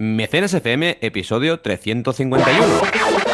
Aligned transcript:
Mecenas 0.00 0.54
FM, 0.54 0.96
episodio 1.02 1.60
351. 1.60 3.29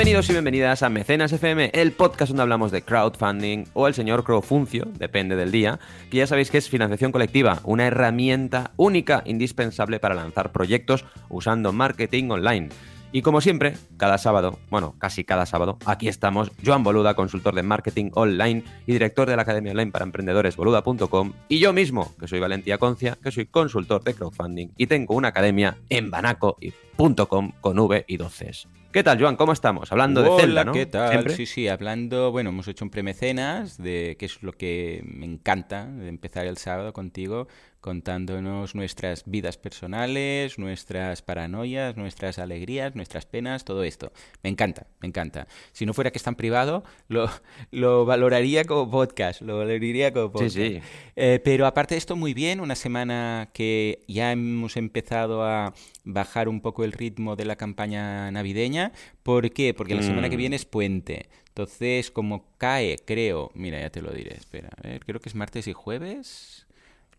Bienvenidos 0.00 0.30
y 0.30 0.32
bienvenidas 0.32 0.82
a 0.82 0.88
Mecenas 0.88 1.30
FM, 1.30 1.72
el 1.74 1.92
podcast 1.92 2.30
donde 2.30 2.40
hablamos 2.40 2.72
de 2.72 2.80
crowdfunding 2.80 3.64
o 3.74 3.86
el 3.86 3.92
señor 3.92 4.24
crowfuncio, 4.24 4.88
depende 4.98 5.36
del 5.36 5.52
día, 5.52 5.78
que 6.10 6.16
ya 6.16 6.26
sabéis 6.26 6.50
que 6.50 6.56
es 6.56 6.70
financiación 6.70 7.12
colectiva, 7.12 7.60
una 7.64 7.86
herramienta 7.86 8.70
única, 8.78 9.22
indispensable 9.26 10.00
para 10.00 10.14
lanzar 10.14 10.52
proyectos 10.52 11.04
usando 11.28 11.74
marketing 11.74 12.30
online. 12.30 12.70
Y 13.12 13.22
como 13.22 13.40
siempre, 13.40 13.74
cada 13.96 14.18
sábado, 14.18 14.60
bueno, 14.70 14.94
casi 14.98 15.24
cada 15.24 15.44
sábado, 15.44 15.78
aquí 15.84 16.06
estamos, 16.06 16.52
Joan 16.64 16.84
Boluda, 16.84 17.14
consultor 17.14 17.56
de 17.56 17.64
marketing 17.64 18.10
online 18.14 18.62
y 18.86 18.92
director 18.92 19.28
de 19.28 19.34
la 19.34 19.42
Academia 19.42 19.72
Online 19.72 19.90
para 19.90 20.04
Emprendedores, 20.04 20.56
boluda.com, 20.56 21.32
y 21.48 21.58
yo 21.58 21.72
mismo, 21.72 22.14
que 22.20 22.28
soy 22.28 22.38
Valentía 22.38 22.78
Concia, 22.78 23.18
que 23.20 23.32
soy 23.32 23.46
consultor 23.46 24.04
de 24.04 24.14
crowdfunding 24.14 24.68
y 24.76 24.86
tengo 24.86 25.16
una 25.16 25.28
academia 25.28 25.76
en 25.88 26.10
banaco.com 26.10 27.52
con 27.60 27.78
V 27.80 28.04
y 28.06 28.16
12 28.16 28.50
¿Qué 28.92 29.04
tal, 29.04 29.20
Joan? 29.20 29.36
¿Cómo 29.36 29.52
estamos? 29.52 29.90
Hablando 29.92 30.22
de 30.22 30.30
Zelda, 30.40 30.64
¿no? 30.64 30.72
¿qué 30.72 30.86
tal? 30.86 31.30
Sí, 31.30 31.46
sí, 31.46 31.68
hablando, 31.68 32.32
bueno, 32.32 32.50
hemos 32.50 32.66
hecho 32.66 32.84
un 32.84 32.90
premecenas, 32.90 33.76
de 33.78 34.16
que 34.18 34.26
es 34.26 34.42
lo 34.42 34.52
que 34.52 35.02
me 35.04 35.26
encanta, 35.26 35.86
de 35.86 36.08
empezar 36.08 36.46
el 36.46 36.56
sábado 36.58 36.92
contigo, 36.92 37.46
contándonos 37.80 38.74
nuestras 38.74 39.24
vidas 39.26 39.56
personales, 39.56 40.58
nuestras 40.58 41.22
paranoias, 41.22 41.96
nuestras 41.96 42.38
alegrías, 42.38 42.94
nuestras 42.94 43.26
penas, 43.26 43.64
todo 43.64 43.82
esto. 43.84 44.12
Me 44.42 44.50
encanta, 44.50 44.86
me 45.00 45.08
encanta. 45.08 45.46
Si 45.72 45.86
no 45.86 45.94
fuera 45.94 46.10
que 46.10 46.18
es 46.18 46.22
tan 46.24 46.34
privado, 46.36 46.84
lo, 47.08 47.28
lo 47.70 48.04
valoraría 48.04 48.64
como 48.64 48.90
podcast, 48.90 49.40
lo 49.40 49.58
valoraría 49.58 50.12
como 50.12 50.30
podcast. 50.32 50.54
Sí, 50.56 50.74
sí. 50.74 50.80
Eh, 51.16 51.40
pero 51.42 51.66
aparte 51.66 51.94
de 51.94 51.98
esto, 51.98 52.16
muy 52.16 52.34
bien, 52.34 52.60
una 52.60 52.74
semana 52.76 53.50
que 53.54 54.02
ya 54.08 54.32
hemos 54.32 54.76
empezado 54.76 55.42
a 55.44 55.72
bajar 56.04 56.48
un 56.48 56.60
poco 56.60 56.84
el 56.84 56.92
ritmo 56.92 57.36
de 57.36 57.44
la 57.44 57.56
campaña 57.56 58.30
navideña. 58.30 58.92
¿Por 59.22 59.50
qué? 59.52 59.74
Porque 59.74 59.94
la 59.94 60.02
semana 60.02 60.28
que 60.28 60.36
Mm. 60.36 60.38
viene 60.38 60.56
es 60.56 60.64
puente. 60.64 61.28
Entonces, 61.48 62.10
como 62.10 62.46
cae, 62.58 62.96
creo, 63.04 63.50
mira, 63.54 63.80
ya 63.80 63.90
te 63.90 64.00
lo 64.02 64.12
diré, 64.12 64.34
espera, 64.36 64.70
a 64.76 64.86
ver, 64.88 65.04
creo 65.04 65.20
que 65.20 65.28
es 65.28 65.34
martes 65.34 65.66
y 65.66 65.72
jueves 65.72 66.66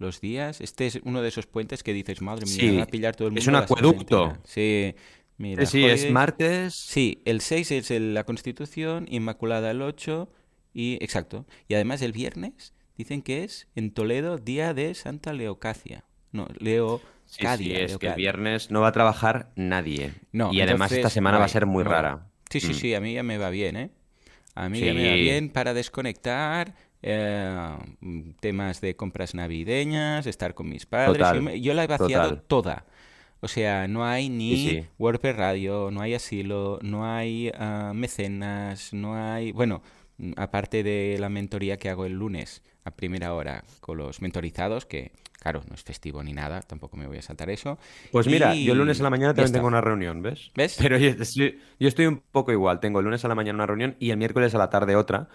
los 0.02 0.20
días. 0.20 0.60
Este 0.60 0.88
es 0.88 1.00
uno 1.04 1.22
de 1.22 1.30
esos 1.30 1.46
puentes 1.48 1.84
que 1.84 1.94
dices, 1.94 2.22
madre 2.22 2.46
mía, 2.46 2.56
Sí, 2.56 2.76
va 2.78 2.84
a 2.84 2.88
pillar 2.88 3.16
todo 3.16 3.28
el 3.28 3.32
mundo. 3.32 3.42
es 3.42 3.48
un 3.48 3.56
acueducto. 3.56 4.24
entera". 4.26 4.42
Sí, 4.46 4.96
mira. 5.38 5.66
Sí, 5.66 5.86
es 5.86 6.12
martes. 6.12 6.76
Sí, 6.76 7.22
el 7.26 7.40
6 7.42 7.72
es 7.72 7.92
el- 7.92 8.14
la 8.14 8.26
Constitución, 8.26 9.06
Inmaculada 9.10 9.72
el 9.72 9.82
8 9.82 10.30
y 10.74 10.98
exacto. 11.02 11.46
Y 11.68 11.76
además 11.76 12.02
el 12.02 12.12
viernes 12.12 12.74
dicen 12.98 13.22
que 13.22 13.44
es 13.44 13.68
en 13.76 13.92
Toledo 13.92 14.38
día 14.38 14.74
de 14.74 14.94
Santa 14.94 15.32
Leocacia. 15.34 16.04
No, 16.32 16.48
Leo 16.60 17.02
Sí, 17.26 17.46
sí, 17.58 17.72
es 17.74 17.98
que 17.98 18.08
el 18.08 18.16
viernes 18.16 18.72
no 18.72 18.82
va 18.82 18.90
a 18.90 18.92
trabajar 18.92 19.52
nadie. 19.56 20.12
No, 20.34 20.54
y 20.54 20.60
además 20.60 20.92
esta 20.92 21.10
semana 21.10 21.38
va 21.38 21.46
a 21.46 21.48
ser 21.48 21.66
muy 21.66 21.84
rara. 21.86 22.28
Sí, 22.50 22.60
sí, 22.60 22.72
Mm. 22.72 22.74
sí, 22.74 22.94
a 22.94 23.00
mí 23.00 23.14
ya 23.14 23.24
me 23.24 23.38
va 23.38 23.50
bien, 23.50 23.78
¿eh? 23.78 23.90
A 24.54 24.68
mí 24.68 24.82
ya 24.82 24.94
me 24.94 25.08
va 25.08 25.14
bien 25.16 25.50
para 25.50 25.74
desconectar, 25.74 26.76
eh, 27.04 27.78
mm, 28.02 28.32
temas 28.40 28.82
de 28.82 28.96
compras 28.96 29.34
navideñas, 29.36 30.28
estar 30.28 30.54
con 30.54 30.70
mis 30.70 30.86
padres. 30.86 31.18
Total, 31.18 31.36
Yo, 31.38 31.42
me- 31.42 31.62
yo 31.62 31.74
la 31.74 31.84
he 31.84 31.88
vaciado 31.88 32.30
total. 32.30 32.44
toda. 32.48 32.86
O 33.42 33.48
sea, 33.48 33.88
no 33.88 34.06
hay 34.06 34.30
ni 34.30 34.56
Sí, 34.56 34.70
sí. 34.82 34.86
WordPress 35.00 35.36
Radio, 35.36 35.90
no 35.92 36.02
hay 36.02 36.14
asilo, 36.14 36.78
no 36.84 37.06
hay 37.12 37.52
ah, 37.58 37.92
mecenas, 37.96 38.94
no 38.94 39.16
hay... 39.16 39.52
Bueno, 39.52 39.82
mm, 40.18 40.34
aparte 40.38 40.84
de 40.84 41.18
la 41.20 41.30
mentoría 41.30 41.78
que 41.78 41.90
hago 41.90 42.06
el 42.06 42.14
lunes 42.14 42.62
a 42.84 42.92
primera 42.92 43.34
hora 43.34 43.64
con 43.80 43.98
los 43.98 44.22
mentorizados, 44.22 44.86
que 44.86 45.12
claro, 45.40 45.64
no 45.68 45.74
es 45.74 45.82
festivo 45.84 46.22
ni 46.24 46.34
nada, 46.34 46.62
tampoco 46.62 46.98
me 46.98 47.08
voy 47.08 47.18
a 47.18 47.22
saltar 47.24 47.50
eso. 47.50 47.80
Pues 48.12 48.28
mira, 48.28 48.54
Y 48.56 48.64
yo 48.64 48.74
el 48.74 48.78
lunes 48.80 49.00
a 49.00 49.04
la 49.04 49.10
mañana 49.10 49.34
también 49.34 49.52
tengo 49.54 49.66
una 49.68 49.82
reunión, 49.82 50.22
¿ves? 50.22 50.52
¿Ves? 50.56 50.78
Pero 50.80 50.98
yo, 51.00 51.10
estoy- 51.10 51.60
yo 51.80 51.88
estoy 51.88 52.06
un 52.06 52.22
poco 52.32 52.52
igual. 52.52 52.80
Tengo 52.80 53.00
el 53.00 53.06
lunes 53.06 53.26
a 53.26 53.28
la 53.28 53.34
mañana 53.34 53.56
una 53.56 53.66
reunión 53.66 53.96
y 53.98 54.12
el 54.12 54.18
miércoles 54.18 54.54
a 54.54 54.60
la 54.60 54.70
tarde 54.70 54.96
otra. 54.96 55.30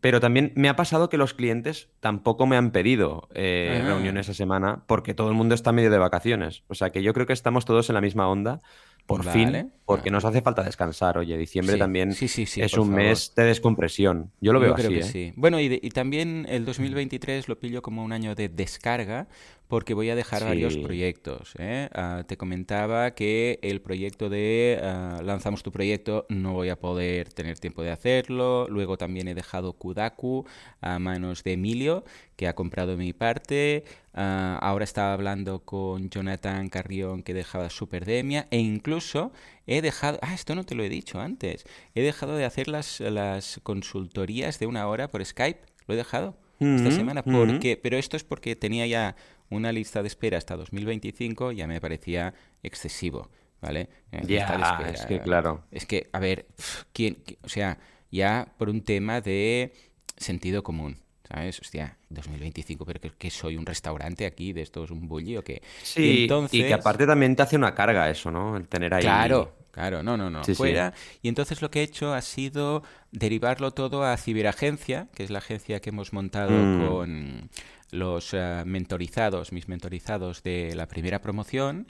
Pero 0.00 0.20
también 0.20 0.52
me 0.56 0.70
ha 0.70 0.76
pasado 0.76 1.10
que 1.10 1.18
los 1.18 1.34
clientes 1.34 1.88
tampoco 2.00 2.46
me 2.46 2.56
han 2.56 2.70
pedido 2.70 3.28
eh, 3.34 3.80
Ah. 3.82 3.86
reuniones 3.86 4.28
esa 4.30 4.34
semana 4.34 4.82
porque 4.86 5.12
todo 5.12 5.28
el 5.28 5.34
mundo 5.34 5.54
está 5.54 5.72
medio 5.72 5.90
de 5.90 5.98
vacaciones. 5.98 6.62
O 6.68 6.74
sea 6.74 6.88
que 6.90 7.02
yo 7.02 7.12
creo 7.12 7.26
que 7.26 7.34
estamos 7.34 7.66
todos 7.66 7.90
en 7.90 7.94
la 7.96 8.00
misma 8.00 8.28
onda, 8.28 8.60
por 9.06 9.24
Vale. 9.24 9.32
fin, 9.60 9.72
porque 9.84 10.08
Ah. 10.08 10.12
nos 10.12 10.24
hace 10.24 10.40
falta 10.40 10.62
descansar. 10.62 11.18
Oye, 11.18 11.36
diciembre 11.36 11.74
Sí, 11.74 11.78
también 11.78 12.12
sí, 12.14 12.26
sí, 12.28 12.46
sí, 12.46 12.62
es 12.62 12.72
un 12.78 12.86
favor. 12.88 13.02
mes 13.02 13.32
de 13.36 13.44
descompresión. 13.44 14.30
Yo 14.40 14.52
lo 14.52 14.60
veo 14.60 14.74
creo 14.74 14.86
así, 14.88 14.94
que 14.94 15.00
¿eh? 15.00 15.28
sí. 15.28 15.32
Bueno, 15.36 15.60
y, 15.60 15.68
de- 15.68 15.80
y 15.82 15.90
también 15.90 16.46
el 16.48 16.64
2023 16.64 17.48
lo 17.48 17.58
pillo 17.58 17.82
como 17.82 18.02
un 18.02 18.12
año 18.12 18.34
de 18.34 18.48
descarga 18.48 19.26
porque 19.68 19.94
voy 19.94 20.10
a 20.10 20.14
dejar 20.14 20.44
varios 20.44 20.76
proyectos. 20.78 21.54
¿eh? 21.58 21.88
Ah, 21.94 22.24
te 22.26 22.36
comentaba 22.36 23.12
que 23.12 23.58
el 23.62 23.80
proyecto 23.80 24.28
de 24.28 24.78
ah, 24.82 25.20
lanzamos 25.24 25.62
tu 25.62 25.72
proyecto 25.72 26.26
no 26.28 26.52
voy 26.52 26.68
a 26.68 26.78
poder 26.78 27.32
tener 27.32 27.58
tiempo 27.58 27.82
de 27.82 27.90
hacerlo. 27.90 28.66
Luego 28.68 28.98
también 28.98 29.26
he 29.28 29.34
dejado 29.34 29.72
Kudaku 29.72 30.44
a 30.80 30.98
manos 30.98 31.42
de 31.44 31.52
Emilio, 31.54 32.04
que 32.36 32.46
ha 32.46 32.54
comprado 32.54 32.96
mi 32.96 33.12
parte. 33.12 33.84
Ah, 34.12 34.58
ahora 34.62 34.84
estaba 34.84 35.12
hablando 35.12 35.60
con 35.64 36.10
Jonathan 36.10 36.68
Carrión 36.68 37.22
que 37.22 37.34
dejaba 37.34 37.70
Superdemia 37.70 38.46
e 38.50 38.58
incluso 38.58 39.32
he 39.66 39.80
dejado, 39.82 40.18
ah, 40.22 40.34
esto 40.34 40.54
no 40.54 40.64
te 40.64 40.74
lo 40.74 40.84
he 40.84 40.88
dicho 40.88 41.20
antes, 41.20 41.64
he 41.94 42.02
dejado 42.02 42.36
de 42.36 42.44
hacer 42.44 42.68
las, 42.68 43.00
las 43.00 43.60
consultorías 43.62 44.58
de 44.58 44.66
una 44.66 44.86
hora 44.86 45.08
por 45.10 45.24
Skype, 45.24 45.60
lo 45.86 45.94
he 45.94 45.96
dejado 45.96 46.36
esta 46.74 46.90
Ujú, 46.90 46.90
semana, 46.90 47.22
porque, 47.22 47.76
pero 47.76 47.96
esto 47.96 48.16
es 48.16 48.24
porque 48.24 48.56
tenía 48.56 48.86
ya 48.86 49.16
una 49.54 49.72
lista 49.72 50.02
de 50.02 50.08
espera 50.08 50.38
hasta 50.38 50.56
2025, 50.56 51.52
ya 51.52 51.66
me 51.66 51.80
parecía 51.80 52.34
excesivo, 52.62 53.30
¿vale? 53.60 53.88
Eh, 54.12 54.22
Ya, 54.26 54.44
espera. 54.46 54.90
es 54.90 55.06
que 55.06 55.20
claro. 55.20 55.64
Es 55.70 55.86
que, 55.86 56.08
a 56.12 56.18
ver, 56.18 56.46
¿quién, 56.92 57.16
qui- 57.24 57.38
o 57.42 57.48
sea, 57.48 57.78
ya 58.10 58.48
por 58.58 58.68
un 58.68 58.82
tema 58.82 59.20
de 59.20 59.72
sentido 60.16 60.62
común, 60.62 60.96
¿sabes? 61.28 61.58
Hostia, 61.60 61.96
2025, 62.10 62.84
pero 62.84 63.00
que, 63.18 63.30
soy 63.30 63.56
un 63.56 63.66
restaurante 63.66 64.26
aquí, 64.26 64.52
de 64.52 64.62
estos, 64.62 64.90
un 64.90 65.08
bully 65.08 65.36
o 65.36 65.42
qué. 65.42 65.62
Sí, 65.82 66.22
entonces, 66.22 66.60
y 66.60 66.62
que 66.64 66.74
aparte 66.74 67.06
también 67.06 67.34
te 67.34 67.42
hace 67.42 67.56
una 67.56 67.74
carga 67.74 68.08
eso, 68.10 68.30
¿no? 68.30 68.56
El 68.56 68.68
tener 68.68 68.94
ahí... 68.94 69.02
Claro, 69.02 69.56
claro, 69.72 70.02
no, 70.04 70.16
no, 70.16 70.30
no, 70.30 70.44
Sí, 70.44 70.52
sí. 70.52 70.56
fuera. 70.56 70.92
Y 71.22 71.28
entonces 71.28 71.60
lo 71.62 71.70
que 71.70 71.80
he 71.80 71.82
hecho 71.82 72.14
ha 72.14 72.22
sido 72.22 72.84
derivarlo 73.10 73.72
todo 73.72 74.04
a 74.04 74.16
Ciberagencia, 74.16 75.08
que 75.14 75.24
es 75.24 75.30
la 75.30 75.38
agencia 75.38 75.80
que 75.80 75.90
hemos 75.90 76.12
montado 76.12 76.50
Mm. 76.52 76.78
con 76.86 77.50
los 77.90 78.34
eh, 78.34 78.62
mentorizados, 78.66 79.52
mis 79.52 79.68
mentorizados 79.68 80.42
de 80.42 80.74
la 80.74 80.86
primera 80.88 81.20
promoción, 81.20 81.86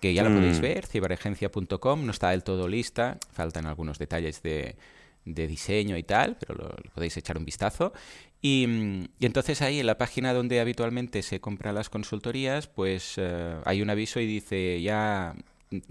que 0.00 0.12
ya 0.12 0.22
la 0.22 0.30
podéis 0.30 0.58
Mm. 0.58 0.62
ver, 0.62 0.86
ciberagencia.com, 0.86 2.04
no 2.04 2.10
está 2.10 2.30
del 2.30 2.42
todo 2.42 2.68
lista, 2.68 3.18
faltan 3.32 3.66
algunos 3.66 3.98
detalles 3.98 4.42
de, 4.42 4.76
de 5.24 5.46
diseño 5.46 5.96
y 5.96 6.02
tal, 6.02 6.36
pero 6.38 6.54
lo, 6.54 6.68
lo 6.68 6.90
podéis 6.94 7.16
echar 7.16 7.38
un 7.38 7.44
vistazo. 7.44 7.92
Y, 8.42 8.66
y 9.18 9.26
entonces 9.26 9.62
ahí 9.62 9.80
en 9.80 9.86
la 9.86 9.96
página 9.98 10.34
donde 10.34 10.60
habitualmente 10.60 11.22
se 11.22 11.40
compran 11.40 11.74
las 11.74 11.88
consultorías, 11.88 12.66
pues 12.66 13.14
eh, 13.16 13.56
hay 13.64 13.80
un 13.82 13.88
aviso 13.90 14.20
y 14.20 14.26
dice 14.26 14.80
ya 14.82 15.34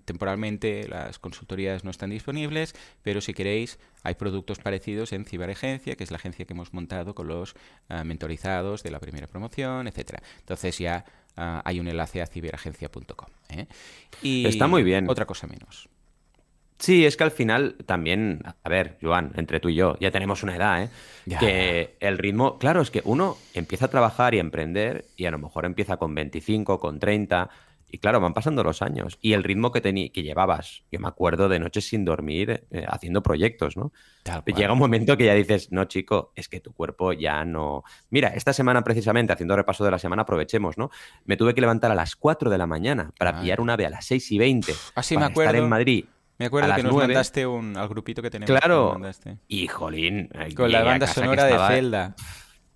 temporalmente 0.05 0.87
las 0.87 1.19
consultorías 1.19 1.83
no 1.83 1.91
están 1.91 2.09
disponibles, 2.09 2.75
pero 3.01 3.21
si 3.21 3.33
queréis 3.33 3.79
hay 4.03 4.15
productos 4.15 4.59
parecidos 4.59 5.13
en 5.13 5.25
Ciberagencia, 5.25 5.95
que 5.95 6.03
es 6.03 6.11
la 6.11 6.17
agencia 6.17 6.45
que 6.45 6.53
hemos 6.53 6.73
montado 6.73 7.15
con 7.15 7.27
los 7.27 7.55
ah, 7.89 8.03
mentorizados 8.03 8.83
de 8.83 8.91
la 8.91 8.99
primera 8.99 9.27
promoción, 9.27 9.87
etcétera. 9.87 10.21
Entonces 10.39 10.77
ya 10.77 11.05
ah, 11.35 11.61
hay 11.65 11.79
un 11.79 11.87
enlace 11.87 12.21
a 12.21 12.27
ciberagencia.com. 12.27 13.29
¿eh? 13.49 13.67
Y 14.21 14.45
Está 14.47 14.67
muy 14.67 14.83
bien. 14.83 15.09
Otra 15.09 15.25
cosa 15.25 15.47
menos. 15.47 15.89
Sí, 16.77 17.05
es 17.05 17.15
que 17.15 17.23
al 17.23 17.31
final 17.31 17.77
también, 17.85 18.41
a 18.63 18.69
ver, 18.69 18.97
Joan, 19.01 19.31
entre 19.37 19.61
tú 19.61 19.69
y 19.69 19.75
yo, 19.75 19.95
ya 19.99 20.11
tenemos 20.11 20.43
una 20.43 20.57
edad, 20.57 20.83
¿eh? 20.83 20.89
Ya. 21.25 21.39
Que 21.39 21.95
el 22.01 22.17
ritmo, 22.17 22.59
claro, 22.59 22.81
es 22.81 22.91
que 22.91 23.01
uno 23.05 23.37
empieza 23.53 23.85
a 23.85 23.87
trabajar 23.87 24.35
y 24.35 24.39
a 24.39 24.41
emprender 24.41 25.05
y 25.15 25.25
a 25.25 25.31
lo 25.31 25.39
mejor 25.39 25.65
empieza 25.65 25.95
con 25.95 26.13
25, 26.13 26.79
con 26.79 26.99
30 26.99 27.49
y 27.95 27.97
claro, 27.97 28.19
van 28.19 28.33
pasando 28.33 28.61
los 28.61 28.81
años 28.81 29.17
y 29.21 29.31
el 29.31 29.41
ritmo 29.43 29.71
que, 29.71 29.81
que 29.81 30.21
llevabas, 30.23 30.83
yo 30.91 30.99
me 30.99 31.07
acuerdo 31.07 31.47
de 31.47 31.59
noches 31.59 31.87
sin 31.87 32.03
dormir 32.03 32.67
eh, 32.69 32.85
haciendo 32.89 33.23
proyectos, 33.23 33.77
¿no? 33.77 33.93
Llega 34.45 34.73
un 34.73 34.79
momento 34.79 35.15
que 35.15 35.23
ya 35.23 35.33
dices, 35.33 35.71
no, 35.71 35.85
chico, 35.85 36.33
es 36.35 36.49
que 36.49 36.59
tu 36.59 36.73
cuerpo 36.73 37.13
ya 37.13 37.45
no. 37.45 37.83
Mira, 38.09 38.29
esta 38.29 38.51
semana 38.51 38.83
precisamente, 38.83 39.31
haciendo 39.31 39.55
repaso 39.55 39.85
de 39.85 39.91
la 39.91 39.97
semana, 39.99 40.23
aprovechemos, 40.23 40.77
¿no? 40.77 40.89
Me 41.23 41.37
tuve 41.37 41.53
que 41.55 41.61
levantar 41.61 41.89
a 41.89 41.95
las 41.95 42.17
4 42.17 42.49
de 42.49 42.57
la 42.57 42.67
mañana 42.67 43.11
para 43.17 43.37
Ay. 43.37 43.43
pillar 43.43 43.61
un 43.61 43.69
ave 43.69 43.85
a 43.85 43.89
las 43.91 44.03
6 44.07 44.29
y 44.33 44.37
20 44.39 44.73
Ah, 44.95 45.01
sí, 45.01 45.15
para 45.15 45.27
me 45.27 45.31
estar 45.31 45.45
acuerdo. 45.45 45.63
en 45.63 45.69
Madrid 45.69 46.05
Me 46.37 46.47
acuerdo 46.47 46.73
a 46.73 46.75
que 46.75 46.83
nos 46.83 46.91
9. 46.91 47.07
mandaste 47.07 47.47
un, 47.47 47.77
al 47.77 47.87
grupito 47.87 48.21
que 48.21 48.29
tenemos. 48.29 48.59
Claro. 48.59 48.91
mandaste. 48.91 49.37
Y 49.47 49.67
jolín. 49.67 50.29
Con 50.53 50.69
la 50.69 50.83
banda 50.83 51.05
que 51.07 51.13
sonora 51.13 51.45
de 51.45 51.57
Zelda. 51.73 52.15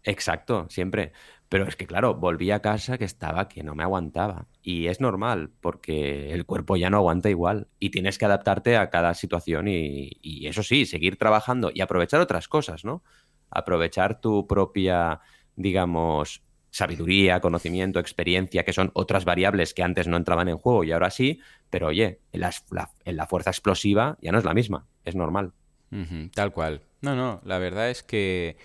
Exacto, 0.03 0.65
siempre. 0.69 1.11
Pero 1.49 1.67
es 1.67 1.75
que, 1.75 1.87
claro, 1.87 2.13
volví 2.13 2.51
a 2.51 2.61
casa 2.61 2.99
que 2.99 3.05
estaba 3.05 3.49
que 3.49 3.63
no 3.63 3.73
me 3.73 3.81
aguantaba. 3.81 4.45
Y 4.61 4.85
es 4.85 5.01
normal, 5.01 5.49
porque 5.61 6.31
el 6.31 6.45
cuerpo 6.45 6.77
ya 6.77 6.91
no 6.91 6.97
aguanta 6.97 7.31
igual. 7.31 7.67
Y 7.79 7.89
tienes 7.89 8.19
que 8.19 8.25
adaptarte 8.25 8.77
a 8.77 8.91
cada 8.91 9.15
situación 9.15 9.67
y, 9.67 10.45
eso 10.45 10.61
sí, 10.61 10.85
seguir 10.85 11.17
trabajando 11.17 11.71
y 11.73 11.81
aprovechar 11.81 12.21
otras 12.21 12.47
cosas, 12.47 12.85
¿no? 12.85 13.03
Aprovechar 13.49 14.21
tu 14.21 14.45
propia, 14.45 15.21
digamos, 15.55 16.43
sabiduría, 16.69 17.39
conocimiento, 17.39 17.99
experiencia, 17.99 18.63
que 18.63 18.73
son 18.73 18.91
otras 18.93 19.25
variables 19.25 19.73
que 19.73 19.81
antes 19.81 20.07
no 20.07 20.17
entraban 20.17 20.49
en 20.49 20.57
juego 20.57 20.83
y 20.83 20.91
ahora 20.91 21.09
sí. 21.09 21.39
Pero 21.71 21.87
oye, 21.87 22.21
en 22.31 22.41
la, 22.41 23.27
fuerza 23.27 23.49
explosiva 23.49 24.19
ya 24.21 24.31
no 24.31 24.37
es 24.37 24.45
la 24.45 24.53
misma, 24.53 24.85
es 25.03 25.15
normal. 25.15 25.53
Tal 26.35 26.51
cual. 26.51 26.83
No, 27.01 27.15
no, 27.15 27.41
la 27.43 27.57
verdad 27.57 27.89
es 27.89 28.03
que 28.03 28.57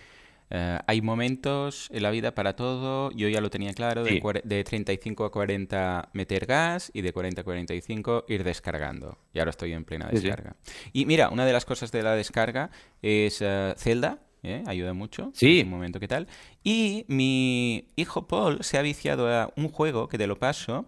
eh, 0.50 0.78
hay 0.86 1.00
momentos 1.02 1.88
en 1.92 2.02
la 2.02 2.10
vida 2.10 2.34
para 2.34 2.54
todo. 2.56 3.10
Yo 3.12 3.28
ya 3.28 3.40
lo 3.40 3.50
tenía 3.50 3.72
claro, 3.72 4.04
de, 4.04 4.10
Sí. 4.10 4.20
cuare- 4.20 4.42
de 4.44 4.62
35 4.64 5.24
a 5.24 5.30
40 5.32 6.10
meter 6.12 6.46
gas 6.46 6.90
y 6.94 7.02
de 7.02 7.12
40 7.12 7.40
a 7.40 7.44
45 7.44 8.24
ir 8.28 8.44
descargando. 8.44 9.18
Y 9.32 9.38
ahora 9.38 9.50
estoy 9.50 9.72
en 9.72 9.84
plena 9.84 10.08
Sí, 10.10 10.18
sí. 10.18 10.22
descarga. 10.26 10.56
Y 10.92 11.06
mira, 11.06 11.28
una 11.30 11.44
de 11.46 11.52
las 11.52 11.64
cosas 11.64 11.90
de 11.92 12.02
la 12.02 12.14
descarga 12.14 12.70
es 13.02 13.38
eh, 13.40 13.74
Zelda. 13.76 14.18
¿Eh? 14.44 14.62
Ayuda 14.66 14.92
mucho. 14.94 15.30
Sí. 15.34 15.58
Es 15.58 15.64
Un 15.64 15.70
momento, 15.70 15.98
¿qué 15.98 16.08
tal? 16.08 16.28
Y 16.62 17.04
mi 17.08 17.88
hijo 17.96 18.26
Paul 18.28 18.58
se 18.62 18.78
ha 18.78 18.82
viciado 18.82 19.28
a 19.28 19.52
un 19.56 19.68
juego 19.68 20.08
que 20.08 20.18
te 20.18 20.26
lo 20.26 20.38
paso, 20.38 20.86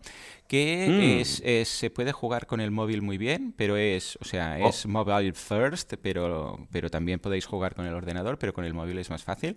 que 0.49 0.87
Mm. 0.89 1.21
es, 1.21 1.43
es- 1.45 1.69
se 1.69 1.91
puede 1.91 2.13
jugar 2.13 2.47
con 2.47 2.61
el 2.61 2.71
móvil 2.71 3.03
muy 3.03 3.19
bien, 3.19 3.53
pero 3.57 3.77
es, 3.77 4.17
o 4.21 4.25
sea, 4.25 4.59
Oh. 4.63 4.69
es 4.69 4.87
mobile 4.87 5.33
first, 5.33 5.95
pero, 6.03 6.67
pero 6.71 6.89
también 6.91 7.19
podéis 7.19 7.47
jugar 7.47 7.75
con 7.75 7.87
el 7.87 7.95
ordenador, 7.95 8.39
pero 8.39 8.53
con 8.55 8.65
el 8.65 8.75
móvil 8.75 8.99
es 8.99 9.11
más 9.11 9.25
fácil. 9.25 9.57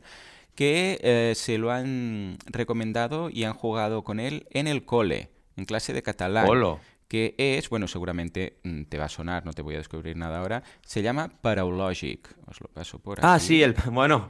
Que 0.55 0.99
eh, 1.03 1.33
se 1.35 1.57
lo 1.57 1.71
han 1.71 2.37
recomendado 2.47 3.29
y 3.29 3.43
han 3.45 3.53
jugado 3.53 4.03
con 4.03 4.19
él 4.19 4.45
en 4.49 4.67
el 4.67 4.83
cole, 4.83 5.29
en 5.55 5.65
clase 5.65 5.93
de 5.93 6.01
catalán 6.03 6.47
Olo. 6.49 6.79
Que 7.09 7.35
es, 7.37 7.67
bueno, 7.69 7.87
seguramente 7.89 8.59
mm, 8.63 8.83
te 8.83 8.97
va 8.97 9.05
a 9.05 9.09
sonar, 9.09 9.45
no 9.45 9.51
te 9.51 9.61
voy 9.61 9.75
a 9.75 9.79
descubrir 9.79 10.15
nada 10.15 10.39
ahora, 10.39 10.63
se 10.85 11.01
llama 11.01 11.29
Paraulogic. 11.41 12.33
Os 12.47 12.61
lo 12.61 12.67
paso 12.69 12.99
por 12.99 13.19
aquí. 13.19 13.27
Ah, 13.29 13.39
sí, 13.39 13.61
el, 13.61 13.73
bueno. 13.91 14.29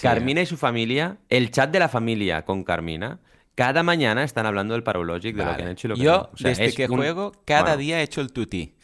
Carmina 0.00 0.40
y 0.42 0.46
su 0.46 0.56
familia, 0.56 1.18
el 1.28 1.50
chat 1.50 1.70
de 1.70 1.78
la 1.78 1.88
familia 1.88 2.44
con 2.44 2.64
Carmina, 2.64 3.20
cada 3.54 3.82
mañana 3.82 4.22
están 4.24 4.46
hablando 4.46 4.74
del 4.74 4.82
Paralogic, 4.82 5.36
de 5.36 5.44
lo 5.44 5.56
que 5.56 5.62
han 5.62 5.68
hecho 5.68 5.86
y 5.86 5.90
lo 5.90 5.96
que 5.96 6.02
Yo, 6.02 6.12
no. 6.12 6.30
O 6.32 6.36
sea, 6.36 6.48
desde 6.50 6.66
es 6.66 6.74
que 6.74 6.86
un- 6.86 6.96
juego, 6.96 7.32
cada 7.44 7.62
bueno, 7.62 7.76
día 7.78 8.00
he 8.00 8.02
hecho 8.02 8.20
el 8.20 8.32
tutti. 8.32 8.74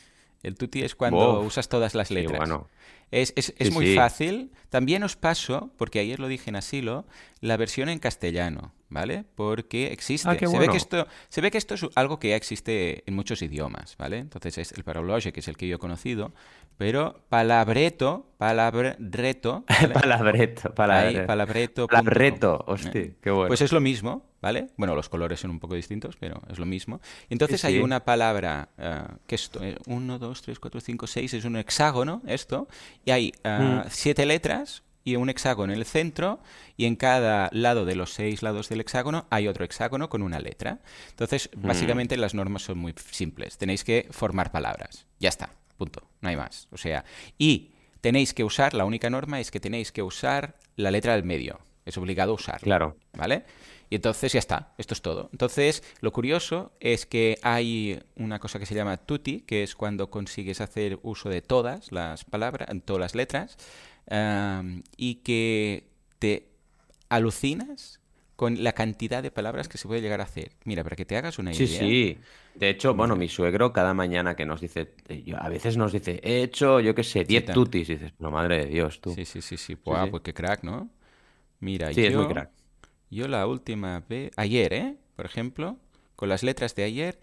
El 0.43 0.57
tutti 0.57 0.83
es 0.83 0.95
cuando 0.95 1.41
usas 1.41 1.69
todas 1.69 1.95
las 1.95 2.09
sí, 2.09 2.15
letras. 2.15 2.39
bueno. 2.39 2.69
Es, 3.11 3.33
es- 3.37 3.55
es 3.59 3.69
Sí, 3.69 3.75
muy 3.75 3.95
fácil. 3.95 4.51
También 4.71 5.03
os 5.03 5.17
paso, 5.17 5.71
porque 5.77 5.99
ayer 5.99 6.19
lo 6.19 6.29
dije 6.29 6.49
en 6.51 6.57
asilo, 6.57 7.07
la 7.41 7.57
versión 7.59 7.89
en 7.91 7.99
castellano, 7.99 8.73
¿vale? 8.93 9.25
Porque 9.35 9.93
existe. 9.93 10.29
Ah, 10.29 10.37
se, 10.39 10.59
ve 10.59 10.69
que 10.69 10.77
esto, 10.77 11.07
se 11.29 11.41
ve 11.41 11.51
que 11.51 11.59
esto 11.59 11.75
es 11.75 11.87
algo 11.95 12.19
que 12.19 12.29
ya 12.31 12.37
existe 12.37 13.03
en 13.07 13.15
muchos 13.15 13.43
idiomas, 13.43 13.97
¿vale? 13.99 14.19
Entonces 14.19 14.59
es 14.59 14.73
el 14.73 14.85
Paralogic, 14.85 15.33
que 15.35 15.41
es 15.41 15.49
el 15.49 15.57
que 15.57 15.67
yo 15.69 15.77
he 15.77 15.79
conocido, 15.79 16.33
pero 16.79 17.23
palabreto, 17.29 18.27
palabreto, 18.39 19.65
¿vale? 19.81 19.95
Palabreto, 19.95 20.69
Ahí, 20.69 20.75
palabreto. 20.75 21.27
palabreto. 21.27 21.87
Palabreto, 21.89 22.65
hostia, 22.67 23.11
qué 23.21 23.31
bueno. 23.31 23.49
Pues 23.49 23.61
es 23.61 23.73
lo 23.73 23.81
mismo, 23.81 24.27
¿vale? 24.41 24.69
Bueno, 24.77 24.95
los 24.95 25.09
colores 25.09 25.41
son 25.41 25.51
un 25.51 25.61
poco 25.61 25.75
distintos, 25.75 26.17
pero 26.19 26.41
es 26.51 26.59
lo 26.59 26.67
mismo. 26.67 27.01
Entonces 27.31 27.61
Sí, 27.61 27.67
hay 27.69 27.79
una 27.79 28.05
palabra, 28.05 28.69
eh, 28.79 29.03
que 29.27 29.35
esto, 29.37 29.61
1, 29.87 30.19
2, 30.19 30.43
3, 30.43 30.59
4, 30.59 30.81
5, 30.81 31.07
6, 31.07 31.35
es 31.35 31.45
un 31.45 31.57
hexágono, 31.57 32.23
esto, 32.27 32.69
y 33.05 33.11
hay 33.11 33.33
eh, 33.45 33.59
Mm. 33.63 33.89
siete 33.91 34.27
letras 34.27 34.83
y 35.05 35.17
un 35.17 35.29
hexágono 35.31 35.73
en 35.73 35.79
el 35.79 35.85
centro, 35.85 36.41
y 36.77 36.87
en 36.87 36.97
cada 36.97 37.49
lado 37.53 37.85
de 37.85 37.95
los 37.95 38.13
seis 38.13 38.43
lados 38.43 38.69
del 38.69 38.81
hexágono 38.81 39.27
hay 39.31 39.49
otro 39.49 39.65
hexágono 39.65 40.09
con 40.09 40.23
una 40.23 40.41
letra. 40.41 40.81
Entonces, 41.11 41.51
Mm. 41.57 41.67
básicamente 41.67 42.17
las 42.17 42.35
normas 42.35 42.63
son 42.63 42.79
muy 42.79 42.95
simples. 43.11 43.59
Tenéis 43.59 43.85
que 43.85 44.07
formar 44.11 44.53
palabras. 44.53 45.07
Ya 45.19 45.29
está, 45.29 45.51
punto. 45.77 46.03
No 46.21 46.29
hay 46.29 46.37
más. 46.37 46.69
O 46.71 46.77
sea, 46.77 47.05
y 47.39 47.71
tenéis 48.01 48.35
que 48.35 48.45
usar, 48.45 48.75
la 48.75 48.85
única 48.85 49.11
norma 49.11 49.41
es 49.41 49.51
que 49.51 49.61
tenéis 49.61 49.93
que 49.93 50.03
usar 50.03 50.57
la 50.77 50.91
letra 50.91 51.15
del 51.15 51.25
medio. 51.25 51.61
Es 51.85 51.97
obligado 51.99 52.35
usarla. 52.35 52.61
Claro. 52.65 52.97
¿Vale? 53.13 53.45
Y 53.91 53.97
entonces 53.97 54.33
ya 54.33 54.39
está, 54.39 54.73
esto 54.79 54.95
es 54.95 55.03
todo. 55.03 55.29
Entonces, 55.33 55.83
lo 56.01 56.13
curioso 56.13 56.73
es 56.81 57.05
que 57.05 57.39
hay 57.43 58.01
una 58.17 58.39
cosa 58.39 58.59
que 58.59 58.65
se 58.65 58.75
llama 58.75 58.97
tutti, 58.97 59.41
que 59.41 59.63
es 59.63 59.75
cuando 59.75 60.09
consigues 60.09 60.63
hacer 60.63 60.99
uso 61.03 61.29
de 61.29 61.43
todas 61.43 61.93
las 61.93 62.25
palabras, 62.25 62.71
todas 62.87 63.01
las 63.01 63.15
letras, 63.15 63.59
y 64.97 65.15
que 65.17 65.89
te 66.19 66.49
alucinas 67.09 68.01
con 68.37 68.65
la 68.65 68.73
cantidad 68.73 69.23
de 69.23 69.31
palabras 69.31 69.69
que 69.69 69.79
se 69.79 69.87
puede 69.87 70.01
llegar 70.01 70.21
a 70.21 70.25
hacer. 70.25 70.53
Mira, 70.65 70.83
para 70.83 70.97
que 70.97 71.05
te 71.05 71.17
hagas 71.17 71.39
una 71.39 71.55
Sí, 71.55 71.65
idea. 71.65 71.79
sí. 71.81 72.19
De 72.55 72.69
hecho, 72.71 72.95
bueno, 72.95 73.15
mi 73.17 73.29
suegro 73.29 73.73
cada 73.73 73.95
mañana 73.95 74.35
que 74.35 74.45
nos 74.45 74.61
dice, 74.61 74.95
eh, 75.09 75.23
yo- 75.25 75.37
a 75.41 75.49
veces 75.49 75.77
nos 75.77 75.93
dice, 75.93 76.21
he 76.23 76.43
hecho, 76.43 76.81
yo 76.81 76.95
qué 76.95 77.05
sé, 77.05 77.25
10 77.25 77.45
tanto. 77.45 77.65
tutis. 77.65 77.89
Y 77.89 77.95
dices, 77.95 78.13
no, 78.19 78.31
madre 78.31 78.59
de 78.59 78.67
Dios, 78.67 79.01
tú. 79.01 79.15
Sí, 79.15 79.25
sí, 79.25 79.41
sí, 79.43 79.57
sí. 79.57 79.77
Buah, 79.77 80.05
sí. 80.05 80.11
pues 80.11 80.23
qué 80.23 80.35
crack, 80.35 80.65
¿no? 80.65 80.91
Mira, 81.61 81.93
Sí, 81.93 82.05
es 82.05 82.15
muy 82.15 82.25
yo- 82.25 82.29
crack. 82.29 82.51
Yo 83.11 83.29
la 83.29 83.47
última 83.47 84.01
vez, 84.09 84.33
ayer, 84.37 84.73
¿eh? 84.73 84.97
Por 85.17 85.27
ejemplo, 85.27 85.77
con 86.17 86.29
las 86.29 86.43
letras 86.43 86.75
de 86.75 86.85
ayer, 86.85 87.21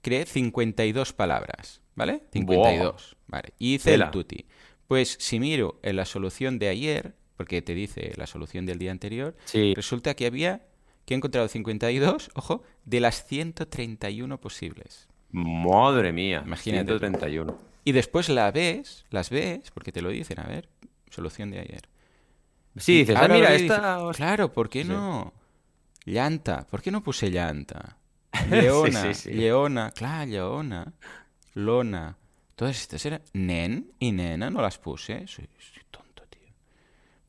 creé 0.00 0.24
52 0.24 1.12
palabras, 1.12 1.80
¿vale? 1.96 2.22
52, 2.32 3.16
¿vale? 3.26 3.52
Y 3.58 3.74
hice 3.74 3.90
Tela. 3.90 4.06
el 4.06 4.10
tutti. 4.12 4.46
Pues 4.92 5.16
si 5.18 5.40
miro 5.40 5.80
en 5.82 5.96
la 5.96 6.04
solución 6.04 6.58
de 6.58 6.68
ayer, 6.68 7.14
porque 7.38 7.62
te 7.62 7.72
dice 7.74 8.12
la 8.16 8.26
solución 8.26 8.66
del 8.66 8.78
día 8.78 8.90
anterior, 8.90 9.34
Sí. 9.46 9.72
resulta 9.74 10.12
que 10.12 10.26
había, 10.26 10.66
que 11.06 11.14
he 11.14 11.16
encontrado 11.16 11.48
52, 11.48 12.30
ojo, 12.34 12.62
de 12.84 13.00
las 13.00 13.24
131 13.26 14.38
posibles. 14.38 15.08
Madre 15.30 16.12
mía. 16.12 16.42
Imagínate. 16.44 16.84
131. 16.98 17.56
Y 17.84 17.92
después 17.92 18.28
la 18.28 18.50
ves, 18.50 19.06
las 19.08 19.30
ves, 19.30 19.70
porque 19.72 19.92
te 19.92 20.02
lo 20.02 20.10
dicen, 20.10 20.38
a 20.40 20.44
ver, 20.44 20.68
solución 21.08 21.50
de 21.50 21.60
ayer. 21.60 21.88
Sí, 22.76 22.98
dices, 22.98 23.16
ah, 23.18 23.28
mira, 23.28 23.54
esta... 23.54 23.96
dices, 23.98 24.16
Claro, 24.18 24.52
¿por 24.52 24.68
qué 24.68 24.82
Sí. 24.82 24.88
no? 24.90 25.32
Llanta, 26.04 26.66
¿por 26.66 26.82
qué 26.82 26.90
no 26.90 27.02
puse 27.02 27.30
llanta? 27.30 27.96
Leona, 28.50 29.14
sí. 29.14 29.32
leona, 29.32 29.90
claro, 29.92 30.30
leona, 30.30 30.92
lona. 31.54 32.18
Todas 32.54 32.80
estas 32.80 33.04
eran 33.06 33.22
nen 33.32 33.92
y 33.98 34.12
nena, 34.12 34.50
no 34.50 34.60
las 34.62 34.78
puse. 34.78 35.26
Soy, 35.26 35.48
soy 35.58 35.82
tonto, 35.90 36.22
tío. 36.28 36.52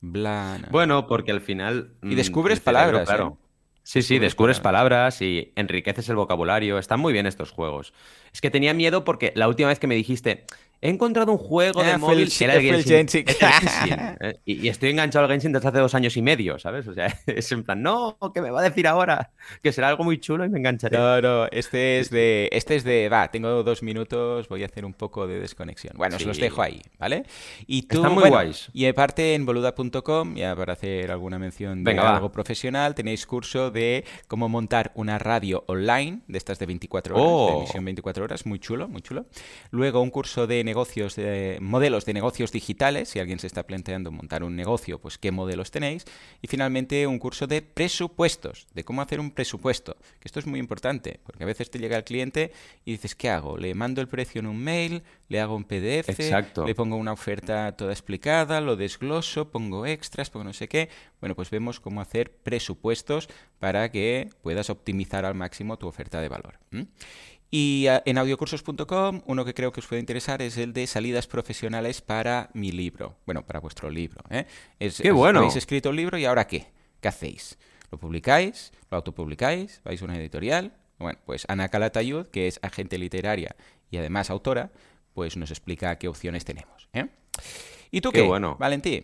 Blana. 0.02 0.68
Bueno, 0.72 1.08
porque 1.08 1.32
al 1.32 1.42
final... 1.42 1.94
Y 2.03 2.08
mm, 2.08 2.15
descubres 2.15 2.60
cerebro, 2.62 2.80
palabras, 2.80 3.08
Claro. 3.08 3.38
¿eh? 3.39 3.44
Sí, 3.86 4.01
sí, 4.01 4.18
descubres 4.18 4.62
palabras 4.62 5.22
y 5.22 5.51
enriqueces 5.58 6.08
el 6.08 6.15
vocabulario. 6.15 6.77
Están 6.77 7.01
muy 7.01 7.12
bien 7.12 7.25
estos 7.25 7.51
juegos. 7.51 7.94
Es 8.32 8.39
que 8.39 8.50
tenía 8.50 8.74
miedo 8.74 9.03
porque 9.03 9.34
la 9.36 9.50
última 9.50 9.68
vez 9.68 9.77
que 9.80 9.88
me 9.88 9.96
dijiste, 9.96 10.46
he 10.86 10.90
encontrado 10.90 11.32
un 11.32 11.38
juego 11.38 11.80
Ah, 11.82 11.84
de 11.86 11.92
el 11.94 12.00
móvil 12.00 12.28
Sh- 12.28 12.38
que 12.40 12.44
era 12.44 12.56
el 12.56 12.66
el 12.66 12.84
Genshin. 12.84 13.25
El 13.28 14.18
¿eh? 14.30 14.40
y, 14.46 14.66
y 14.66 14.70
estoy 14.70 14.90
enganchado 14.90 15.25
al 15.25 15.32
Genshin 15.32 15.52
desde 15.54 15.68
hace 15.70 15.80
dos 15.80 15.96
años 15.96 16.16
y 16.18 16.22
medio, 16.22 16.60
¿sabes? 16.60 16.88
O 16.88 16.94
sea, 16.94 17.08
es 17.25 17.52
en 17.52 17.63
plan, 17.63 17.82
no, 17.82 18.18
que 18.34 18.42
me 18.42 18.52
va 18.52 18.60
a 18.60 18.63
decir 18.63 18.86
ahora 18.88 19.32
que 19.62 19.72
será 19.72 19.88
algo 19.90 20.04
muy 20.04 20.20
chulo 20.20 20.46
y 20.46 20.50
me 20.50 20.60
engancharé. 20.60 20.98
No, 20.98 21.22
no, 21.22 21.46
este 21.52 22.00
es 22.00 22.10
de, 22.10 22.50
este 22.52 22.75
es 22.75 22.84
de, 22.84 23.08
va, 23.10 23.30
tengo 23.32 23.63
dos 23.63 23.82
minutos, 23.84 24.48
voy 24.50 24.63
a 24.63 24.66
hacer 24.66 24.84
un 24.86 24.94
poco 24.94 25.25
de 25.28 25.40
desconexión. 25.40 25.94
Bueno, 25.98 26.18
os 26.18 26.25
los 26.25 26.38
dejo 26.38 26.62
ahí, 26.62 26.82
¿vale? 27.00 27.24
Y 27.66 27.84
tú, 27.84 27.98
Están 27.98 28.13
muy 28.13 28.22
bueno, 28.22 28.36
guays. 28.36 28.70
Y 28.74 28.86
aparte 28.86 29.36
en 29.36 29.46
boluda.com, 29.46 30.36
ya 30.36 30.56
para 30.56 30.74
hacer 30.74 31.12
alguna 31.12 31.40
mención 31.40 31.84
de 31.84 31.92
Venga, 31.92 32.04
va. 32.04 32.16
algo 32.16 32.32
profesional, 32.32 32.96
tenéis 32.96 33.25
curso 33.25 33.72
de 33.72 34.04
cómo 34.28 34.50
montar 34.50 34.92
una 34.96 35.18
radio 35.18 35.63
online, 35.68 36.22
de 36.28 36.38
estas 36.38 36.60
de 36.60 36.66
24 36.66 37.16
horas, 37.16 37.24
de 37.25 37.34
Oh. 37.54 37.58
emisión 37.60 37.86
24 37.86 38.24
horas, 38.25 38.46
muy 38.46 38.60
chulo, 38.60 38.88
muy 38.88 39.02
chulo. 39.02 39.25
Luego 39.72 40.02
un 40.02 40.10
curso 40.10 40.46
de 40.48 40.63
negocios, 40.74 41.15
de 41.15 41.60
modelos 41.62 42.03
de 42.06 42.13
negocios 42.13 42.51
digitales, 42.51 43.10
si 43.10 43.20
alguien 43.20 43.38
se 43.38 43.46
está 43.46 43.62
planteando 43.62 44.12
montar 44.12 44.44
un 44.44 44.56
negocio, 44.56 44.98
pues 45.00 45.20
qué 45.20 45.30
modelos 45.32 45.70
tenéis. 45.70 46.03
Y 46.42 46.48
finalmente 46.48 47.06
un 47.06 47.20
curso 47.20 47.46
de 47.46 47.62
presupuestos, 47.62 48.65
de 48.74 48.84
cómo 48.84 49.03
hacer 49.03 49.20
un 49.20 49.30
presupuesto, 49.30 49.96
que 50.20 50.27
esto 50.27 50.39
es 50.39 50.48
muy 50.48 50.60
importante, 50.60 51.20
porque 51.24 51.44
a 51.44 51.46
veces 51.46 51.70
te 51.70 51.77
llega 51.77 51.96
el 51.96 52.03
cliente 52.03 52.51
y 52.86 52.94
dices, 52.94 53.13
¿qué 53.13 53.30
hago? 53.30 53.56
¿Le 53.56 53.75
mando 53.75 54.01
el 54.01 54.08
precio 54.08 54.39
en 54.39 54.48
un 54.48 54.58
mail? 54.58 55.03
¿Le 55.30 55.39
hago 55.39 55.56
un 55.56 55.65
PDF? 55.65 56.10
Exacto. 56.10 56.65
¿Le 56.65 56.74
pongo 56.74 56.96
una 56.96 57.13
oferta 57.13 57.72
toda 57.77 57.92
explicada? 57.92 58.60
¿Lo 58.60 58.75
desgloso? 58.75 59.51
¿Pongo 59.51 59.86
extras? 59.86 60.32
¿Pongo 60.32 60.46
no 60.46 60.53
sé 60.53 60.68
qué? 60.68 60.89
Bueno, 61.20 61.36
pues 61.36 61.51
vemos 61.51 61.80
cómo 61.80 62.01
hacer 62.01 62.32
presupuestos 62.32 63.30
para 63.60 63.92
que 63.92 64.30
puedas 64.42 64.72
optimizar 64.72 65.24
al 65.24 65.36
máximo 65.36 65.77
tu 65.77 65.88
oferta 65.88 66.20
de 66.20 66.30
valor. 66.30 66.58
Y 67.55 67.86
ah, 67.86 68.01
en 68.07 68.17
audiocursos.com, 68.17 69.22
uno 69.27 69.45
que 69.45 69.53
creo 69.53 69.72
que 69.72 69.79
os 69.79 69.86
puede 69.86 70.00
interesar 70.00 70.41
es 70.41 70.57
el 70.57 70.74
de 70.74 70.88
salidas 70.88 71.27
profesionales 71.27 72.01
para 72.01 72.50
mi 72.55 72.72
libro. 72.72 73.15
Bueno, 73.27 73.45
para 73.45 73.60
vuestro 73.60 73.91
libro. 73.91 74.22
¿eh? 74.31 74.48
Es- 74.79 75.00
¡Qué 75.00 75.12
bueno! 75.12 75.38
Habéis 75.41 75.57
escrito 75.57 75.91
el 75.91 75.98
libro 75.98 76.17
y 76.17 76.25
ahora 76.25 76.48
qué? 76.48 76.65
¿Qué 77.00 77.10
hacéis? 77.10 77.60
¿Lo 77.91 78.00
publicáis? 78.00 78.72
¿Lo 78.89 78.98
autopublicáis? 78.98 79.81
¿Vais 79.86 80.01
a 80.01 80.05
una 80.05 80.17
editorial? 80.17 80.74
Bueno, 80.98 81.19
pues 81.27 81.45
Ana 81.48 81.69
Calatayud, 81.69 82.25
que 82.29 82.48
es 82.48 82.60
agente 82.63 82.98
literaria 82.98 83.55
y 83.91 83.98
además 83.98 84.31
autora, 84.31 84.72
pues 85.13 85.38
nos 85.38 85.51
explica 85.51 86.00
qué 86.00 86.07
opciones 86.07 86.45
tenemos. 86.45 86.89
¿eh? 86.93 87.05
¿Y 87.91 88.01
tú 88.01 88.12
Qué 88.12 88.22
qué, 88.22 88.27
bueno. 88.27 88.57
Valentín? 88.60 89.03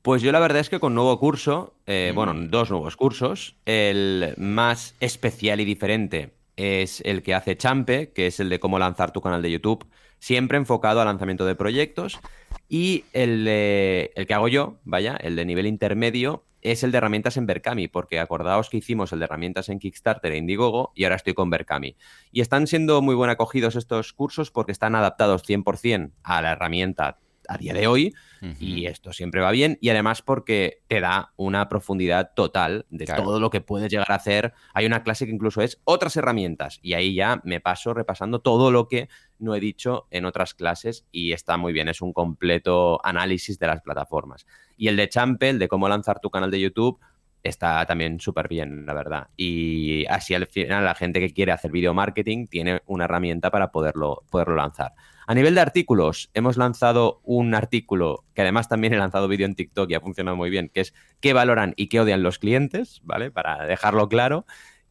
Pues 0.00 0.22
yo 0.22 0.32
la 0.32 0.40
verdad 0.40 0.60
es 0.60 0.70
que 0.70 0.80
con 0.80 0.94
nuevo 0.94 1.18
curso, 1.20 1.74
eh, 1.86 2.08
Mm. 2.12 2.14
bueno, 2.16 2.34
dos 2.48 2.70
nuevos 2.70 2.96
cursos, 2.96 3.56
el 3.66 4.32
más 4.38 4.94
especial 5.00 5.60
y 5.60 5.66
diferente 5.66 6.39
es 6.60 7.00
el 7.04 7.22
que 7.22 7.34
hace 7.34 7.56
Champe, 7.56 8.12
que 8.12 8.26
es 8.26 8.40
el 8.40 8.48
de 8.48 8.60
cómo 8.60 8.78
lanzar 8.78 9.12
tu 9.12 9.20
canal 9.20 9.42
de 9.42 9.50
YouTube, 9.50 9.86
siempre 10.18 10.58
enfocado 10.58 11.00
al 11.00 11.06
lanzamiento 11.06 11.46
de 11.46 11.54
proyectos, 11.54 12.20
y 12.68 13.04
el, 13.12 13.46
el 13.48 14.26
que 14.26 14.34
hago 14.34 14.48
yo, 14.48 14.78
vaya, 14.84 15.16
el 15.16 15.36
de 15.36 15.44
nivel 15.44 15.66
intermedio, 15.66 16.44
es 16.62 16.82
el 16.82 16.92
de 16.92 16.98
herramientas 16.98 17.36
en 17.36 17.46
Berkami, 17.46 17.88
porque 17.88 18.18
acordaos 18.18 18.68
que 18.68 18.76
hicimos 18.76 19.12
el 19.12 19.18
de 19.18 19.24
herramientas 19.24 19.68
en 19.68 19.78
Kickstarter 19.78 20.32
e 20.32 20.36
Indiegogo 20.36 20.92
y 20.94 21.04
ahora 21.04 21.16
estoy 21.16 21.34
con 21.34 21.50
Berkami. 21.50 21.96
Y 22.32 22.40
están 22.40 22.66
siendo 22.66 23.00
muy 23.02 23.14
bien 23.14 23.30
acogidos 23.30 23.76
estos 23.76 24.12
cursos 24.12 24.50
porque 24.50 24.72
están 24.72 24.94
adaptados 24.94 25.42
100% 25.48 26.12
a 26.22 26.42
la 26.42 26.52
herramienta 26.52 27.18
a 27.50 27.58
día 27.58 27.74
de 27.74 27.86
hoy, 27.88 28.14
y 28.58 28.86
esto 28.86 29.12
siempre 29.12 29.40
va 29.42 29.50
bien. 29.50 29.76
Y 29.82 29.90
además 29.90 30.22
porque 30.22 30.82
te 30.86 31.00
da 31.00 31.32
una 31.36 31.68
profundidad 31.68 32.30
total 32.34 32.86
de 32.88 33.04
Claro. 33.04 33.24
todo 33.24 33.40
lo 33.40 33.50
que 33.50 33.60
puedes 33.60 33.90
llegar 33.90 34.10
a 34.10 34.14
hacer. 34.14 34.54
Hay 34.72 34.86
una 34.86 35.02
clase 35.02 35.26
que 35.26 35.32
incluso 35.32 35.60
es 35.60 35.80
otras 35.84 36.16
herramientas. 36.16 36.78
Y 36.80 36.94
ahí 36.94 37.14
ya 37.14 37.40
me 37.44 37.60
paso 37.60 37.92
repasando 37.92 38.38
todo 38.40 38.70
lo 38.70 38.88
que 38.88 39.08
no 39.38 39.54
he 39.54 39.60
dicho 39.60 40.06
en 40.10 40.24
otras 40.24 40.54
clases. 40.54 41.04
Y 41.12 41.32
está 41.32 41.56
muy 41.58 41.72
bien. 41.72 41.88
Es 41.88 42.00
un 42.00 42.12
completo 42.14 43.04
análisis 43.04 43.58
de 43.58 43.66
las 43.66 43.82
plataformas. 43.82 44.46
Y 44.76 44.88
el 44.88 44.96
de 44.96 45.08
Champe, 45.08 45.50
el 45.50 45.58
de 45.58 45.68
cómo 45.68 45.88
lanzar 45.88 46.20
tu 46.20 46.30
canal 46.30 46.50
de 46.50 46.60
YouTube. 46.60 46.98
Está 47.42 47.86
también 47.86 48.20
súper 48.20 48.48
bien, 48.48 48.84
la 48.86 48.94
verdad. 48.94 49.28
Y 49.36 50.04
así 50.06 50.34
al 50.34 50.46
final 50.46 50.84
la 50.84 50.94
gente 50.94 51.20
que 51.20 51.32
quiere 51.32 51.52
hacer 51.52 51.70
video 51.70 51.94
marketing 51.94 52.46
tiene 52.46 52.82
una 52.86 53.04
herramienta 53.04 53.50
para 53.50 53.70
poderlo, 53.70 54.24
poderlo 54.30 54.56
lanzar. 54.56 54.92
A 55.26 55.34
nivel 55.34 55.54
de 55.54 55.60
artículos, 55.60 56.28
hemos 56.34 56.56
lanzado 56.56 57.20
un 57.22 57.54
artículo 57.54 58.24
que 58.34 58.42
además 58.42 58.68
también 58.68 58.92
he 58.94 58.98
lanzado 58.98 59.28
vídeo 59.28 59.46
en 59.46 59.54
TikTok 59.54 59.88
y 59.90 59.94
ha 59.94 60.00
funcionado 60.00 60.36
muy 60.36 60.50
bien, 60.50 60.68
que 60.68 60.80
es 60.80 60.92
qué 61.20 61.32
valoran 61.32 61.72
y 61.76 61.88
qué 61.88 62.00
odian 62.00 62.22
los 62.22 62.38
clientes, 62.38 63.00
¿vale? 63.04 63.30
Para 63.30 63.64
dejarlo 63.64 64.08
claro. 64.08 64.44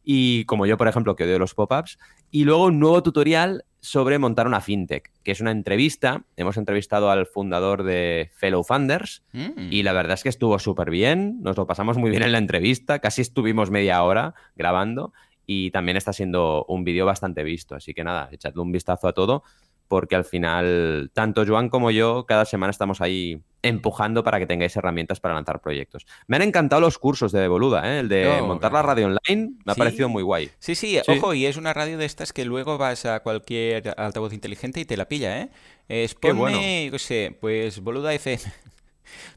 Y 0.04 0.44
como 0.46 0.66
yo, 0.66 0.76
por 0.76 0.88
ejemplo, 0.88 1.16
que 1.16 1.24
odio 1.24 1.38
los 1.38 1.54
pop-ups. 1.54 1.98
Y 2.30 2.44
luego 2.44 2.66
un 2.66 2.78
nuevo 2.78 3.02
tutorial 3.02 3.64
sobre 3.80 4.18
montar 4.18 4.46
una 4.46 4.60
fintech, 4.60 5.10
que 5.24 5.32
es 5.32 5.40
una 5.40 5.50
entrevista. 5.52 6.24
Hemos 6.36 6.56
entrevistado 6.56 7.10
al 7.10 7.26
fundador 7.26 7.82
de 7.82 8.30
Fellow 8.34 8.62
Funders 8.62 9.22
Mm. 9.32 9.68
y 9.70 9.82
la 9.82 9.92
verdad 9.92 10.14
es 10.14 10.22
que 10.22 10.28
estuvo 10.28 10.58
súper 10.58 10.90
bien, 10.90 11.38
nos 11.42 11.56
lo 11.56 11.66
pasamos 11.66 11.96
muy 11.96 12.10
bien 12.10 12.22
en 12.22 12.32
la 12.32 12.38
entrevista, 12.38 12.98
casi 12.98 13.22
estuvimos 13.22 13.70
media 13.70 14.02
hora 14.02 14.34
grabando 14.54 15.12
y 15.46 15.70
también 15.70 15.96
está 15.96 16.12
siendo 16.12 16.64
un 16.68 16.84
vídeo 16.84 17.06
bastante 17.06 17.42
visto, 17.42 17.74
así 17.74 17.94
que 17.94 18.04
nada, 18.04 18.28
echadle 18.32 18.60
un 18.60 18.70
vistazo 18.70 19.08
a 19.08 19.12
todo 19.14 19.42
porque 19.90 20.14
al 20.14 20.24
final 20.24 21.10
tanto 21.12 21.44
Joan 21.44 21.68
como 21.68 21.90
yo 21.90 22.24
cada 22.24 22.44
semana 22.44 22.70
estamos 22.70 23.00
ahí 23.00 23.42
empujando 23.60 24.22
para 24.22 24.38
que 24.38 24.46
tengáis 24.46 24.76
herramientas 24.76 25.18
para 25.18 25.34
lanzar 25.34 25.60
proyectos. 25.60 26.06
Me 26.28 26.36
han 26.36 26.42
encantado 26.42 26.80
los 26.80 26.96
cursos 26.96 27.32
de 27.32 27.48
Boluda, 27.48 27.82
¿eh? 27.92 27.98
el 27.98 28.08
de 28.08 28.28
Oh, 28.40 28.46
montar 28.46 28.72
la 28.72 28.82
radio 28.82 29.06
online, 29.06 29.54
me 29.64 29.72
ha 29.72 29.74
parecido 29.74 30.08
muy 30.08 30.22
guay. 30.22 30.48
Sí, 30.60 30.76
sí, 30.76 31.00
Sí. 31.04 31.12
ojo, 31.18 31.34
y 31.34 31.44
es 31.44 31.56
una 31.56 31.74
radio 31.74 31.98
de 31.98 32.04
estas 32.04 32.32
que 32.32 32.44
luego 32.44 32.78
vas 32.78 33.04
a 33.04 33.18
cualquier 33.20 33.92
altavoz 33.98 34.32
inteligente 34.32 34.78
y 34.78 34.84
te 34.84 34.96
la 34.96 35.08
pilla, 35.08 35.40
¿eh? 35.40 35.50
Es 35.88 36.14
Qué 36.14 36.30
bueno. 36.32 36.56
yo 36.92 36.98
sé, 37.00 37.36
pues 37.40 37.80
boluda 37.80 38.14
FM. 38.14 38.40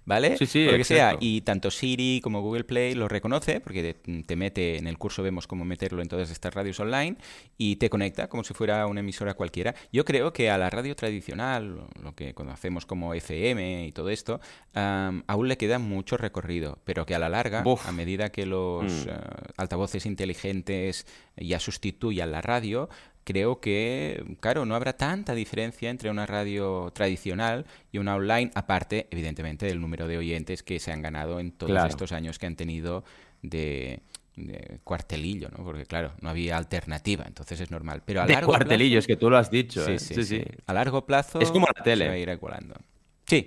¿Vale? 0.05 0.37
Sí, 0.37 0.45
sí, 0.45 0.65
lo 0.65 0.77
que 0.77 0.83
sea. 0.83 1.17
Y 1.19 1.41
tanto 1.41 1.71
Siri 1.71 2.19
como 2.23 2.41
Google 2.41 2.63
Play 2.63 2.93
lo 2.95 3.07
reconoce, 3.07 3.59
porque 3.61 3.93
te, 3.93 4.23
te 4.23 4.35
mete, 4.35 4.77
en 4.77 4.87
el 4.87 4.97
curso 4.97 5.23
vemos 5.23 5.47
cómo 5.47 5.65
meterlo 5.65 6.01
en 6.01 6.07
todas 6.07 6.29
estas 6.29 6.53
radios 6.53 6.79
online, 6.79 7.17
y 7.57 7.77
te 7.77 7.89
conecta 7.89 8.27
como 8.27 8.43
si 8.43 8.53
fuera 8.53 8.85
una 8.87 8.99
emisora 8.99 9.33
cualquiera. 9.33 9.75
Yo 9.91 10.05
creo 10.05 10.33
que 10.33 10.49
a 10.49 10.57
la 10.57 10.69
radio 10.69 10.95
tradicional, 10.95 11.87
lo 12.01 12.15
que 12.15 12.33
conocemos 12.33 12.85
como 12.85 13.13
FM 13.13 13.85
y 13.87 13.91
todo 13.91 14.09
esto, 14.09 14.39
aún 14.73 15.47
le 15.47 15.57
queda 15.57 15.79
mucho 15.79 16.17
recorrido, 16.17 16.79
pero 16.83 17.05
que 17.05 17.15
a 17.15 17.19
la 17.19 17.29
larga, 17.29 17.63
a 17.85 17.91
medida 17.91 18.31
que 18.31 18.45
los 18.45 18.83
Mm. 18.83 19.09
eh, 19.09 19.13
altavoces 19.57 20.05
inteligentes 20.05 21.05
ya 21.37 21.59
sustituyan 21.59 22.31
la 22.31 22.41
radio, 22.41 22.89
creo 23.23 23.59
que, 23.59 24.23
claro, 24.39 24.65
no 24.65 24.75
habrá 24.75 24.93
tanta 24.93 25.33
diferencia 25.33 25.89
entre 25.89 26.09
una 26.09 26.25
radio 26.25 26.91
tradicional 26.93 27.65
y 27.91 27.97
una 27.97 28.15
online, 28.15 28.51
aparte, 28.55 29.07
evidentemente, 29.11 29.65
del 29.65 29.79
número 29.81 30.07
de 30.07 30.17
oyentes 30.17 30.63
que 30.63 30.79
se 30.79 30.91
han 30.91 31.01
ganado 31.01 31.39
en 31.39 31.51
todos 31.51 31.71
Claro. 31.71 31.89
estos 31.89 32.11
años 32.11 32.39
que 32.39 32.45
han 32.45 32.55
tenido 32.55 33.03
de, 33.41 33.99
de 34.35 34.79
cuartelillo, 34.83 35.49
¿no? 35.57 35.63
Porque, 35.63 35.85
claro, 35.85 36.13
no 36.21 36.29
había 36.29 36.57
alternativa, 36.57 37.25
entonces 37.27 37.59
es 37.59 37.71
normal. 37.71 38.01
Pero 38.05 38.21
a 38.21 38.25
De 38.25 38.33
largo 38.33 38.49
cuartelillo, 38.51 38.99
es 38.99 39.07
que 39.07 39.15
tú 39.15 39.29
lo 39.29 39.37
has 39.37 39.49
dicho. 39.51 39.81
plazo, 39.85 39.91
¿eh? 39.93 39.99
sí, 39.99 40.15
sí, 40.15 40.23
sí. 40.25 40.43
A 40.65 40.73
largo 40.73 41.05
plazo 41.05 41.39
Es 41.39 41.51
como 41.51 41.67
la 41.75 41.83
tele. 41.83 42.05
se 42.05 42.09
va 42.09 42.15
a 42.15 42.17
ir 42.17 42.29
igualando. 42.29 42.75
Sí, 43.25 43.41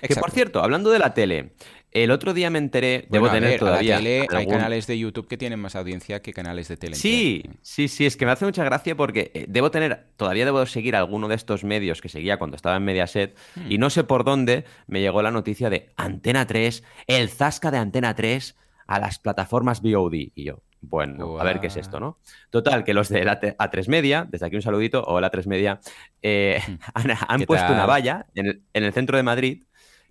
Que 0.00 0.08
por 0.08 0.10
exacto. 0.10 0.30
cierto, 0.34 0.62
hablando 0.62 0.90
de 0.90 0.98
la 0.98 1.12
tele, 1.12 1.50
el 1.92 2.10
otro 2.10 2.34
día 2.34 2.50
me 2.50 2.58
enteré, 2.58 3.06
Bueno, 3.08 3.26
debo 3.26 3.34
tener 3.34 3.50
ver, 3.50 3.60
a 3.60 3.64
la 3.64 3.70
todavía 3.70 3.96
tele 3.96 4.26
hay 4.30 4.46
canales 4.46 4.86
de 4.86 4.98
YouTube 4.98 5.26
que 5.26 5.36
tienen 5.36 5.58
más 5.58 5.74
audiencia 5.76 6.20
que 6.22 6.32
canales 6.32 6.68
de 6.68 6.76
tele. 6.76 6.96
Sí, 6.96 7.42
entera. 7.44 7.60
sí, 7.62 7.88
sí, 7.88 8.04
es 8.06 8.16
que 8.16 8.26
me 8.26 8.32
hace 8.32 8.44
mucha 8.44 8.62
gracia 8.64 8.94
porque 8.96 9.30
eh, 9.34 9.46
debo 9.48 9.70
tener, 9.70 10.06
todavía 10.16 10.44
debo 10.44 10.64
seguir 10.66 10.96
alguno 10.96 11.28
de 11.28 11.34
estos 11.34 11.64
medios 11.64 12.00
que 12.02 12.08
seguía 12.08 12.36
cuando 12.38 12.56
estaba 12.56 12.76
en 12.76 12.84
Mediaset 12.84 13.36
Hmm. 13.54 13.70
y 13.72 13.78
no 13.78 13.90
sé 13.90 14.04
por 14.04 14.24
dónde 14.24 14.64
me 14.86 15.00
llegó 15.00 15.22
la 15.22 15.30
noticia 15.30 15.70
de 15.70 15.90
Antena 15.96 16.46
3, 16.46 16.82
el 17.06 17.30
zasca 17.30 17.70
de 17.70 17.78
Antena 17.78 18.14
3 18.14 18.56
a 18.86 18.98
las 19.00 19.18
plataformas 19.18 19.80
VOD. 19.82 20.14
Y 20.34 20.44
yo, 20.44 20.62
bueno, 20.80 21.38
a 21.40 21.44
ver 21.44 21.60
qué 21.60 21.66
es 21.68 21.76
esto, 21.76 22.00
¿no? 22.00 22.18
Total, 22.50 22.84
que 22.84 22.94
los 22.94 23.08
de 23.08 23.24
la 23.24 23.40
T- 23.40 23.56
A3 23.58 23.88
Media, 23.88 24.26
desde 24.30 24.46
aquí 24.46 24.56
un 24.56 24.62
saludito, 24.62 25.02
o 25.04 25.20
la 25.20 25.30
3 25.30 25.46
Media, 25.46 25.80
eh, 26.22 26.60
han, 26.94 27.10
han 27.28 27.40
¿Qué 27.40 27.46
puesto 27.46 27.72
una 27.72 27.86
valla 27.86 28.26
en 28.34 28.46
el, 28.46 28.62
en 28.74 28.84
el 28.84 28.92
centro 28.92 29.16
de 29.16 29.22
Madrid 29.22 29.64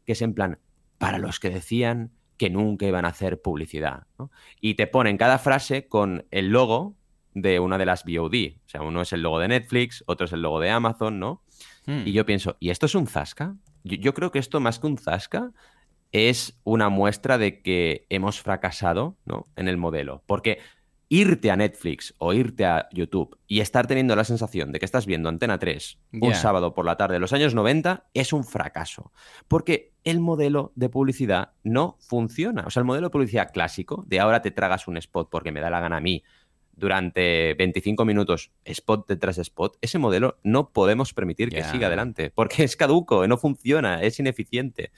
que 0.05 0.13
es 0.13 0.22
en 0.22 0.34
plan, 0.34 0.57
para 0.98 1.18
los 1.18 1.39
que 1.39 1.50
decían 1.50 2.12
que 2.38 2.50
nunca 2.50 2.86
iban 2.86 3.06
a 3.06 3.10
hacer 3.10 3.42
publicidad, 3.42 4.06
¿no? 4.20 4.32
y 4.62 4.75
te 4.75 4.88
ponen 4.88 5.18
cada 5.18 5.39
frase 5.39 5.88
con 5.88 6.25
el 6.32 6.50
logo 6.50 6.96
de 7.34 7.60
una 7.60 7.77
de 7.77 7.86
las 7.86 8.04
VOD. 8.04 8.58
O 8.66 8.70
sea, 8.70 8.82
uno 8.82 9.01
es 9.01 9.13
el 9.13 9.22
logo 9.22 9.39
de 9.39 9.48
Netflix, 9.48 10.04
otro 10.08 10.25
es 10.25 10.34
el 10.34 10.42
logo 10.42 10.60
de 10.60 10.72
Amazon, 10.72 11.20
¿no? 11.20 11.44
Hmm. 11.86 12.01
Y 12.06 12.12
yo 12.12 12.25
pienso, 12.25 12.58
¿y 12.60 12.72
esto 12.72 12.88
es 12.88 12.96
un 12.96 13.08
Zasca? 13.08 13.56
Yo, 13.84 13.96
yo 13.98 14.13
creo 14.13 14.32
que 14.32 14.39
esto, 14.39 14.60
más 14.60 14.80
que 14.80 14.88
un 14.88 14.98
Zasca, 14.98 15.51
es 16.12 16.60
una 16.63 16.89
muestra 16.89 17.38
de 17.38 17.62
que 17.62 18.06
hemos 18.10 18.42
fracasado 18.42 19.18
¿no? 19.25 19.46
en 19.56 19.68
el 19.68 19.77
modelo. 19.77 20.24
Porque 20.25 20.60
irte 21.10 21.52
a 21.52 21.56
Netflix 21.56 22.14
o 22.18 22.34
irte 22.34 22.66
a 22.66 22.90
YouTube 22.92 23.38
y 23.48 23.62
estar 23.62 23.88
teniendo 23.88 24.16
la 24.16 24.24
sensación 24.24 24.72
de 24.72 24.80
que 24.80 24.86
estás 24.86 25.06
viendo 25.06 25.30
Antena 25.30 25.58
3 25.58 26.00
un 26.22 26.34
sábado 26.34 26.74
por 26.74 26.86
la 26.86 26.98
tarde 26.98 27.16
de 27.16 27.20
los 27.20 27.34
años 27.34 27.56
90 27.56 28.08
es 28.14 28.34
un 28.34 28.44
fracaso. 28.44 29.12
Porque 29.48 29.94
el 30.04 30.20
modelo 30.20 30.74
de 30.76 30.90
publicidad 30.90 31.52
no 31.64 31.98
funciona. 32.00 32.64
O 32.66 32.70
sea, 32.70 32.82
el 32.82 32.86
modelo 32.86 33.08
de 33.08 33.12
publicidad 33.12 33.52
clásico 33.52 34.04
de 34.08 34.20
ahora 34.20 34.42
te 34.42 34.52
tragas 34.52 34.88
un 34.88 34.98
spot 34.98 35.30
porque 35.30 35.52
me 35.52 35.62
da 35.62 35.70
la 35.70 35.80
gana 35.80 35.98
a 35.98 36.02
mí 36.02 36.24
durante 36.78 37.56
25 37.56 38.06
minutos, 38.06 38.52
spot 38.64 39.08
detrás 39.08 39.38
de 39.38 39.42
spot, 39.42 39.78
ese 39.82 39.98
modelo 39.98 40.40
no 40.44 40.70
podemos 40.72 41.14
permitir 41.14 41.50
que 41.50 41.64
siga 41.64 41.88
adelante, 41.88 42.30
porque 42.36 42.64
es 42.64 42.78
caduco, 42.78 43.28
no 43.28 43.38
funciona, 43.38 44.04
es 44.04 44.20
ineficiente. 44.20 44.92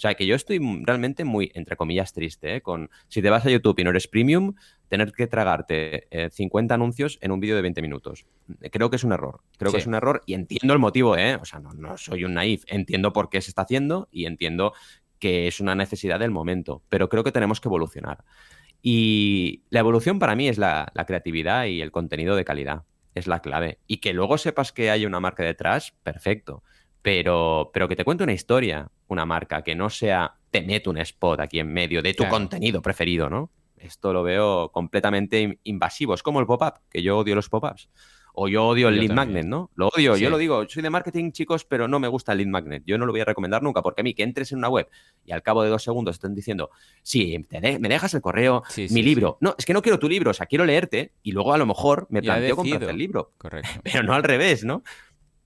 O 0.00 0.02
sea, 0.02 0.14
que 0.14 0.24
yo 0.24 0.34
estoy 0.34 0.58
realmente 0.86 1.24
muy, 1.24 1.52
entre 1.54 1.76
comillas, 1.76 2.14
triste, 2.14 2.56
¿eh? 2.56 2.60
con 2.62 2.88
si 3.08 3.20
te 3.20 3.28
vas 3.28 3.44
a 3.44 3.50
YouTube 3.50 3.78
y 3.80 3.84
no 3.84 3.90
eres 3.90 4.08
premium, 4.08 4.54
tener 4.88 5.12
que 5.12 5.26
tragarte 5.26 6.06
eh, 6.10 6.30
50 6.30 6.74
anuncios 6.74 7.18
en 7.20 7.32
un 7.32 7.38
vídeo 7.40 7.54
de 7.54 7.60
20 7.60 7.82
minutos. 7.82 8.24
Creo 8.72 8.88
que 8.88 8.96
es 8.96 9.04
un 9.04 9.12
error. 9.12 9.42
Creo 9.58 9.70
que 9.70 9.76
Sí. 9.76 9.82
es 9.82 9.86
un 9.86 9.94
error 9.94 10.22
y 10.24 10.32
entiendo 10.32 10.72
el 10.72 10.78
motivo, 10.78 11.18
¿eh? 11.18 11.34
O 11.34 11.44
sea, 11.44 11.60
no, 11.60 11.74
no 11.74 11.98
soy 11.98 12.24
un 12.24 12.32
naif. 12.32 12.64
Entiendo 12.68 13.12
por 13.12 13.28
qué 13.28 13.42
se 13.42 13.50
está 13.50 13.60
haciendo 13.60 14.08
y 14.10 14.24
entiendo 14.24 14.72
que 15.18 15.46
es 15.46 15.60
una 15.60 15.74
necesidad 15.74 16.18
del 16.18 16.30
momento, 16.30 16.82
pero 16.88 17.10
creo 17.10 17.22
que 17.22 17.30
tenemos 17.30 17.60
que 17.60 17.68
evolucionar. 17.68 18.24
Y 18.82 19.64
la 19.68 19.80
evolución 19.80 20.18
para 20.18 20.34
mí 20.34 20.48
es 20.48 20.56
la, 20.56 20.90
la 20.94 21.04
creatividad 21.04 21.66
y 21.66 21.82
el 21.82 21.90
contenido 21.90 22.36
de 22.36 22.44
calidad. 22.46 22.84
Es 23.14 23.26
la 23.26 23.40
clave. 23.42 23.80
Y 23.86 23.98
que 23.98 24.14
luego 24.14 24.38
sepas 24.38 24.72
que 24.72 24.90
hay 24.90 25.04
una 25.04 25.20
marca 25.20 25.42
detrás, 25.42 25.92
perfecto. 26.02 26.62
Pero, 27.02 27.70
pero 27.72 27.88
que 27.88 27.96
te 27.96 28.04
cuente 28.04 28.24
una 28.24 28.32
historia, 28.32 28.90
una 29.08 29.24
marca, 29.24 29.62
que 29.62 29.74
no 29.74 29.88
sea 29.90 30.34
te 30.50 30.62
meto 30.62 30.90
un 30.90 30.98
spot 30.98 31.40
aquí 31.40 31.58
en 31.60 31.72
medio 31.72 32.02
de 32.02 32.12
tu 32.12 32.24
Claro. 32.24 32.32
contenido 32.36 32.82
preferido, 32.82 33.30
¿no? 33.30 33.50
Esto 33.78 34.12
lo 34.12 34.22
veo 34.22 34.70
completamente 34.72 35.40
in- 35.40 35.58
invasivo. 35.64 36.12
Es 36.14 36.22
como 36.22 36.40
el 36.40 36.46
pop-up, 36.46 36.80
que 36.90 37.02
yo 37.02 37.16
odio 37.18 37.34
los 37.34 37.48
pop-ups. 37.48 37.88
O 38.32 38.46
yo 38.48 38.64
odio 38.66 38.88
el 38.88 38.94
Yo 38.96 39.00
lead 39.02 39.08
también. 39.14 39.34
magnet, 39.34 39.46
¿no? 39.46 39.70
Lo 39.74 39.88
odio, 39.88 40.14
Sí. 40.16 40.22
yo 40.22 40.30
lo 40.30 40.38
digo, 40.38 40.64
soy 40.68 40.82
de 40.82 40.90
marketing, 40.90 41.32
chicos, 41.32 41.64
pero 41.64 41.88
no 41.88 41.98
me 41.98 42.06
gusta 42.08 42.32
el 42.32 42.38
lead 42.38 42.48
magnet. 42.48 42.82
Yo 42.86 42.96
no 42.98 43.06
lo 43.06 43.12
voy 43.12 43.20
a 43.22 43.24
recomendar 43.24 43.60
nunca, 43.62 43.82
porque 43.82 44.02
a 44.02 44.04
mí 44.04 44.14
que 44.14 44.22
entres 44.22 44.52
en 44.52 44.58
una 44.58 44.68
web 44.68 44.88
y 45.24 45.32
al 45.32 45.42
cabo 45.42 45.62
de 45.64 45.68
dos 45.70 45.82
segundos 45.82 46.16
estén 46.16 46.34
diciendo, 46.34 46.70
sí, 47.02 47.44
de- 47.50 47.78
me 47.80 47.88
dejas 47.88 48.12
el 48.14 48.20
correo, 48.20 48.62
Sí, 48.68 48.82
mi 48.82 48.88
sí, 48.88 49.02
libro. 49.02 49.38
No, 49.40 49.54
es 49.58 49.64
que 49.66 49.72
no 49.72 49.82
quiero 49.82 49.98
tu 49.98 50.08
libro, 50.08 50.30
o 50.30 50.34
sea, 50.34 50.46
quiero 50.46 50.64
leerte 50.64 51.12
y 51.22 51.32
luego 51.32 51.52
a 51.54 51.58
lo 51.58 51.66
mejor 51.66 52.06
me 52.10 52.22
planteo 52.22 52.54
comprarte 52.56 52.90
el 52.90 52.98
libro. 52.98 53.30
Correcto. 53.38 53.68
Pero 53.82 54.02
no 54.04 54.14
al 54.14 54.22
revés, 54.22 54.62
¿no? 54.64 54.82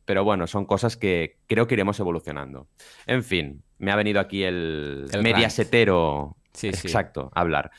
Pero 0.05 0.25
bueno, 0.25 0.47
son 0.47 0.67
cosas 0.67 0.97
que 0.97 1.39
creo 1.47 1.67
que 1.67 1.75
iremos 1.75 1.99
evolucionando. 2.01 2.69
En 3.07 3.25
fin, 3.25 3.63
me 3.79 3.91
ha 3.91 3.97
venido 3.97 4.21
aquí 4.21 4.43
el, 4.43 5.07
El 5.13 5.23
mediasetero 5.23 6.37
Sí, 6.55 6.73
sí. 6.73 6.87
exacto 6.87 7.31
a 7.35 7.41
hablar. 7.41 7.71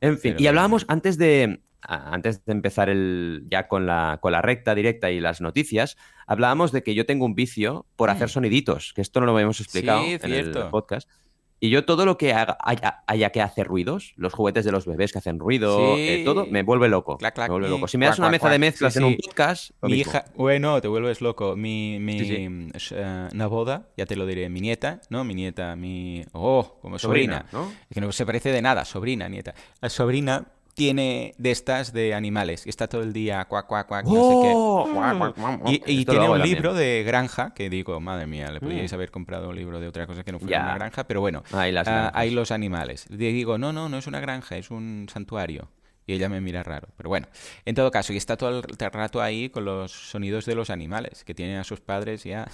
En 0.00 0.18
fin, 0.18 0.32
Pero 0.32 0.42
y 0.42 0.46
hablábamos 0.48 0.84
antes 0.88 1.16
de 1.16 1.60
antes 1.88 2.44
de 2.44 2.52
empezar 2.52 2.88
el, 2.88 3.44
ya 3.48 3.68
con 3.68 3.86
la, 3.86 4.18
con 4.20 4.32
la 4.32 4.42
recta 4.42 4.74
directa 4.74 5.12
y 5.12 5.20
las 5.20 5.40
noticias, 5.40 5.96
hablábamos 6.26 6.72
de 6.72 6.82
que 6.82 6.94
yo 6.94 7.06
tengo 7.06 7.24
un 7.24 7.36
vicio 7.36 7.86
por 7.94 8.10
hacer 8.10 8.26
mm. 8.26 8.30
soniditos, 8.30 8.92
que 8.92 9.02
esto 9.02 9.20
no 9.20 9.26
lo 9.26 9.32
habíamos 9.32 9.60
explicado 9.60 10.02
en 10.04 10.32
el 10.32 10.50
podcast. 10.70 11.08
Y 11.58 11.70
yo 11.70 11.84
todo 11.84 12.04
lo 12.04 12.18
que 12.18 12.34
haya, 12.34 13.30
que 13.30 13.40
hacer 13.40 13.66
ruidos, 13.66 14.12
los 14.16 14.34
juguetes 14.34 14.64
de 14.64 14.72
los 14.72 14.84
bebés 14.86 15.12
que 15.12 15.18
hacen 15.18 15.38
ruido, 15.38 15.96
eh, 15.96 16.22
todo, 16.24 16.46
me 16.46 16.62
vuelve 16.62 16.88
loco. 16.88 17.18
me 17.20 17.48
vuelve 17.48 17.68
loco. 17.68 17.88
Si 17.88 17.96
me 17.96 18.06
das 18.06 18.18
una 18.18 18.28
meza 18.28 18.50
de 18.50 18.58
mezclas 18.58 18.96
en 18.96 19.04
un 19.04 19.16
podcast... 19.16 19.70
Mi 19.82 19.94
hija... 19.94 20.26
Bueno, 20.36 20.80
te 20.80 20.88
vuelves 20.88 21.20
loco. 21.20 21.56
Mi, 21.56 21.98
mi 21.98 22.48
uh, 22.48 23.48
boda, 23.48 23.88
ya 23.96 24.04
te 24.04 24.16
lo 24.16 24.26
diré, 24.26 24.50
mi 24.50 24.60
nieta, 24.60 25.00
¿no? 25.08 25.24
Mi 25.24 25.34
nieta, 25.34 25.76
mi... 25.76 26.24
Oh, 26.32 26.78
como 26.82 26.98
sobrina. 26.98 27.46
¿no? 27.52 27.72
Es 27.88 27.94
que 27.94 28.00
no 28.00 28.12
se 28.12 28.26
parece 28.26 28.52
de 28.52 28.60
nada, 28.60 28.84
sobrina, 28.84 29.28
nieta. 29.28 29.54
La 29.80 29.88
sobrina 29.88 30.46
tiene 30.76 31.34
de 31.38 31.52
estas 31.52 31.94
de 31.94 32.12
animales 32.12 32.66
y 32.66 32.68
está 32.68 32.86
todo 32.86 33.02
el 33.02 33.14
día 33.14 33.42
cuac, 33.46 33.66
cuac, 33.66 33.88
cuac, 33.88 34.04
no 34.04 34.12
sé 34.12 34.36
qué. 34.42 34.52
Oh. 34.54 35.62
Y, 35.86 36.04
tiene 36.04 36.28
un 36.28 36.42
libro 36.42 36.74
de 36.74 37.02
granja 37.02 37.54
que 37.54 37.70
digo, 37.70 37.98
madre 37.98 38.26
mía, 38.26 38.50
le 38.50 38.60
podríais 38.60 38.92
mm. 38.92 38.94
haber 38.94 39.10
comprado 39.10 39.48
un 39.48 39.56
libro 39.56 39.80
de 39.80 39.88
otra 39.88 40.06
cosa 40.06 40.22
que 40.22 40.32
no 40.32 40.38
fuera 40.38 40.62
una 40.62 40.74
granja, 40.74 41.04
pero 41.04 41.22
bueno, 41.22 41.42
hay, 41.52 41.74
ah, 41.74 42.12
hay 42.14 42.30
los 42.30 42.50
animales. 42.50 43.06
Le 43.08 43.32
digo, 43.32 43.56
no, 43.56 43.72
no, 43.72 43.88
no 43.88 43.96
es 43.96 44.06
una 44.06 44.20
granja, 44.20 44.58
es 44.58 44.70
un 44.70 45.06
santuario. 45.10 45.70
Y 46.06 46.12
ella 46.12 46.28
me 46.28 46.42
mira 46.42 46.62
raro. 46.62 46.88
Pero 46.96 47.08
bueno, 47.08 47.26
en 47.64 47.74
todo 47.74 47.90
caso, 47.90 48.12
y 48.12 48.18
está 48.18 48.36
todo 48.36 48.60
el 48.60 48.92
rato 48.92 49.22
ahí 49.22 49.48
con 49.48 49.64
los 49.64 49.90
sonidos 49.90 50.44
de 50.44 50.54
los 50.54 50.68
animales, 50.68 51.24
que 51.24 51.34
tienen 51.34 51.56
a 51.56 51.64
sus 51.64 51.80
padres 51.80 52.22
ya 52.22 52.46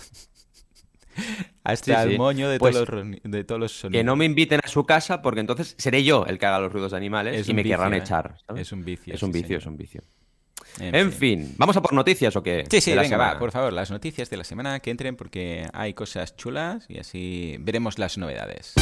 Hasta 1.64 2.02
el 2.02 2.18
moño 2.18 2.48
de, 2.48 2.58
todos 2.58 2.88
pues 2.88 3.04
los, 3.04 3.20
de 3.22 3.44
todos 3.44 3.60
los 3.60 3.72
sonidos. 3.72 4.00
Que 4.00 4.04
no 4.04 4.16
me 4.16 4.24
inviten 4.24 4.60
a 4.64 4.68
su 4.68 4.84
casa 4.84 5.22
porque 5.22 5.40
entonces 5.40 5.74
seré 5.78 6.02
yo 6.02 6.26
el 6.26 6.38
que 6.38 6.46
haga 6.46 6.58
los 6.58 6.72
ruidos 6.72 6.90
de 6.90 6.96
animales 6.96 7.48
y 7.48 7.54
me 7.54 7.62
querrán 7.62 7.94
¿eh? 7.94 7.98
echar. 7.98 8.36
Es 8.56 8.72
un 8.72 8.84
vicio. 8.84 9.14
Es 9.14 9.22
un 9.22 9.32
vicio, 9.32 9.58
es 9.58 9.66
un 9.66 9.76
vicio. 9.76 10.02
En, 10.78 11.12
fin. 11.12 11.54
¿vamos 11.58 11.76
a 11.76 11.82
por 11.82 11.92
noticias 11.92 12.34
o 12.34 12.42
qué? 12.42 12.64
Sí, 12.70 12.80
sí, 12.80 12.94
venga, 12.94 13.16
va, 13.16 13.38
por 13.38 13.52
favor, 13.52 13.72
las 13.72 13.90
noticias 13.90 14.30
de 14.30 14.38
la 14.38 14.44
semana 14.44 14.80
que 14.80 14.90
entren 14.90 15.16
porque 15.16 15.68
hay 15.72 15.92
cosas 15.92 16.34
chulas 16.36 16.86
y 16.88 16.98
así 16.98 17.56
veremos 17.60 17.98
las 17.98 18.16
novedades. 18.16 18.74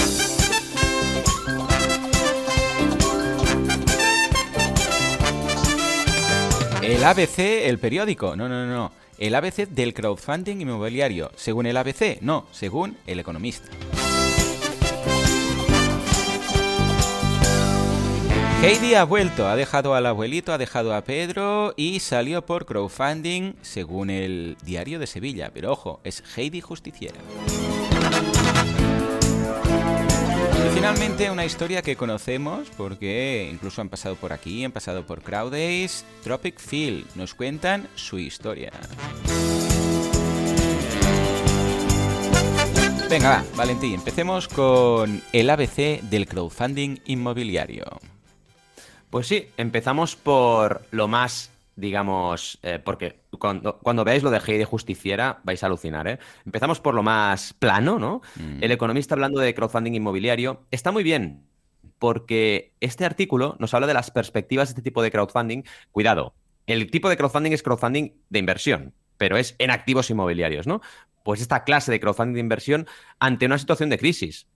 El 6.83 7.05
ABC, 7.05 7.39
el 7.67 7.79
periódico. 7.79 8.37
No, 8.37 8.49
no, 8.49 8.67
no. 8.67 8.91
El 9.21 9.35
ABC 9.35 9.69
del 9.69 9.93
crowdfunding 9.93 10.63
inmobiliario. 10.63 11.31
Según 11.37 11.67
el 11.67 11.77
ABC, 11.77 12.23
no, 12.23 12.47
según 12.53 12.97
el 13.07 13.21
economista. 13.21 13.69
Heidi 18.63 18.95
ha 18.95 19.05
vuelto, 19.05 19.47
ha 19.47 19.57
dejado 19.57 19.95
al 19.95 20.07
abuelito, 20.07 20.55
ha 20.55 20.59
dejado 20.59 20.95
a 20.95 21.05
Pedro 21.05 21.75
y 21.77 22.01
salió 22.01 22.47
por 22.47 22.65
crowdfunding 22.65 23.57
según 23.61 24.09
el 24.09 24.57
diario 24.65 24.99
de 24.99 25.07
Sevilla. 25.07 25.51
Pero 25.53 25.73
ojo, 25.73 26.01
es 26.03 26.25
Heidi 26.35 26.63
justiciera. 26.63 27.21
Finalmente 30.81 31.31
una 31.31 31.45
historia 31.45 31.83
que 31.83 31.95
conocemos 31.95 32.71
porque 32.75 33.51
incluso 33.53 33.83
han 33.83 33.91
pasado 33.91 34.17
por 34.17 34.33
aquí, 34.33 34.65
han 34.65 34.73
pasado 34.73 35.05
por 35.05 35.21
Crowdays, 35.21 36.07
Tropic 36.25 36.59
Field, 36.59 37.05
nos 37.17 37.35
cuentan 37.35 37.87
su 37.97 38.19
historia. 38.19 38.73
Venga, 43.11 43.29
va, 43.29 43.45
Valentín, 43.57 43.93
empecemos 43.93 44.49
con 44.49 45.23
el 45.35 45.51
ABC 45.51 46.01
del 46.01 46.27
crowdfunding 46.27 47.01
inmobiliario. 47.05 47.85
Pues 49.11 49.27
sí, 49.27 49.49
empezamos 49.59 50.17
por 50.17 50.87
lo 50.93 51.09
más 51.09 51.51
digamos, 51.81 52.59
eh, 52.63 52.79
porque 52.79 53.23
cuando, 53.39 53.79
cuando, 53.79 54.05
veáis 54.05 54.23
lo 54.23 54.31
de 54.31 54.39
Heidi 54.39 54.65
Justiciera 54.65 55.41
vais 55.45 55.63
a 55.63 55.67
alucinar, 55.67 56.07
¿eh? 56.07 56.19
Empezamos 56.45 56.81
por 56.81 56.95
lo 56.95 57.03
más 57.03 57.55
plano, 57.55 57.99
¿no? 57.99 58.21
Mm. 58.37 58.63
El 58.63 58.73
economista 58.73 59.15
hablando 59.15 59.41
de 59.41 59.55
crowdfunding 59.55 59.95
inmobiliario 59.95 60.67
está 60.71 60.93
muy 60.93 61.03
bien, 61.03 61.47
porque 61.99 62.75
este 62.81 63.05
artículo 63.05 63.57
nos 63.59 63.75
habla 63.75 63.87
de 63.87 63.95
las 63.95 64.11
perspectivas 64.11 64.69
de 64.69 64.73
este 64.73 64.83
tipo 64.83 65.03
de 65.03 65.11
crowdfunding. 65.11 65.65
Cuidado, 65.91 66.35
el 66.67 66.91
tipo 66.91 67.09
de 67.09 67.17
crowdfunding 67.17 67.53
es 67.53 67.63
crowdfunding 67.63 68.13
de 68.29 68.39
inversión, 68.39 68.95
pero 69.17 69.37
es 69.37 69.57
en 69.59 69.71
activos 69.71 70.11
inmobiliarios, 70.11 70.67
¿no? 70.67 70.81
Pues 71.25 71.41
esta 71.41 71.65
clase 71.65 71.91
de 71.91 72.01
crowdfunding 72.01 72.35
de 72.35 72.41
inversión 72.41 72.87
ante 73.19 73.47
una 73.47 73.59
situación 73.59 73.91
de 73.91 73.99
crisis. 73.99 74.47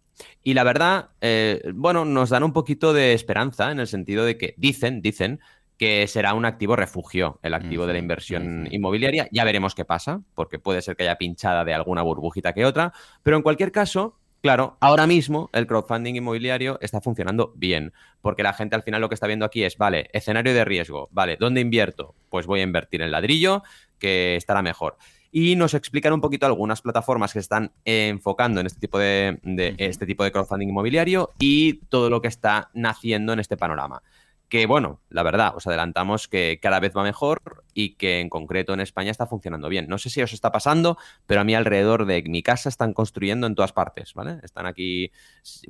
Y 0.42 0.54
la 0.54 0.64
verdad, 0.64 1.10
eh, 1.20 1.72
bueno, 1.74 2.04
nos 2.04 2.30
dan 2.30 2.44
un 2.44 2.52
poquito 2.52 2.92
de 2.92 3.14
esperanza 3.14 3.70
en 3.70 3.80
el 3.80 3.86
sentido 3.86 4.24
de 4.24 4.38
que 4.38 4.54
dicen, 4.56 5.02
dicen 5.02 5.40
que 5.76 6.06
será 6.06 6.34
un 6.34 6.44
activo 6.44 6.76
refugio, 6.76 7.38
el 7.42 7.54
activo 7.54 7.86
de 7.86 7.94
la 7.94 7.98
inversión 7.98 8.68
inmobiliaria. 8.70 9.28
Ya 9.32 9.44
veremos 9.44 9.74
qué 9.74 9.84
pasa, 9.84 10.22
porque 10.34 10.58
puede 10.58 10.82
ser 10.82 10.96
que 10.96 11.02
haya 11.02 11.16
pinchada 11.16 11.64
de 11.64 11.74
alguna 11.74 12.02
burbujita 12.02 12.52
que 12.52 12.64
otra, 12.64 12.92
pero 13.22 13.36
en 13.36 13.42
cualquier 13.42 13.72
caso, 13.72 14.16
claro, 14.40 14.76
ahora 14.80 15.06
mismo 15.06 15.50
el 15.52 15.66
crowdfunding 15.66 16.14
inmobiliario 16.14 16.78
está 16.80 17.00
funcionando 17.00 17.52
bien, 17.56 17.92
porque 18.22 18.44
la 18.44 18.52
gente 18.52 18.76
al 18.76 18.82
final 18.82 19.00
lo 19.00 19.08
que 19.08 19.14
está 19.14 19.26
viendo 19.26 19.44
aquí 19.44 19.64
es, 19.64 19.76
vale, 19.76 20.10
escenario 20.12 20.54
de 20.54 20.64
riesgo, 20.64 21.08
vale, 21.10 21.36
¿dónde 21.40 21.60
invierto? 21.60 22.14
Pues 22.30 22.46
voy 22.46 22.60
a 22.60 22.64
invertir 22.64 23.02
en 23.02 23.10
ladrillo, 23.10 23.62
que 23.98 24.36
estará 24.36 24.62
mejor. 24.62 24.96
Y 25.32 25.56
nos 25.56 25.74
explican 25.74 26.12
un 26.12 26.20
poquito 26.20 26.46
algunas 26.46 26.80
plataformas 26.80 27.32
que 27.32 27.40
están 27.40 27.72
enfocando 27.84 28.60
en 28.60 28.66
este 28.66 28.78
tipo 28.78 29.00
de, 29.00 29.40
de 29.42 29.74
este 29.78 30.06
tipo 30.06 30.22
de 30.22 30.30
crowdfunding 30.30 30.68
inmobiliario 30.68 31.32
y 31.40 31.80
todo 31.88 32.08
lo 32.08 32.22
que 32.22 32.28
está 32.28 32.70
naciendo 32.72 33.32
en 33.32 33.40
este 33.40 33.56
panorama 33.56 34.00
que 34.48 34.66
bueno, 34.66 35.00
la 35.08 35.22
verdad, 35.22 35.54
os 35.56 35.66
adelantamos 35.66 36.28
que 36.28 36.58
cada 36.60 36.80
vez 36.80 36.92
va 36.96 37.02
mejor 37.02 37.64
y 37.72 37.94
que 37.96 38.20
en 38.20 38.28
concreto 38.28 38.72
en 38.72 38.80
España 38.80 39.10
está 39.10 39.26
funcionando 39.26 39.68
bien. 39.68 39.88
No 39.88 39.98
sé 39.98 40.10
si 40.10 40.22
os 40.22 40.32
está 40.32 40.52
pasando, 40.52 40.96
pero 41.26 41.40
a 41.40 41.44
mí 41.44 41.54
alrededor 41.54 42.06
de 42.06 42.22
mi 42.22 42.42
casa 42.42 42.68
están 42.68 42.92
construyendo 42.92 43.46
en 43.46 43.54
todas 43.54 43.72
partes, 43.72 44.14
¿vale? 44.14 44.38
Están 44.42 44.66
aquí 44.66 45.10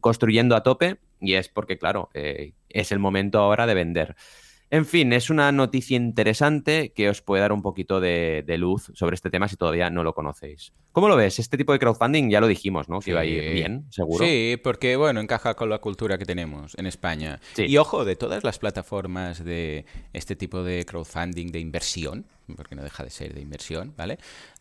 construyendo 0.01 0.57
a 0.57 0.63
tope 0.63 0.99
y 1.21 1.35
es 1.35 1.49
porque, 1.49 1.79
claro, 1.79 2.11
eh, 2.15 2.53
es 2.69 2.93
el 2.93 2.99
momento 2.99 3.39
ahora 3.39 3.67
de 3.67 3.75
vender. 3.75 4.17
En 4.71 4.87
fin, 4.87 5.13
es 5.13 5.31
una 5.31 5.53
noticia 5.53 5.97
interesante 5.97 6.93
que 6.93 7.09
os 7.09 7.23
puede 7.23 7.43
dar 7.43 7.53
un 7.53 7.63
poquito 7.63 8.01
de, 8.01 8.45
luz 8.59 8.91
sobre 8.95 9.15
este 9.15 9.31
tema 9.31 9.49
si 9.49 9.57
todavía 9.57 9.91
no 9.91 10.03
lo 10.03 10.15
conocéis. 10.15 10.73
¿Cómo 10.93 11.09
lo 11.09 11.17
ves? 11.17 11.39
Este 11.39 11.57
tipo 11.57 11.73
de 11.73 11.79
crowdfunding 11.79 12.31
ya 12.31 12.41
lo 12.41 12.47
dijimos, 12.47 12.89
¿no? 12.89 13.01
Que 13.01 13.11
iba 13.11 13.21
a 13.21 13.25
ir 13.25 13.53
bien, 13.53 13.87
seguro. 13.91 14.25
Sí, 14.25 14.57
porque, 14.63 14.97
bueno, 14.97 15.21
encaja 15.21 15.55
con 15.55 15.69
la 15.69 15.79
cultura 15.79 16.19
que 16.19 16.25
tenemos 16.25 16.77
en 16.77 16.87
España. 16.87 17.41
Y 17.57 17.77
ojo, 17.77 18.05
de 18.05 18.17
todas 18.17 18.45
las 18.45 18.59
plataformas 18.59 19.45
de 19.45 19.85
este 20.13 20.37
tipo 20.37 20.63
de 20.63 20.85
crowdfunding 20.85 21.53
de 21.53 21.61
inversión, 21.61 22.27
porque 22.57 22.75
no 22.75 22.83
deja 22.83 23.05
de 23.05 23.11
ser 23.11 23.35
de 23.35 23.41
inversión, 23.41 23.95
¿vale? 23.97 24.19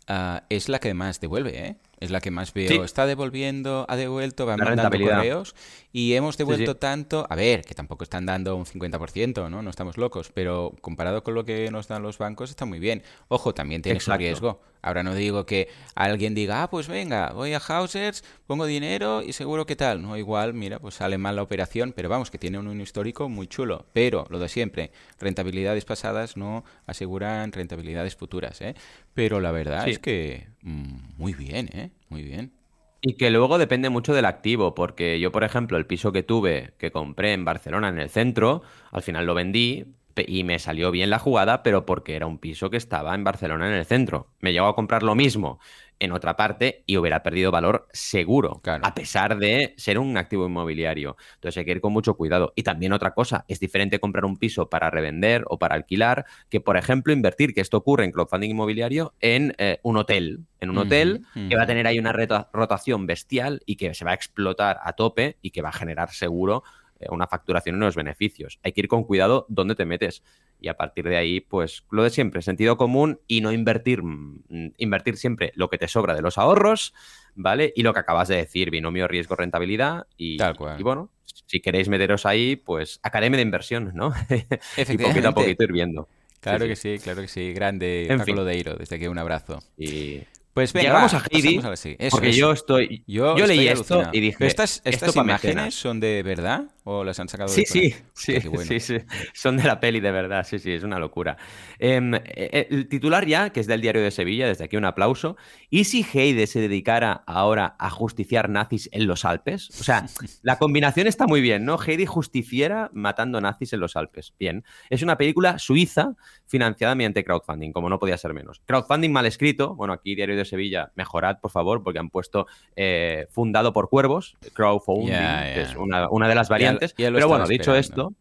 Ah, 0.08 0.44
es 0.50 0.70
la 0.70 0.80
que 0.80 0.94
más 0.94 1.20
devuelve, 1.22 1.66
¿eh? 1.66 1.76
Es 2.04 2.12
la 2.12 2.20
que 2.20 2.32
más 2.32 2.54
veo. 2.54 2.84
Está 2.84 3.06
devolviendo, 3.06 3.86
ha 3.88 3.96
devuelto, 3.96 4.46
va 4.46 4.58
mandando 4.58 5.00
correos 5.00 5.56
y 5.94 6.16
hemos 6.16 6.36
devuelto 6.36 6.76
tanto. 6.76 7.26
A 7.30 7.36
ver, 7.36 7.62
que 7.64 7.76
tampoco 7.76 8.04
están 8.04 8.26
dando 8.26 8.58
un 8.58 8.66
50%, 8.66 9.50
¿no? 9.50 9.62
No 9.62 9.70
estamos 9.70 9.98
locos, 9.98 10.30
pero 10.34 10.76
comparado 10.82 11.24
con 11.24 11.34
lo 11.34 11.46
que 11.46 11.72
nos 11.72 11.88
dan 11.88 12.04
los 12.04 12.18
bancos 12.18 12.50
está 12.50 12.66
muy 12.66 12.80
bien. 12.80 13.04
Ojo, 13.30 13.54
también 13.54 13.82
tiene 13.82 14.02
su 14.02 14.12
riesgo. 14.12 14.60
Ahora 14.82 15.02
no 15.02 15.16
digo 15.16 15.46
que 15.46 15.70
alguien 15.96 16.36
diga, 16.36 16.64
ah, 16.64 16.70
pues 16.70 16.90
venga, 16.90 17.32
voy 17.32 17.54
a 17.54 17.60
Hausers, 17.60 18.26
pongo 18.46 18.66
dinero 18.66 19.24
y 19.24 19.32
seguro 19.32 19.66
que 19.66 19.78
tal. 19.78 20.02
No, 20.02 20.18
igual, 20.18 20.54
mira, 20.54 20.80
pues 20.80 20.96
sale 20.96 21.18
mal 21.18 21.38
la 21.38 21.42
operación, 21.42 21.94
pero 21.96 22.10
vamos, 22.10 22.30
que 22.30 22.38
tiene 22.38 22.60
un, 22.60 22.82
histórico 22.82 23.30
muy 23.30 23.48
chulo. 23.48 23.86
Pero 23.94 24.28
lo 24.30 24.40
de 24.40 24.50
siempre, 24.50 24.92
rentabilidades 25.22 25.86
pasadas 25.86 26.36
no 26.36 26.66
aseguran 26.86 27.54
rentabilidades 27.54 28.18
futuras, 28.18 28.60
¿eh? 28.60 28.76
Pero 29.14 29.40
la 29.40 29.52
verdad 29.52 29.88
es 29.88 30.00
que 30.00 30.53
muy 30.64 31.34
bien, 31.34 31.70
¿eh? 31.74 31.92
Muy 32.10 32.24
bien. 32.24 32.54
Y 33.02 33.16
que 33.16 33.30
luego 33.30 33.58
depende 33.58 33.90
mucho 33.90 34.14
del 34.14 34.26
activo, 34.26 34.74
porque 34.76 35.20
yo, 35.20 35.32
por 35.32 35.44
ejemplo, 35.44 35.78
el 35.78 35.86
piso 35.86 36.14
que 36.14 36.24
tuve, 36.24 36.74
que 36.78 36.92
compré 36.92 37.34
en 37.34 37.44
Barcelona, 37.44 37.90
en 37.90 38.00
el 38.00 38.10
centro, 38.10 38.62
al 38.92 39.02
final 39.02 39.26
lo 39.26 39.34
vendí, 39.34 39.86
y 40.16 40.44
me 40.44 40.60
salió 40.60 40.92
bien 40.92 41.10
la 41.10 41.20
jugada, 41.20 41.64
pero 41.64 41.86
porque 41.86 42.16
era 42.16 42.28
un 42.28 42.38
piso 42.38 42.70
que 42.70 42.78
estaba 42.78 43.16
en 43.16 43.24
Barcelona 43.24 43.68
en 43.68 43.74
el 43.74 43.86
centro. 43.86 44.28
Me 44.40 44.54
llegó 44.54 44.68
a 44.68 44.76
comprar 44.76 45.04
lo 45.04 45.16
mismo 45.16 45.60
en 46.00 46.12
otra 46.12 46.36
parte 46.36 46.84
y 46.86 46.98
hubiera 46.98 47.24
perdido 47.24 47.50
valor 47.50 47.88
seguro, 47.94 48.62
a 48.66 48.94
pesar 48.94 49.38
de 49.38 49.74
ser 49.78 49.98
un 50.00 50.18
activo 50.18 50.46
inmobiliario. 50.46 51.16
Entonces 51.36 51.60
hay 51.60 51.66
que 51.66 51.72
ir 51.72 51.82
con 51.82 51.94
mucho 51.94 52.16
cuidado. 52.16 52.52
Y 52.56 52.64
también 52.64 52.92
otra 52.92 53.14
cosa, 53.14 53.46
es 53.48 53.60
diferente 53.60 54.00
comprar 54.00 54.26
un 54.26 54.38
piso 54.38 54.70
para 54.70 54.90
revender 54.90 55.46
o 55.48 55.58
para 55.58 55.76
alquilar 55.76 56.26
que, 56.50 56.60
por 56.60 56.76
ejemplo, 56.76 57.14
invertir, 57.14 57.54
que 57.54 57.62
esto 57.62 57.78
ocurre 57.78 58.04
en 58.04 58.12
crowdfunding 58.12 58.50
inmobiliario, 58.50 59.14
en 59.22 59.56
eh, 59.58 59.80
un 59.84 59.98
hotel. 59.98 60.42
En 60.60 60.70
un 60.70 60.78
hotel 60.78 61.26
que 61.50 61.58
va 61.58 61.64
a 61.64 61.68
tener 61.68 61.88
ahí 61.88 62.00
una 62.00 62.14
rotación 62.14 63.06
bestial 63.06 63.62
y 63.66 63.76
que 63.76 63.94
se 63.94 64.06
va 64.06 64.12
a 64.12 64.14
explotar 64.14 64.80
a 64.82 64.94
tope 64.94 65.38
y 65.42 65.52
que 65.52 65.62
va 65.62 65.70
a 65.70 65.74
generar 65.74 66.12
seguro 66.12 66.64
una 67.10 67.28
facturación 67.28 67.76
y 67.76 67.78
unos 67.78 67.96
beneficios. 67.96 68.60
Hay 68.64 68.72
que 68.72 68.82
ir 68.82 68.88
con 68.88 69.04
cuidado 69.04 69.46
dónde 69.50 69.76
te 69.76 69.86
metes. 69.86 70.24
y 70.60 70.70
a 70.70 70.78
partir 70.78 71.04
de 71.10 71.18
ahí, 71.18 71.42
pues 71.42 71.84
lo 71.92 72.04
de 72.04 72.10
siempre, 72.10 72.42
sentido 72.42 72.78
común 72.78 73.20
y 73.28 73.42
no 73.42 73.52
invertir, 73.52 74.02
mm, 74.02 74.74
invertir 74.78 75.18
siempre 75.18 75.52
lo 75.56 75.70
que 75.70 75.78
te 75.78 75.90
sobra 75.90 76.16
de 76.16 76.22
los 76.22 76.38
ahorros, 76.38 76.94
¿vale? 77.36 77.74
Y 77.76 77.84
lo 77.84 77.94
que 77.94 78.00
acabas 78.00 78.30
de 78.30 78.38
decir, 78.38 78.72
binomio 78.72 79.10
riesgo-rentabilidad 79.10 80.08
y, 80.16 80.38
Tal 80.38 80.56
cual. 80.56 80.80
y 80.80 80.84
bueno, 80.84 81.10
si 81.26 81.60
queréis 81.60 81.90
meteros 81.90 82.26
ahí, 82.26 82.56
pues 82.56 83.02
academia 83.04 83.36
de 83.38 83.44
inversión, 83.44 83.92
¿no? 83.94 84.14
y 84.78 84.98
poquito 84.98 85.28
a 85.28 85.32
poquito 85.34 85.64
ir 85.66 85.74
viendo. 85.74 86.08
Claro 86.40 86.64
Sí, 86.66 86.70
que 86.70 86.76
sí, 86.76 87.00
claro 87.04 87.22
que 87.22 87.28
sí. 87.28 87.54
Grande 87.54 88.04
En 88.04 88.18
Paco 88.18 88.26
fin. 88.26 88.36
Lodeiro, 88.36 88.76
desde 88.76 88.96
aquí 88.96 89.08
un 89.08 89.18
abrazo. 89.18 89.60
Y 89.78 90.22
Pues 90.54 90.72
venga, 90.74 90.90
Llegamos 90.90 91.14
va, 91.14 91.18
a 91.20 91.24
Heidi, 91.32 91.58
a. 91.58 91.74
Eso, 91.74 91.96
porque 92.12 92.30
eso. 92.30 92.38
yo 92.40 92.52
estoy... 92.52 93.04
Yo, 93.08 93.38
yo 93.38 93.48
leí 93.48 93.68
esto 93.68 94.04
y 94.12 94.20
dije, 94.20 94.38
¿Pero 94.40 94.48
estas, 94.50 94.82
imágenes 95.16 95.74
son 95.76 96.00
de 96.00 96.22
verdad 96.24 96.66
o 96.86 97.04
las 97.04 97.20
han 97.20 97.30
sacado 97.30 97.54
de 97.54 97.66
Sí, 97.66 97.80
ahí? 97.80 97.92
sí, 97.92 98.04
Hostia, 98.14 98.42
sí, 98.42 98.48
bueno. 98.50 98.66
sí, 98.66 98.80
sí, 98.80 98.98
son 99.34 99.58
de 99.58 99.64
la 99.64 99.80
peli 99.80 100.00
de 100.00 100.12
verdad, 100.12 100.46
sí, 100.46 100.60
sí, 100.60 100.72
es 100.74 100.84
una 100.84 101.00
locura. 101.00 101.38
Em, 101.80 102.14
eh, 102.16 102.68
el 102.70 102.88
titular 102.90 103.26
ya, 103.26 103.52
que 103.52 103.60
es 103.60 103.68
del 103.68 103.82
diario 103.82 104.02
de 104.02 104.12
Sevilla, 104.12 104.48
desde 104.48 104.66
aquí 104.66 104.76
un 104.78 104.86
aplauso. 104.86 105.38
¿Y 105.70 105.86
si 105.86 106.06
Heide 106.14 106.46
se 106.48 106.60
dedicara 106.60 107.24
ahora 107.26 107.76
a 107.80 107.90
justiciar 107.90 108.50
nazis 108.50 108.90
en 108.92 109.08
los 109.08 109.26
Alpes? 109.26 109.70
O 109.80 109.84
sea, 109.84 110.06
la 110.42 110.58
combinación 110.58 111.08
está 111.08 111.26
muy 111.28 111.42
bien, 111.42 111.66
¿no? 111.66 111.78
Heidi 111.82 112.06
justiciera 112.06 112.90
matando 112.94 113.40
nazis 113.42 113.74
en 113.74 113.80
los 113.80 113.96
Alpes. 113.96 114.34
Bien, 114.40 114.64
es 114.90 115.02
una 115.02 115.18
película 115.18 115.60
suiza 115.60 116.16
financiada 116.48 116.96
mediante 116.96 117.24
crowdfunding, 117.24 117.72
como 117.72 117.90
no 117.90 117.98
podía 118.00 118.18
ser 118.18 118.34
menos. 118.34 118.62
Crowdfunding 118.66 119.12
mal 119.12 119.26
escrito, 119.26 119.76
bueno, 119.76 119.94
aquí 119.94 120.16
diario 120.16 120.36
de 120.36 120.46
Sevilla, 120.46 120.92
mejorad, 120.96 121.40
por 121.40 121.50
favor, 121.52 121.82
porque 121.84 122.00
han 122.00 122.10
puesto 122.10 122.46
eh, 122.76 123.28
fundado 123.32 123.74
por 123.74 123.90
cuervos, 123.90 124.36
crowdfunding, 124.54 125.08
ya. 125.14 125.54
que 125.54 125.62
es 125.62 125.76
una, 125.76 126.10
una 126.10 126.28
de 126.28 126.36
las 126.36 126.50
Ya 126.50 126.73
ya 126.80 127.12
Pero 127.12 127.28
bueno, 127.28 127.48
dicho 127.48 127.76
esto, 127.76 128.14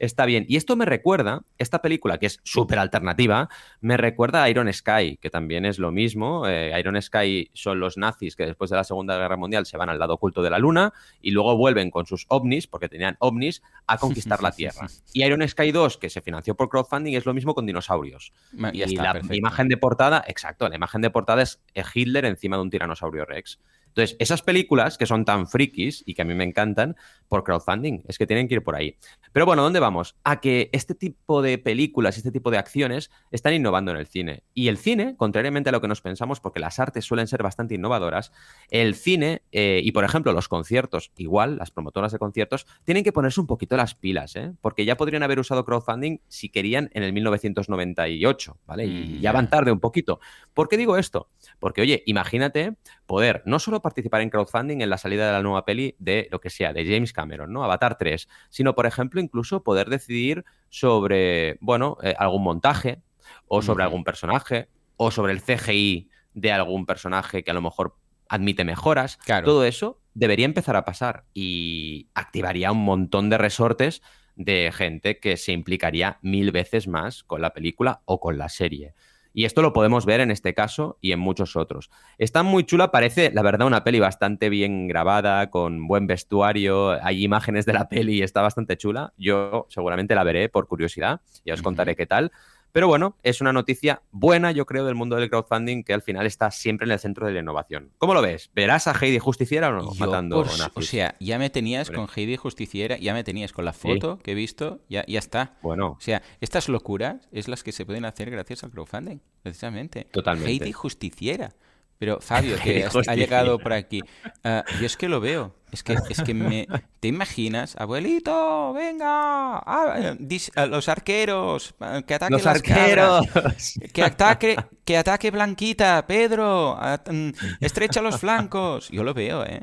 está 0.00 0.24
bien. 0.24 0.46
Y 0.48 0.56
esto 0.56 0.74
me 0.74 0.86
recuerda, 0.86 1.42
esta 1.58 1.82
película 1.82 2.18
que 2.18 2.26
es 2.26 2.40
súper 2.42 2.78
alternativa, 2.78 3.48
me 3.80 3.96
recuerda 3.96 4.42
a 4.42 4.50
Iron 4.50 4.72
Sky, 4.72 5.18
que 5.20 5.30
también 5.30 5.64
es 5.64 5.78
lo 5.78 5.92
mismo. 5.92 6.48
Eh, 6.48 6.72
Iron 6.80 7.00
Sky 7.00 7.50
son 7.52 7.78
los 7.78 7.96
nazis 7.96 8.34
que 8.34 8.46
después 8.46 8.70
de 8.70 8.76
la 8.76 8.84
Segunda 8.84 9.16
Guerra 9.16 9.36
Mundial 9.36 9.66
se 9.66 9.76
van 9.76 9.90
al 9.90 9.98
lado 9.98 10.14
oculto 10.14 10.42
de 10.42 10.50
la 10.50 10.58
Luna 10.58 10.92
y 11.20 11.30
luego 11.30 11.56
vuelven 11.56 11.90
con 11.90 12.06
sus 12.06 12.24
ovnis, 12.28 12.66
porque 12.66 12.88
tenían 12.88 13.16
ovnis, 13.20 13.62
a 13.86 13.98
conquistar 13.98 14.42
la 14.42 14.50
Tierra. 14.60 14.88
Y 15.12 15.22
Iron 15.22 15.46
Sky 15.46 15.70
2, 15.70 15.98
que 15.98 16.08
se 16.08 16.22
financió 16.22 16.56
por 16.56 16.70
crowdfunding, 16.70 17.14
es 17.14 17.26
lo 17.26 17.34
mismo 17.34 17.54
con 17.54 17.66
dinosaurios. 17.66 18.32
Y 18.72 18.82
está, 18.82 19.02
la 19.02 19.12
perfecto. 19.12 19.36
imagen 19.36 19.68
de 19.68 19.76
portada, 19.76 20.24
exacto, 20.26 20.68
la 20.68 20.76
imagen 20.76 21.02
de 21.02 21.10
portada 21.10 21.42
es 21.42 21.60
Hitler 21.94 22.24
encima 22.24 22.56
de 22.56 22.62
un 22.62 22.70
tiranosaurio 22.70 23.26
Rex. 23.26 23.60
Entonces, 23.90 24.16
esas 24.18 24.42
películas 24.42 24.98
que 24.98 25.06
son 25.06 25.24
tan 25.24 25.46
frikis 25.46 26.02
y 26.06 26.14
que 26.14 26.22
a 26.22 26.24
mí 26.24 26.34
me 26.34 26.44
encantan 26.44 26.96
por 27.28 27.44
crowdfunding, 27.44 28.02
es 28.08 28.18
que 28.18 28.26
tienen 28.26 28.48
que 28.48 28.54
ir 28.54 28.62
por 28.62 28.74
ahí. 28.74 28.96
Pero 29.32 29.46
bueno, 29.46 29.62
¿dónde 29.62 29.78
vamos? 29.78 30.16
A 30.24 30.40
que 30.40 30.70
este 30.72 30.94
tipo 30.94 31.42
de 31.42 31.58
películas, 31.58 32.16
este 32.16 32.32
tipo 32.32 32.50
de 32.50 32.58
acciones 32.58 33.10
están 33.30 33.54
innovando 33.54 33.90
en 33.90 33.98
el 33.98 34.06
cine. 34.06 34.42
Y 34.54 34.68
el 34.68 34.78
cine, 34.78 35.16
contrariamente 35.16 35.68
a 35.68 35.72
lo 35.72 35.80
que 35.80 35.88
nos 35.88 36.00
pensamos, 36.00 36.40
porque 36.40 36.60
las 36.60 36.78
artes 36.78 37.04
suelen 37.04 37.26
ser 37.26 37.42
bastante 37.42 37.74
innovadoras, 37.74 38.32
el 38.70 38.94
cine 38.94 39.42
eh, 39.52 39.80
y, 39.82 39.92
por 39.92 40.04
ejemplo, 40.04 40.32
los 40.32 40.48
conciertos, 40.48 41.12
igual, 41.16 41.56
las 41.56 41.70
promotoras 41.70 42.12
de 42.12 42.18
conciertos, 42.18 42.66
tienen 42.84 43.04
que 43.04 43.12
ponerse 43.12 43.40
un 43.40 43.46
poquito 43.46 43.76
las 43.76 43.94
pilas, 43.94 44.34
¿eh? 44.36 44.52
Porque 44.60 44.84
ya 44.84 44.96
podrían 44.96 45.22
haber 45.22 45.38
usado 45.38 45.64
crowdfunding 45.64 46.18
si 46.28 46.48
querían 46.48 46.90
en 46.94 47.02
el 47.02 47.12
1998, 47.12 48.58
¿vale? 48.66 48.86
Y 48.86 49.00
Mm, 49.00 49.20
ya 49.20 49.32
van 49.32 49.48
tarde 49.48 49.72
un 49.72 49.80
poquito. 49.80 50.20
¿Por 50.54 50.68
qué 50.68 50.76
digo 50.76 50.96
esto? 50.96 51.28
Porque, 51.58 51.82
oye, 51.82 52.02
imagínate 52.06 52.76
poder 53.06 53.42
no 53.44 53.58
solo 53.80 53.82
participar 53.82 54.20
en 54.20 54.30
crowdfunding 54.30 54.80
en 54.80 54.90
la 54.90 54.98
salida 54.98 55.26
de 55.26 55.32
la 55.32 55.42
nueva 55.42 55.64
peli 55.64 55.94
de 55.98 56.28
lo 56.30 56.40
que 56.40 56.50
sea, 56.50 56.72
de 56.72 56.84
James 56.84 57.12
Cameron, 57.12 57.52
¿no? 57.52 57.64
Avatar 57.64 57.96
3, 57.96 58.28
sino, 58.48 58.74
por 58.74 58.86
ejemplo, 58.86 59.20
incluso 59.20 59.62
poder 59.62 59.88
decidir 59.88 60.44
sobre, 60.68 61.56
bueno, 61.60 61.96
eh, 62.02 62.14
algún 62.18 62.42
montaje 62.42 63.00
o 63.46 63.62
sobre 63.62 63.84
algún 63.84 64.04
personaje 64.04 64.68
o 64.96 65.10
sobre 65.10 65.32
el 65.32 65.42
CGI 65.42 66.10
de 66.34 66.52
algún 66.52 66.84
personaje 66.84 67.42
que 67.42 67.50
a 67.50 67.54
lo 67.54 67.62
mejor 67.62 67.96
admite 68.28 68.64
mejoras. 68.64 69.16
Claro. 69.18 69.46
Todo 69.46 69.64
eso 69.64 70.00
debería 70.14 70.46
empezar 70.46 70.76
a 70.76 70.84
pasar 70.84 71.24
y 71.32 72.08
activaría 72.14 72.72
un 72.72 72.84
montón 72.84 73.30
de 73.30 73.38
resortes 73.38 74.02
de 74.36 74.72
gente 74.72 75.20
que 75.20 75.36
se 75.36 75.52
implicaría 75.52 76.18
mil 76.22 76.50
veces 76.50 76.88
más 76.88 77.24
con 77.24 77.40
la 77.40 77.52
película 77.52 78.02
o 78.04 78.20
con 78.20 78.38
la 78.38 78.48
serie. 78.48 78.94
Y 79.32 79.44
esto 79.44 79.62
lo 79.62 79.72
podemos 79.72 80.06
ver 80.06 80.20
en 80.20 80.30
este 80.30 80.54
caso 80.54 80.98
y 81.00 81.12
en 81.12 81.20
muchos 81.20 81.56
otros. 81.56 81.90
Está 82.18 82.42
muy 82.42 82.64
chula, 82.64 82.90
parece, 82.90 83.30
la 83.32 83.42
verdad, 83.42 83.66
una 83.66 83.84
peli 83.84 84.00
bastante 84.00 84.48
bien 84.48 84.88
grabada, 84.88 85.50
con 85.50 85.86
buen 85.86 86.06
vestuario, 86.06 86.90
hay 87.04 87.24
imágenes 87.24 87.66
de 87.66 87.72
la 87.72 87.88
peli 87.88 88.18
y 88.18 88.22
está 88.22 88.42
bastante 88.42 88.76
chula. 88.76 89.12
Yo 89.16 89.66
seguramente 89.68 90.14
la 90.14 90.24
veré 90.24 90.48
por 90.48 90.66
curiosidad, 90.66 91.20
ya 91.44 91.54
os 91.54 91.62
contaré 91.62 91.96
qué 91.96 92.06
tal. 92.06 92.32
Pero 92.72 92.86
bueno, 92.88 93.16
es 93.22 93.40
una 93.40 93.52
noticia 93.52 94.02
buena, 94.12 94.52
yo 94.52 94.66
creo, 94.66 94.84
del 94.84 94.94
mundo 94.94 95.16
del 95.16 95.28
crowdfunding 95.28 95.82
que 95.82 95.92
al 95.92 96.02
final 96.02 96.26
está 96.26 96.50
siempre 96.50 96.84
en 96.86 96.92
el 96.92 96.98
centro 96.98 97.26
de 97.26 97.32
la 97.32 97.40
innovación. 97.40 97.90
¿Cómo 97.98 98.14
lo 98.14 98.22
ves? 98.22 98.50
¿Verás 98.54 98.86
a 98.86 98.92
Heidi 98.92 99.18
Justiciera 99.18 99.68
o 99.68 99.72
no? 99.72 99.92
Yo 99.92 100.06
matando 100.06 100.36
por- 100.36 100.46
o 100.74 100.82
sea, 100.82 101.16
ya 101.20 101.38
me 101.38 101.50
tenías 101.50 101.90
con 101.90 102.08
Heidi 102.14 102.36
Justiciera, 102.36 102.96
ya 102.98 103.12
me 103.14 103.24
tenías 103.24 103.52
con 103.52 103.64
la 103.64 103.72
foto 103.72 104.18
que 104.22 104.32
he 104.32 104.34
visto, 104.34 104.80
ya, 104.88 105.04
ya 105.06 105.18
está. 105.18 105.56
Bueno, 105.62 105.96
O 105.98 106.00
sea, 106.00 106.22
estas 106.40 106.68
locuras 106.68 107.28
es 107.32 107.48
las 107.48 107.62
que 107.62 107.72
se 107.72 107.84
pueden 107.84 108.04
hacer 108.04 108.30
gracias 108.30 108.62
al 108.64 108.70
crowdfunding, 108.70 109.18
precisamente. 109.42 110.04
Totalmente. 110.12 110.50
Heidi 110.50 110.72
Justiciera. 110.72 111.52
Pero 112.00 112.18
Fabio, 112.20 112.56
que 112.64 112.84
has- 112.84 113.06
ha 113.08 113.14
llegado 113.14 113.58
por 113.58 113.72
aquí, 113.74 114.00
ah, 114.42 114.64
yo 114.80 114.86
es 114.86 114.96
que 114.96 115.08
lo 115.08 115.20
veo. 115.20 115.54
Es 115.70 115.84
que, 115.84 115.96
es 116.08 116.20
que 116.22 116.34
me... 116.34 116.66
¿Te 116.98 117.06
imaginas? 117.06 117.76
Abuelito, 117.76 118.72
venga, 118.72 119.58
ah, 119.58 120.14
dis- 120.18 120.50
a 120.56 120.66
los 120.66 120.88
arqueros, 120.88 121.74
ah, 121.78 122.02
que 122.04 122.14
ataquen 122.14 122.32
los 122.38 122.44
las 122.44 122.62
cabras. 122.62 123.28
arqueros. 123.36 123.78
Que 123.92 124.02
ataque, 124.02 124.56
que 124.84 124.96
ataque 124.96 125.30
Blanquita, 125.30 126.04
Pedro, 126.08 126.76
a- 126.80 127.00
mm, 127.08 127.30
estrecha 127.60 128.00
los 128.02 128.18
flancos. 128.18 128.88
Yo 128.88 129.04
lo 129.04 129.14
veo, 129.14 129.44
¿eh? 129.44 129.60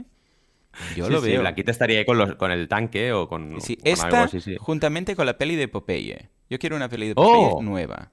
Yo 0.96 1.08
Sí, 1.08 1.12
lo 1.12 1.22
sí, 1.22 1.30
veo. 1.32 1.42
Blanquita 1.42 1.72
estaría 1.72 2.00
ahí 2.00 2.06
con, 2.06 2.18
los- 2.20 2.36
con 2.36 2.52
el 2.52 2.68
tanque 2.70 3.12
o 3.12 3.28
con, 3.28 3.60
Sí, 3.60 3.76
con 3.78 3.88
algo 3.88 3.94
esta 4.06 4.24
así, 4.24 4.40
sí. 4.42 4.56
juntamente 4.60 5.16
con 5.16 5.26
la 5.26 5.38
peli 5.38 5.56
de 5.56 5.68
Popeye. 5.68 6.30
Yo 6.50 6.60
quiero 6.60 6.76
una 6.76 6.88
peli 6.88 7.10
de 7.10 7.16
Popeye 7.16 7.50
Oh. 7.52 7.62
nueva. 7.64 8.12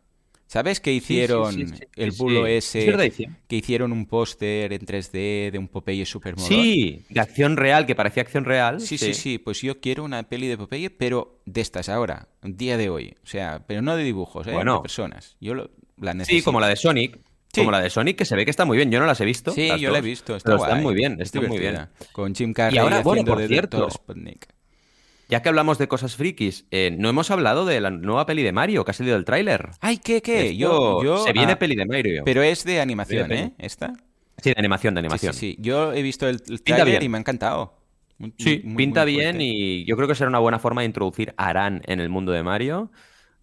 ¿Sabes 0.55 0.79
que 0.79 0.93
sí, 0.93 0.99
hicieron 0.99 1.53
sí, 1.53 1.67
sí, 1.67 1.83
el 1.97 2.13
bulo 2.13 2.47
ese? 2.47 2.89
Es. 2.89 3.17
Que 3.49 3.57
hicieron 3.57 3.91
un 3.91 4.07
póster 4.07 4.73
en 4.73 4.87
3D 4.87 5.51
de 5.51 5.59
un 5.59 5.67
Popeye 5.67 6.07
super 6.07 6.39
Sí, 6.39 7.05
de 7.09 7.19
acción 7.19 7.57
real, 7.57 7.87
que 7.87 7.97
parecía 7.97 8.23
acción 8.23 8.45
real. 8.45 8.81
Sí, 8.81 8.97
sí, 8.97 9.15
sí, 9.15 9.39
pues 9.39 9.61
yo 9.63 9.81
quiero 9.81 10.05
una 10.05 10.23
peli 10.23 10.47
de 10.47 10.57
Popeye, 10.57 10.91
pero 10.91 11.41
de 11.45 11.61
estas 11.61 11.89
ahora, 11.89 12.29
día 12.45 12.77
de 12.77 12.89
hoy. 12.89 13.17
O 13.25 13.27
sea, 13.27 13.65
pero 13.67 13.83
no 13.83 13.97
de 13.97 14.05
dibujos, 14.05 14.47
¿eh? 14.47 14.53
Bueno. 14.53 14.77
de 14.77 14.83
personas. 14.83 15.37
Yo 15.41 15.55
lo- 15.55 15.73
la 16.01 16.15
necesito. 16.15 16.39
Sí, 16.39 16.45
como 16.45 16.61
la 16.61 16.69
de 16.69 16.77
Sonic. 16.77 17.19
Como 17.53 17.73
la 17.73 17.81
de 17.81 17.91
Sonic, 17.91 18.17
que 18.17 18.25
se 18.25 18.37
ve 18.37 18.45
que 18.45 18.53
está 18.53 18.65
muy 18.65 18.77
bien. 18.77 18.93
Yo 18.93 19.01
no 19.01 19.07
las 19.07 19.21
he 19.21 19.25
visto. 19.25 19.51
Sí, 19.51 19.67
yo 19.81 19.91
la 19.91 19.99
he 19.99 20.03
dos, 20.03 20.05
visto. 20.05 20.37
Está 20.37 20.51
pero 20.51 20.59
guay. 20.59 20.71
están 20.71 20.83
muy 20.85 20.95
bien, 20.95 21.15
es 21.15 21.35
están 21.35 21.49
muy 21.49 21.59
bien. 21.59 21.89
Con 22.13 22.33
Jim 22.33 22.53
Carrey 22.53 22.77
Y 22.77 22.79
ahora, 22.79 23.01
bueno, 23.03 23.25
por 23.25 23.39
de 23.39 23.49
cierto. 23.49 23.91
Sputnik. 23.91 24.54
Ya 25.35 25.43
que 25.43 25.49
hablamos 25.49 25.79
de 25.79 25.89
cosas 25.89 26.15
frikis, 26.17 26.67
eh, 26.71 26.95
no 26.97 27.09
hemos 27.09 27.31
hablado 27.31 27.67
de 27.67 27.81
la 27.81 27.91
nueva 27.91 28.25
peli 28.25 28.43
de 28.45 28.53
Mario, 28.53 28.85
que 28.85 28.93
ha 28.93 28.95
salido 28.95 29.17
el 29.17 29.25
tráiler. 29.25 29.71
Ay, 29.81 29.99
¿qué, 29.99 30.23
qué? 30.23 30.51
Esto- 30.51 30.55
Yo, 30.57 31.03
yo, 31.03 31.25
se 31.25 31.33
viene 31.33 31.53
ah, 31.53 31.59
peli 31.59 31.75
de 31.75 31.87
Mario. 31.87 32.23
Pero 32.25 32.43
es 32.43 32.65
de 32.65 32.81
animación, 32.81 33.33
¿eh? 33.33 33.53
¿Esta? 33.59 33.93
Sí, 34.39 34.51
de 34.51 34.57
animación, 34.59 34.95
de 34.95 35.01
Sí, 35.01 35.03
sí, 35.03 35.07
animación. 35.07 35.35
sí. 35.35 35.57
Yo 35.59 35.93
he 35.93 36.03
visto 36.03 36.29
el, 36.29 36.41
el 36.49 36.63
tráiler 36.63 37.03
y 37.03 37.09
me 37.09 37.19
ha 37.19 37.21
encantado. 37.21 37.81
Muy- 38.19 38.33
Sí, 38.39 38.61
muy- 38.65 38.77
pinta 38.77 39.03
muy 39.03 39.13
bien 39.17 39.41
y 39.41 39.85
yo 39.87 39.97
creo 39.97 40.07
que 40.07 40.15
será 40.15 40.29
una 40.29 40.39
buena 40.39 40.61
forma 40.61 40.83
de 40.83 40.87
introducir 40.87 41.35
a 41.37 41.49
Aran 41.49 41.83
en 41.87 41.99
el 41.99 42.09
mundo 42.09 42.31
de 42.31 42.43
Mario. 42.45 42.93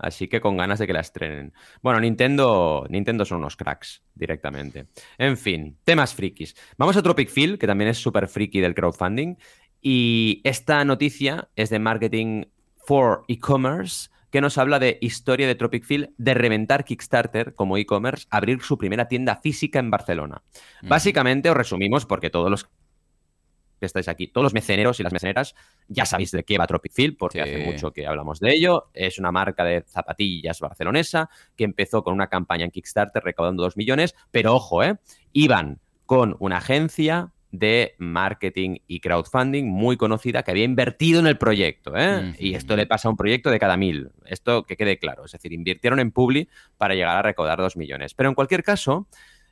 Así 0.04 0.28
que 0.28 0.42
con 0.42 0.58
ganas 0.58 0.80
de 0.80 0.88
que 0.88 0.94
la 0.94 1.02
estrenen. 1.02 1.54
Bueno, 1.84 2.00
Nintendo, 2.00 2.88
Nintendo 2.90 3.24
son 3.24 3.38
unos 3.38 3.56
cracks 3.56 4.02
directamente. 4.16 4.88
En 5.20 5.38
fin, 5.38 5.78
temas 5.84 6.16
frikis. 6.16 6.56
Vamos 6.76 6.98
a 6.98 7.04
Tropic 7.04 7.30
Field, 7.30 7.60
que 7.60 7.68
también 7.68 7.88
es 7.92 8.00
súper 8.00 8.28
friki 8.28 8.62
del 8.62 8.74
crowdfunding. 8.74 9.36
Y 9.82 10.42
esta 10.44 10.84
noticia 10.86 11.50
es 11.56 11.70
de 11.70 11.80
Marketing 11.80 12.46
for 12.86 13.24
E-Commerce, 13.28 14.10
que 14.30 14.40
nos 14.42 14.58
habla 14.58 14.80
de 14.80 14.98
historia 15.02 15.48
de 15.48 15.56
Tropic 15.56 15.84
Field, 15.84 16.12
de 16.18 16.34
reventar 16.34 16.86
Kickstarter 16.86 17.54
como 17.56 17.78
e-commerce, 17.78 18.28
abrir 18.30 18.62
su 18.62 18.78
primera 18.78 19.08
tienda 19.08 19.36
física 19.36 19.80
en 19.80 19.92
Barcelona. 19.92 20.42
Básicamente 20.84 21.50
os 21.50 21.58
resumimos 21.58 22.06
porque 22.06 22.30
todos 22.30 22.50
los 22.50 22.64
que 22.64 23.88
estáis 23.88 24.08
aquí, 24.08 24.28
todos 24.28 24.44
los 24.44 24.54
meceneros 24.54 25.00
y 25.00 25.04
las 25.04 25.12
meceneras, 25.12 25.56
ya 25.88 26.06
sabéis 26.06 26.32
de 26.32 26.44
qué 26.44 26.58
va 26.58 26.68
Tropic 26.68 26.94
Field, 26.94 27.18
porque 27.18 27.44
Sí. 27.44 27.50
hace 27.50 27.66
mucho 27.66 27.92
que 27.92 28.06
hablamos 28.06 28.40
de 28.40 28.54
ello. 28.54 28.90
Es 28.94 29.18
una 29.18 29.32
marca 29.32 29.64
de 29.66 29.82
zapatillas 29.88 30.60
barcelonesa 30.60 31.30
que 31.58 31.64
empezó 31.64 32.04
con 32.04 32.14
una 32.14 32.28
campaña 32.28 32.64
en 32.64 32.72
Kickstarter 32.72 33.24
recaudando 33.24 33.64
2 33.64 33.76
millones, 33.78 34.16
pero 34.30 34.54
ojo, 34.56 34.84
¿eh? 34.84 34.98
Iban 35.34 35.80
con 36.06 36.36
una 36.40 36.58
agencia 36.58 37.34
de 37.52 37.96
marketing 37.98 38.78
y 38.88 39.00
crowdfunding 39.02 39.66
muy 39.66 39.98
conocida 39.98 40.44
que 40.44 40.52
había 40.52 40.64
invertido 40.64 41.20
en 41.20 41.28
el 41.28 41.38
proyecto, 41.38 41.94
¿eh? 41.98 42.34
Y 42.40 42.56
esto 42.56 42.76
le 42.78 42.86
pasa 42.88 43.08
a 43.08 43.12
un 43.12 43.18
proyecto 43.18 43.50
de 43.52 43.60
cada 43.60 43.76
mil. 43.78 44.10
Esto 44.26 44.64
que 44.64 44.78
quede 44.78 44.98
claro. 44.98 45.26
Es 45.26 45.34
decir, 45.34 45.52
invirtieron 45.54 46.00
en 46.00 46.12
Publi 46.12 46.48
para 46.78 46.96
llegar 46.96 47.18
a 47.18 47.22
recaudar 47.22 47.60
2 47.60 47.76
millones. 47.78 48.14
Pero 48.14 48.30
en 48.30 48.36
cualquier 48.36 48.64
caso, 48.64 49.08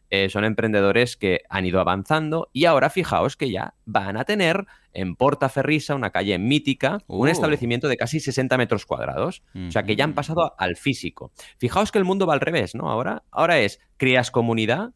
eh, 0.10 0.30
son 0.30 0.44
emprendedores 0.46 1.18
que 1.18 1.42
han 1.50 1.66
ido 1.66 1.80
avanzando 1.80 2.50
y 2.54 2.66
ahora 2.66 2.90
fijaos 2.90 3.36
que 3.36 3.52
ya 3.52 3.76
van 3.86 4.18
a 4.18 4.24
tener 4.24 4.66
en 4.94 5.16
Portaferrisa, 5.16 5.94
una 5.94 6.10
calle 6.10 6.40
mítica, 6.40 7.00
un 7.06 7.28
Uh. 7.28 7.32
establecimiento 7.32 7.88
de 7.88 7.98
casi 7.98 8.20
60 8.20 8.58
metros 8.58 8.86
cuadrados. 8.88 9.44
O 9.68 9.72
sea 9.72 9.84
que 9.84 9.96
ya 9.96 10.06
han 10.06 10.14
pasado 10.16 10.56
al 10.58 10.78
físico. 10.78 11.32
Fijaos 11.58 11.92
que 11.92 12.00
el 12.00 12.06
mundo 12.06 12.26
va 12.26 12.34
al 12.34 12.40
revés, 12.42 12.74
¿no? 12.76 12.90
Ahora, 12.90 13.24
ahora 13.30 13.60
es, 13.60 13.80
creas 13.98 14.32
comunidad, 14.32 14.94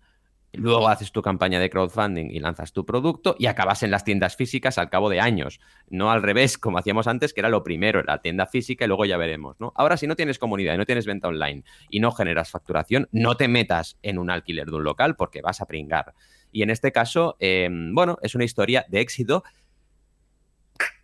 luego 0.54 0.88
haces 0.88 1.12
tu 1.12 1.22
campaña 1.22 1.60
de 1.60 1.70
crowdfunding 1.70 2.30
y 2.32 2.40
lanzas 2.40 2.74
tu 2.74 2.86
producto 2.86 3.36
y 3.38 3.48
acabas 3.48 3.84
en 3.84 3.92
las 3.92 4.04
tiendas 4.04 4.36
físicas 4.36 4.78
al 4.78 4.90
cabo 4.90 5.10
de 5.10 5.20
años. 5.20 5.60
No 5.90 6.12
al 6.12 6.22
revés, 6.22 6.58
como 6.58 6.78
hacíamos 6.78 7.08
antes, 7.08 7.34
que 7.34 7.42
era 7.42 7.50
lo 7.50 7.64
primero, 7.64 8.04
la 8.04 8.22
tienda 8.22 8.46
física 8.46 8.86
y 8.86 8.88
luego 8.88 9.06
ya 9.06 9.18
veremos, 9.18 9.60
¿no? 9.60 9.74
Ahora, 9.76 9.98
si 9.98 10.08
no 10.08 10.16
tienes 10.16 10.40
comunidad 10.40 10.76
y 10.76 10.78
no 10.78 10.86
tienes 10.86 11.06
venta 11.06 11.28
online 11.28 11.64
y 11.90 12.00
no 12.00 12.12
generas 12.12 12.52
facturación, 12.52 13.08
no 13.12 13.36
te 13.36 13.48
metas 13.48 13.98
en 14.04 14.18
un 14.18 14.30
alquiler 14.30 14.68
de 14.68 14.76
un 14.76 14.84
local 14.84 15.16
porque 15.16 15.42
vas 15.42 15.62
a 15.62 15.66
pringar. 15.66 16.14
Y 16.52 16.62
en 16.62 16.70
este 16.70 16.92
caso, 16.92 17.36
eh, 17.40 17.68
bueno, 17.92 18.20
es 18.22 18.36
una 18.36 18.44
historia 18.44 18.86
de 18.88 19.02
éxito 19.02 19.44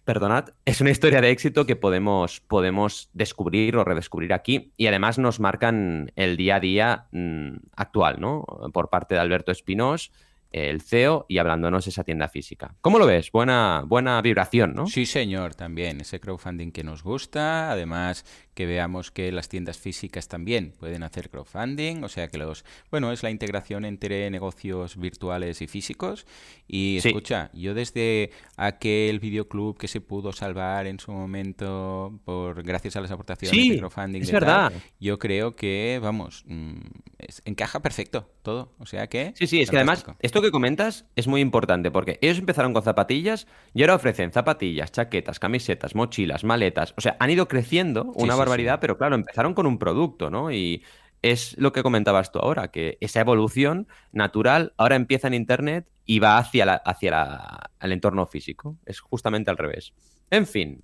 perdonad, 0.09 0.49
es 0.65 0.81
una 0.81 0.89
historia 0.89 1.21
de 1.21 1.29
éxito 1.29 1.67
que 1.67 1.75
podemos, 1.75 2.39
podemos 2.39 3.11
descubrir 3.13 3.77
o 3.77 3.83
redescubrir 3.83 4.33
aquí 4.33 4.73
y 4.75 4.87
además 4.87 5.19
nos 5.19 5.39
marcan 5.39 6.11
el 6.15 6.35
día 6.35 6.55
a 6.55 6.59
día 6.59 7.07
mm, 7.11 7.57
actual, 7.75 8.19
¿no? 8.19 8.43
Por 8.73 8.89
parte 8.89 9.13
de 9.13 9.21
Alberto 9.21 9.51
Espinós, 9.51 10.11
el 10.51 10.81
CEO, 10.81 11.27
y 11.29 11.37
hablándonos 11.37 11.85
de 11.85 11.91
esa 11.91 12.03
tienda 12.03 12.27
física. 12.27 12.73
¿Cómo 12.81 12.97
lo 12.97 13.05
ves? 13.05 13.31
Buena, 13.31 13.83
buena 13.85 14.19
vibración, 14.23 14.73
¿no? 14.73 14.87
Sí, 14.87 15.05
señor, 15.05 15.53
también. 15.53 16.01
Ese 16.01 16.19
crowdfunding 16.19 16.71
que 16.71 16.83
nos 16.83 17.03
gusta. 17.03 17.69
Además, 17.69 18.25
que 18.59 18.65
veamos 18.65 19.09
que 19.09 19.31
las 19.31 19.47
tiendas 19.47 19.77
físicas 19.77 20.27
también 20.27 20.73
pueden 20.77 21.01
hacer 21.03 21.29
crowdfunding. 21.29 22.03
O 22.03 22.09
sea 22.09 22.27
que 22.27 22.37
los. 22.37 22.65
Bueno, 22.91 23.13
es 23.13 23.23
la 23.23 23.29
integración 23.29 23.85
entre 23.85 24.29
negocios 24.29 24.97
virtuales 24.97 25.61
y 25.61 25.67
físicos. 25.67 26.27
Y 26.67 26.99
Sí. 27.01 27.07
escucha, 27.07 27.51
yo 27.53 27.73
desde 27.73 28.31
aquel 28.57 29.21
videoclub 29.21 29.77
que 29.77 29.87
se 29.87 30.01
pudo 30.01 30.33
salvar 30.33 30.87
en 30.87 30.99
su 30.99 31.13
momento 31.13 32.19
por 32.25 32.61
gracias 32.63 32.97
a 32.97 32.99
las 33.01 33.11
aportaciones 33.11 33.57
Sí, 33.57 33.69
de 33.69 33.77
crowdfunding. 33.77 34.21
es 34.23 34.27
de 34.27 34.33
tal, 34.33 34.41
verdad. 34.41 34.73
yo 34.99 35.17
creo 35.19 35.55
que, 35.55 35.97
vamos, 36.03 36.43
mm, 36.45 36.79
es- 37.17 37.41
encaja 37.45 37.81
perfecto 37.81 38.29
todo. 38.41 38.73
O 38.79 38.85
sea 38.85 39.07
que. 39.07 39.31
Sí, 39.37 39.47
sí, 39.47 39.61
es 39.61 39.69
que 39.69 39.77
además 39.77 40.03
esto 40.19 40.41
que 40.41 40.51
comentas 40.51 41.05
es 41.15 41.27
muy 41.27 41.39
importante 41.39 41.91
porque 41.91 42.19
ellos 42.21 42.37
empezaron 42.39 42.73
con 42.73 42.83
zapatillas 42.83 43.47
y 43.73 43.83
ahora 43.83 43.95
ofrecen 43.95 44.33
zapatillas, 44.33 44.91
chaquetas, 44.91 45.39
camisetas, 45.39 45.95
mochilas, 45.95 46.43
maletas. 46.43 46.93
O 46.97 47.01
sea, 47.01 47.15
han 47.21 47.29
ido 47.29 47.47
creciendo 47.47 48.11
una 48.15 48.33
sí, 48.33 48.39
barbaridad, 48.49 48.79
pero 48.79 48.97
claro, 48.97 49.15
empezaron 49.15 49.53
con 49.53 49.65
un 49.65 49.77
producto, 49.79 50.29
¿no? 50.29 50.51
Y 50.51 50.83
es 51.21 51.57
lo 51.57 51.71
que 51.73 51.83
comentabas 51.83 52.31
tú 52.31 52.39
ahora, 52.39 52.69
que 52.71 52.97
esa 53.01 53.19
evolución 53.21 53.87
natural 54.11 54.73
ahora 54.77 54.95
empieza 54.95 55.27
en 55.27 55.33
Internet 55.33 55.87
y 56.05 56.19
va 56.19 56.37
hacia, 56.37 56.65
la, 56.65 56.73
hacia 56.75 57.11
la- 57.11 57.71
el 57.81 57.91
entorno 57.91 58.25
físico. 58.25 58.77
Es 58.85 58.99
justamente 58.99 59.51
al 59.51 59.57
revés. 59.57 59.93
En 60.31 60.45
fin, 60.47 60.83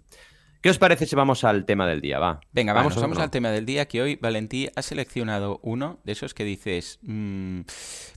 ¿qué 0.65 0.71
os 0.71 0.79
parece 0.79 1.05
si 1.05 1.15
vamos 1.15 1.43
al 1.43 1.63
tema 1.63 1.85
del 1.85 2.01
día? 2.01 2.17
Va. 2.17 2.39
Venga, 2.51 2.73
vamos, 2.73 2.95
vamos 2.99 3.19
no? 3.19 3.23
al 3.23 3.29
tema 3.29 3.51
del 3.51 3.67
día 3.67 3.87
que 3.87 4.01
hoy 4.01 4.15
Valentí 4.15 4.67
ha 4.75 4.81
seleccionado 4.81 5.59
uno 5.61 5.99
de 6.03 6.13
esos 6.13 6.33
que 6.33 6.43
dices, 6.43 6.97
mm, 7.03 7.59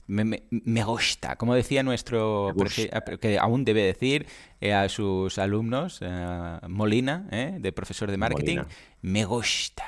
me, 0.07 0.23
me- 0.25 0.43
me 0.49 0.83
gusta, 0.83 1.35
como 1.35 1.53
decía 1.53 1.83
nuestro, 1.83 2.49
ah, 2.91 3.01
que 3.21 3.37
aún 3.37 3.65
debe 3.65 3.83
decir 3.83 4.25
eh, 4.61 4.73
a 4.73 4.89
sus 4.89 5.37
alumnos, 5.37 5.99
eh, 6.01 6.57
Molina, 6.67 7.27
eh, 7.29 7.57
de 7.59 7.71
profesor 7.71 8.09
de 8.09 8.17
marketing, 8.17 8.57
Molina. 8.57 8.75
me 9.03 9.25
gusta. 9.25 9.83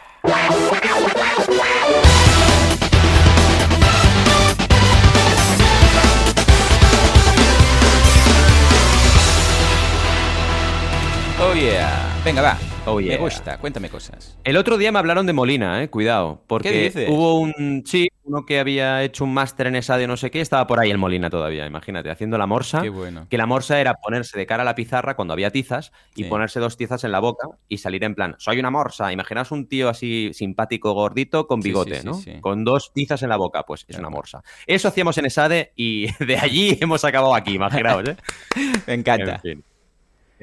Oh 11.43 11.53
yeah. 11.55 12.21
Venga, 12.23 12.41
va. 12.41 12.57
Oh, 12.85 12.97
Me 12.97 13.03
yeah. 13.05 13.17
gusta. 13.17 13.57
Cuéntame 13.57 13.89
cosas. 13.89 14.37
El 14.43 14.57
otro 14.57 14.77
día 14.77 14.91
me 14.91 14.99
hablaron 14.99 15.25
de 15.25 15.33
Molina, 15.33 15.81
eh, 15.83 15.89
cuidado, 15.89 16.43
porque 16.47 16.71
dices? 16.71 17.09
hubo 17.09 17.39
un 17.39 17.83
sí, 17.85 18.09
uno 18.23 18.45
que 18.45 18.59
había 18.59 19.03
hecho 19.03 19.23
un 19.23 19.33
máster 19.33 19.67
en 19.67 19.75
esa 19.75 19.97
de 19.97 20.07
no 20.07 20.17
sé 20.17 20.29
qué, 20.31 20.39
estaba 20.41 20.65
por 20.67 20.79
ahí 20.79 20.89
el 20.91 20.97
Molina 20.99 21.29
todavía, 21.29 21.65
imagínate, 21.65 22.09
haciendo 22.11 22.37
la 22.37 22.45
morsa. 22.47 22.81
Qué 22.81 22.89
bueno. 22.89 23.27
Que 23.29 23.37
la 23.37 23.45
morsa 23.47 23.79
era 23.79 23.95
ponerse 23.95 24.37
de 24.37 24.45
cara 24.45 24.61
a 24.61 24.65
la 24.65 24.75
pizarra 24.75 25.15
cuando 25.15 25.33
había 25.33 25.51
tizas 25.51 25.91
y 26.15 26.23
Sí. 26.23 26.29
ponerse 26.29 26.59
dos 26.59 26.77
tizas 26.77 27.03
en 27.03 27.11
la 27.11 27.19
boca 27.19 27.47
y 27.67 27.77
salir 27.79 28.03
en 28.03 28.13
plan, 28.15 28.35
soy 28.37 28.59
una 28.59 28.69
morsa. 28.71 29.11
Imaginaos 29.11 29.51
un 29.51 29.67
tío 29.67 29.89
así 29.89 30.31
simpático, 30.33 30.93
gordito, 30.93 31.47
con 31.47 31.61
sí, 31.61 31.69
bigote, 31.69 32.01
sí, 32.01 32.05
¿no? 32.05 32.13
sí. 32.15 32.33
Con 32.41 32.63
dos 32.63 32.91
tizas 32.93 33.21
en 33.23 33.29
la 33.29 33.37
boca, 33.37 33.63
pues 33.63 33.85
es 33.87 33.97
una 33.97 34.09
morsa. 34.09 34.41
Eso 34.67 34.87
hacíamos 34.87 35.17
en 35.17 35.25
ESADE 35.25 35.73
y 35.75 36.07
de 36.23 36.37
allí 36.37 36.77
hemos 36.81 37.03
acabado 37.03 37.33
aquí, 37.35 37.53
imaginaos, 37.55 38.09
¿eh? 38.09 38.15
Me 38.87 38.93
En 38.93 38.99
encanta. 38.99 39.39
fin. 39.39 39.63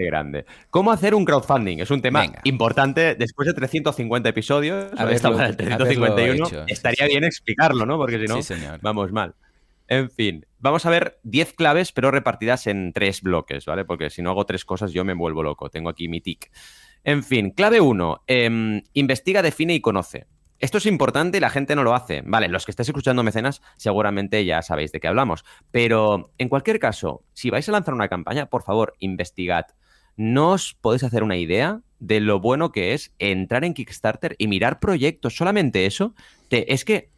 Grande. 0.07 0.45
¿Cómo 0.71 0.93
hacer 0.93 1.15
un 1.15 1.25
crowdfunding? 1.25 1.79
Es 1.79 1.91
un 1.91 2.01
tema 2.03 2.21
Venga. 2.23 2.41
importante. 2.45 3.15
Después 3.15 3.47
de 3.47 3.55
350 3.55 4.29
episodios, 4.29 4.93
Haberlo- 4.93 5.11
estamos 5.15 5.41
en 5.41 5.47
el 5.47 5.57
351, 5.57 6.13
haberlo 6.13 6.47
hecho, 6.47 6.65
estaría 6.67 7.05
sí, 7.07 7.11
sí. 7.13 7.19
bien 7.19 7.25
explicarlo, 7.25 7.87
¿no? 7.87 7.97
Porque 7.97 8.19
si 8.19 8.27
no, 8.27 8.43
Sí, 8.43 8.55
vamos 8.83 9.13
mal. 9.13 9.35
En 9.91 10.11
fin, 10.11 10.45
vamos 10.59 10.85
a 10.85 10.91
ver 10.91 11.19
10 11.23 11.55
claves, 11.55 11.93
pero 11.93 12.11
repartidas 12.11 12.67
en 12.67 12.93
tres 12.93 13.23
bloques, 13.23 13.65
¿vale? 13.65 13.85
Porque 13.87 14.11
si 14.11 14.21
no 14.21 14.31
hago 14.31 14.45
tres 14.45 14.65
cosas, 14.67 14.93
yo 14.93 15.03
me 15.05 15.15
vuelvo 15.15 15.43
loco. 15.43 15.71
Tengo 15.71 15.89
aquí 15.89 16.09
mi 16.09 16.21
tic. 16.21 16.51
En 17.05 17.23
fin, 17.23 17.51
clave 17.53 17.81
1. 17.81 18.23
investiga, 18.93 19.41
define 19.43 19.75
y 19.75 19.81
conoce. 19.81 20.27
Esto 20.61 20.79
es 20.79 20.87
importante 20.87 21.39
y 21.39 21.41
la 21.41 21.51
gente 21.51 21.77
no 21.77 21.85
lo 21.85 21.95
hace. 21.95 22.23
Vale, 22.27 22.49
los 22.49 22.65
que 22.67 22.73
estáis 22.73 22.89
escuchando 22.89 23.23
mecenas 23.23 23.63
seguramente 23.77 24.45
ya 24.45 24.61
sabéis 24.61 24.91
de 24.91 24.99
qué 24.99 25.07
hablamos. 25.07 25.45
Pero 25.71 26.33
en 26.37 26.49
cualquier 26.49 26.81
caso, 26.81 27.23
si 27.33 27.49
vais 27.49 27.69
a 27.69 27.73
lanzar 27.73 27.95
una 27.95 28.09
campaña, 28.09 28.47
por 28.47 28.65
favor, 28.65 28.95
investigad. 28.99 29.67
No 30.19 30.51
os 30.51 30.75
podéis 30.75 31.05
hacer 31.05 31.23
una 31.23 31.37
idea 31.37 31.81
de 32.01 32.19
lo 32.19 32.41
bueno 32.41 32.73
que 32.73 32.93
es 32.93 33.15
entrar 33.21 33.65
en 33.65 33.73
Kickstarter 33.73 34.35
y 34.37 34.49
mirar 34.49 34.81
proyectos. 34.81 35.37
Solamente 35.37 35.87
eso. 35.87 36.13
es 36.51 36.85
que 36.85 37.11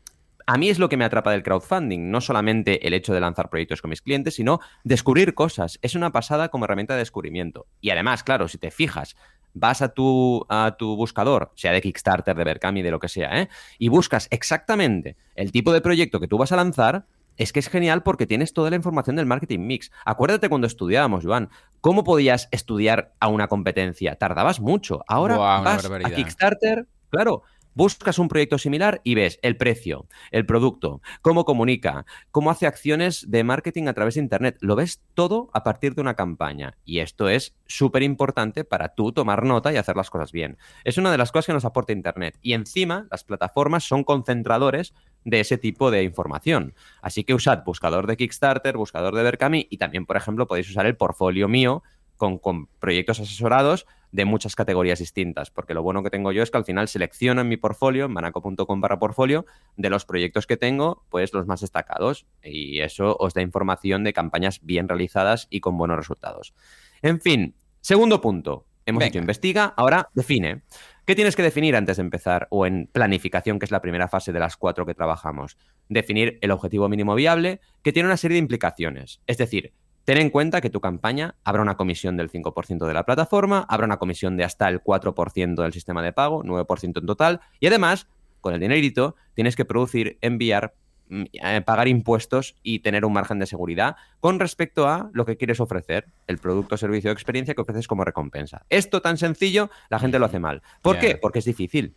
a 0.47 0.59
mí 0.59 0.69
es 0.69 0.79
lo 0.79 0.91
que 0.91 0.99
me 0.99 1.07
atrapa 1.07 1.33
del 1.33 1.43
crowdfunding, 1.43 2.11
no 2.11 2.21
solamente 2.21 2.87
el 2.87 2.93
hecho 2.93 3.15
de 3.15 3.21
lanzar 3.21 3.49
proyectos 3.49 3.81
con 3.81 3.89
mis 3.89 4.03
clientes, 4.03 4.35
sino 4.35 4.61
descubrir 4.85 5.33
cosas. 5.33 5.79
Es 5.81 5.95
una 5.95 6.13
pasada 6.13 6.51
como 6.51 6.67
herramienta 6.67 6.93
de 6.93 6.99
descubrimiento. 6.99 7.67
Y 7.81 7.89
además, 7.89 8.23
claro, 8.23 8.49
si 8.49 8.59
te 8.59 8.71
fijas, 8.71 9.17
vas 9.55 9.81
a 9.81 9.95
tu, 9.95 10.45
a 10.51 10.77
tu 10.79 10.95
buscador, 10.95 11.53
sea 11.55 11.73
de 11.73 11.81
Kickstarter, 11.81 12.37
de 12.37 12.45
Berkami, 12.45 12.83
de 12.83 12.91
lo 12.91 13.01
que 13.01 13.09
sea, 13.09 13.41
¿eh? 13.41 13.49
y 13.79 13.89
buscas 13.89 14.29
exactamente 14.31 15.17
el 15.37 15.53
tipo 15.53 15.73
de 15.73 15.81
proyecto 15.81 16.21
que 16.21 16.29
tú 16.29 16.37
vas 16.37 16.53
a 16.53 16.57
lanzar, 16.57 17.07
es 17.41 17.55
que 17.55 17.61
es 17.61 17.71
genial 17.71 18.03
porque 18.03 18.27
tienes 18.27 18.53
toda 18.53 18.69
la 18.69 18.77
información 18.77 19.17
del 19.17 19.25
marketing 19.25 19.61
mix. 19.61 19.91
Acuérdate 20.05 20.51
cuando 20.51 20.67
estudiábamos, 20.67 21.25
Joan, 21.25 21.49
¿cómo 21.81 22.05
podías 22.05 22.49
estudiar 22.51 23.15
a 23.19 23.29
una 23.29 23.49
competencia? 23.49 24.17
Tardabas 24.17 24.61
mucho. 24.61 25.03
Ahora 25.09 25.39
vas 25.39 25.87
a. 25.87 26.11
Kickstarter, 26.11 26.87
claro, 27.09 27.45
buscas 27.73 28.19
un 28.19 28.29
proyecto 28.29 28.59
similar 28.59 29.01
y 29.05 29.15
ves 29.15 29.39
el 29.41 29.57
precio, 29.57 30.07
el 30.33 30.45
producto, 30.45 31.01
cómo 31.23 31.47
comunica, 31.47 32.05
cómo 32.31 32.51
hace 32.51 32.67
acciones 32.67 33.31
de 33.31 33.43
marketing 33.43 33.87
a 33.87 33.95
través 33.95 34.17
de 34.17 34.21
Internet. 34.21 34.59
Lo 34.61 34.77
ves 34.77 35.01
todo 35.15 35.49
a 35.55 35.63
partir 35.63 35.95
de 35.95 36.03
una 36.03 36.17
campaña. 36.17 36.77
Y 36.85 36.99
esto 36.99 37.31
es 37.31 37.57
súper 37.67 38.03
importante 38.03 38.65
para 38.65 38.95
tú 38.95 39.13
tomar 39.13 39.45
nota 39.45 39.73
y 39.73 39.79
hacer 39.79 39.97
las 39.97 40.11
cosas 40.11 40.31
bien. 40.31 40.59
Es 40.85 40.99
una 40.99 41.11
de 41.11 41.17
las 41.17 41.33
cosas 41.33 41.47
que 41.47 41.53
nos 41.55 41.65
aporta 41.65 41.95
Internet. 41.95 42.39
Y 42.43 42.53
encima, 42.53 43.07
las 43.11 43.25
plataformas 43.25 43.85
son 43.85 44.05
concentradores 44.05 44.93
de 45.25 45.41
ese 45.41 45.59
tipo 45.59 45.91
de 45.91 46.03
información. 46.03 46.75
Así 47.03 47.25
que 47.25 47.35
usad 47.35 47.65
buscador 47.65 48.07
de 48.07 48.17
Kickstarter, 48.17 48.77
buscador 48.77 49.15
de 49.15 49.23
Berkami 49.23 49.67
y 49.71 49.79
también, 49.79 50.07
por 50.07 50.17
ejemplo, 50.17 50.47
podéis 50.47 50.71
usar 50.71 50.87
el 50.87 50.97
portfolio 50.97 51.49
mío 51.49 51.83
con, 52.17 52.39
con 52.39 52.67
proyectos 52.79 53.21
asesorados 53.21 53.87
de 54.13 54.25
muchas 54.25 54.57
categorías 54.57 54.99
distintas, 54.99 55.51
porque 55.51 55.75
lo 55.75 55.83
bueno 55.83 56.03
que 56.03 56.11
tengo 56.11 56.33
yo 56.33 56.43
es 56.43 56.51
que 56.51 56.59
al 56.59 56.65
final 56.65 56.89
selecciono 56.89 57.41
en 57.41 57.49
mi 57.49 57.57
portfolio, 57.57 58.07
en 58.07 58.13
manaco.com 58.13 58.81
para 58.81 58.99
portfolio, 58.99 59.47
de 59.77 59.91
los 59.91 60.05
proyectos 60.05 60.47
que 60.47 60.57
tengo, 60.57 61.05
pues 61.11 61.33
los 61.33 61.47
más 61.47 61.61
destacados, 61.61 62.27
y 62.43 62.81
eso 62.81 63.17
os 63.19 63.35
da 63.35 63.43
información 63.43 64.05
de 64.05 64.13
campañas 64.13 64.61
bien 64.63 64.89
realizadas 64.89 65.47
y 65.51 65.61
con 65.61 65.79
buenos 65.79 65.97
resultados. 65.97 66.55
En 67.03 67.21
fin, 67.21 67.55
segundo 67.81 68.21
punto, 68.21 68.67
hemos 68.85 69.01
Venga. 69.01 69.09
hecho 69.09 69.19
investiga, 69.19 69.73
ahora 69.77 70.11
define. 70.15 70.63
¿Qué 71.11 71.17
tienes 71.17 71.35
que 71.35 71.43
definir 71.43 71.75
antes 71.75 71.97
de 71.97 72.03
empezar? 72.03 72.47
O 72.51 72.67
en 72.67 72.87
planificación, 72.87 73.59
que 73.59 73.65
es 73.65 73.73
la 73.73 73.83
primera 73.83 74.07
fase 74.07 74.33
de 74.33 74.39
las 74.39 74.57
cuatro 74.57 74.87
que 74.87 74.95
trabajamos. 74.95 75.57
Definir 75.89 76.39
el 76.41 76.53
objetivo 76.53 76.89
mínimo 76.89 77.17
viable, 77.17 77.61
que 77.83 77.93
tiene 77.93 78.07
una 78.07 78.17
serie 78.17 78.37
de 78.37 78.43
implicaciones. 78.43 79.21
Es 79.27 79.37
decir, 79.37 79.73
ten 80.05 80.19
en 80.19 80.31
cuenta 80.31 80.61
que 80.61 80.71
tu 80.71 80.81
campaña 80.81 81.35
habrá 81.43 81.63
una 81.63 81.77
comisión 81.77 82.17
del 82.17 82.31
5% 82.31 82.87
de 82.87 82.95
la 82.95 83.05
plataforma, 83.05 83.67
habrá 83.69 83.87
una 83.87 83.97
comisión 83.97 84.37
de 84.37 84.45
hasta 84.45 84.69
el 84.69 84.85
4% 84.85 85.61
del 85.61 85.73
sistema 85.73 86.01
de 86.01 86.13
pago, 86.13 86.45
9% 86.45 87.01
en 87.01 87.07
total, 87.07 87.41
y 87.59 87.67
además, 87.67 88.07
con 88.41 88.55
el 88.55 88.61
dinerito, 88.61 89.17
tienes 89.35 89.57
que 89.57 89.65
producir, 89.65 90.17
enviar, 90.21 90.75
eh, 91.11 91.61
pagar 91.63 91.89
impuestos 91.89 92.57
y 92.63 92.81
tener 92.81 93.05
un 93.05 93.13
margen 93.13 93.39
de 93.39 93.47
seguridad 93.47 93.97
con 94.21 94.39
respecto 94.39 94.89
a 94.89 95.11
lo 95.13 95.27
que 95.27 95.37
quieres 95.37 95.61
ofrecer, 95.61 96.07
el 96.27 96.39
producto, 96.39 96.77
servicio 96.77 97.11
o 97.11 97.13
experiencia 97.13 97.55
que 97.55 97.61
ofreces 97.61 97.89
como 97.89 98.05
recompensa. 98.05 98.65
Esto 98.69 99.03
tan 99.03 99.19
sencillo, 99.19 99.71
la 99.89 99.99
gente 99.99 100.19
lo 100.19 100.27
hace 100.27 100.39
mal. 100.39 100.63
¿Por 100.83 100.99
qué? 100.99 101.17
Porque 101.17 101.41
es 101.41 101.45
difícil. 101.45 101.97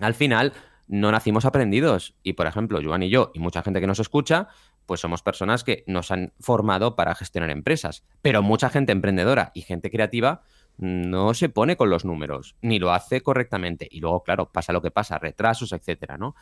Al 0.00 0.14
final, 0.14 0.52
no 0.88 1.10
nacimos 1.10 1.44
aprendidos. 1.44 2.14
Y, 2.22 2.34
por 2.34 2.46
ejemplo, 2.46 2.80
Joan 2.82 3.02
y 3.02 3.10
yo, 3.10 3.30
y 3.34 3.40
mucha 3.40 3.62
gente 3.62 3.80
que 3.80 3.86
nos 3.86 3.98
escucha, 3.98 4.48
pues 4.86 5.00
somos 5.00 5.22
personas 5.22 5.64
que 5.64 5.84
nos 5.86 6.10
han 6.10 6.32
formado 6.38 6.96
para 6.96 7.14
gestionar 7.14 7.50
empresas. 7.50 8.04
Pero 8.20 8.42
mucha 8.42 8.68
gente 8.68 8.92
emprendedora 8.92 9.52
y 9.54 9.62
gente 9.62 9.90
creativa 9.90 10.42
no 10.78 11.34
se 11.34 11.48
pone 11.48 11.76
con 11.76 11.90
los 11.90 12.04
números, 12.04 12.56
ni 12.62 12.78
lo 12.78 12.92
hace 12.92 13.20
correctamente. 13.20 13.88
Y 13.90 14.00
luego, 14.00 14.22
claro, 14.22 14.50
pasa 14.50 14.72
lo 14.72 14.82
que 14.82 14.90
pasa, 14.90 15.18
retrasos, 15.18 15.72
etcétera, 15.72 16.16
¿no? 16.18 16.34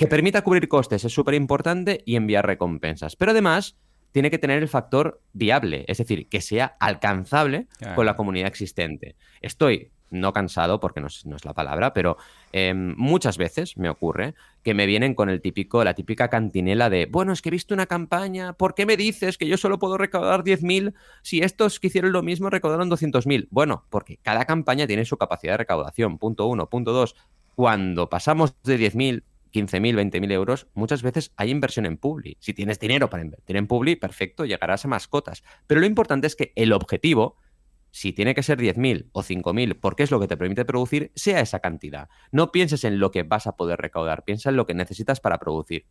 Que 0.00 0.06
permita 0.06 0.42
cubrir 0.42 0.66
costes 0.66 1.04
es 1.04 1.12
súper 1.12 1.34
importante 1.34 2.02
y 2.06 2.16
enviar 2.16 2.46
recompensas. 2.46 3.16
Pero 3.16 3.32
además, 3.32 3.76
tiene 4.12 4.30
que 4.30 4.38
tener 4.38 4.62
el 4.62 4.68
factor 4.68 5.20
viable, 5.34 5.84
es 5.88 5.98
decir, 5.98 6.28
que 6.28 6.40
sea 6.40 6.76
alcanzable 6.80 7.66
con 7.94 8.06
la 8.06 8.16
comunidad 8.16 8.48
existente. 8.48 9.16
Estoy 9.42 9.92
no 10.10 10.32
cansado, 10.32 10.80
porque 10.80 11.00
no 11.00 11.06
es, 11.06 11.44
la 11.44 11.54
palabra, 11.54 11.92
pero 11.92 12.16
em, 12.50 12.94
muchas 12.96 13.38
veces 13.38 13.76
me 13.76 13.88
ocurre 13.88 14.34
que 14.62 14.74
me 14.74 14.86
vienen 14.86 15.14
con 15.14 15.28
el 15.28 15.40
típico, 15.40 15.84
la 15.84 15.94
típica 15.94 16.28
cantinela 16.28 16.90
de, 16.90 17.06
bueno, 17.06 17.32
es 17.32 17.42
que 17.42 17.48
he 17.48 17.52
visto 17.52 17.74
una 17.74 17.86
campaña, 17.86 18.54
¿por 18.54 18.74
qué 18.74 18.86
me 18.86 18.96
dices 18.96 19.38
que 19.38 19.46
yo 19.46 19.56
solo 19.56 19.78
puedo 19.78 19.98
recaudar 19.98 20.42
10.000 20.42 20.94
si 21.22 21.40
estos 21.42 21.78
que 21.78 21.86
hicieron 21.86 22.12
lo 22.12 22.22
mismo 22.22 22.50
recaudaron 22.50 22.90
200.000? 22.90 23.48
Bueno, 23.50 23.84
porque 23.88 24.16
cada 24.16 24.46
campaña 24.46 24.86
tiene 24.86 25.04
su 25.04 25.16
capacidad 25.16 25.52
de 25.52 25.58
recaudación, 25.58 26.18
punto 26.18 26.46
uno. 26.46 26.68
Punto 26.68 26.92
dos, 26.92 27.14
cuando 27.54 28.08
pasamos 28.08 28.60
de 28.64 28.78
10.000 28.78 29.22
15.000, 29.52 30.10
20.000 30.10 30.32
euros, 30.32 30.68
muchas 30.74 31.02
veces 31.02 31.32
hay 31.36 31.50
inversión 31.50 31.86
en 31.86 31.96
Publi. 31.96 32.36
Si 32.40 32.54
tienes 32.54 32.78
dinero 32.78 33.10
para 33.10 33.22
invertir 33.22 33.56
en 33.56 33.66
Publi, 33.66 33.96
perfecto, 33.96 34.44
llegarás 34.44 34.84
a 34.84 34.88
mascotas. 34.88 35.42
Pero 35.66 35.80
lo 35.80 35.86
importante 35.86 36.26
es 36.26 36.36
que 36.36 36.52
el 36.56 36.72
objetivo, 36.72 37.36
si 37.90 38.12
tiene 38.12 38.34
que 38.34 38.42
ser 38.42 38.58
10.000 38.58 39.10
o 39.12 39.22
5.000, 39.22 39.78
porque 39.80 40.02
es 40.02 40.10
lo 40.10 40.20
que 40.20 40.28
te 40.28 40.36
permite 40.36 40.64
producir, 40.64 41.12
sea 41.14 41.40
esa 41.40 41.60
cantidad. 41.60 42.08
No 42.32 42.52
pienses 42.52 42.84
en 42.84 42.98
lo 42.98 43.10
que 43.10 43.22
vas 43.22 43.46
a 43.46 43.56
poder 43.56 43.80
recaudar, 43.80 44.24
piensa 44.24 44.50
en 44.50 44.56
lo 44.56 44.66
que 44.66 44.74
necesitas 44.74 45.20
para 45.20 45.38
producir. 45.38 45.86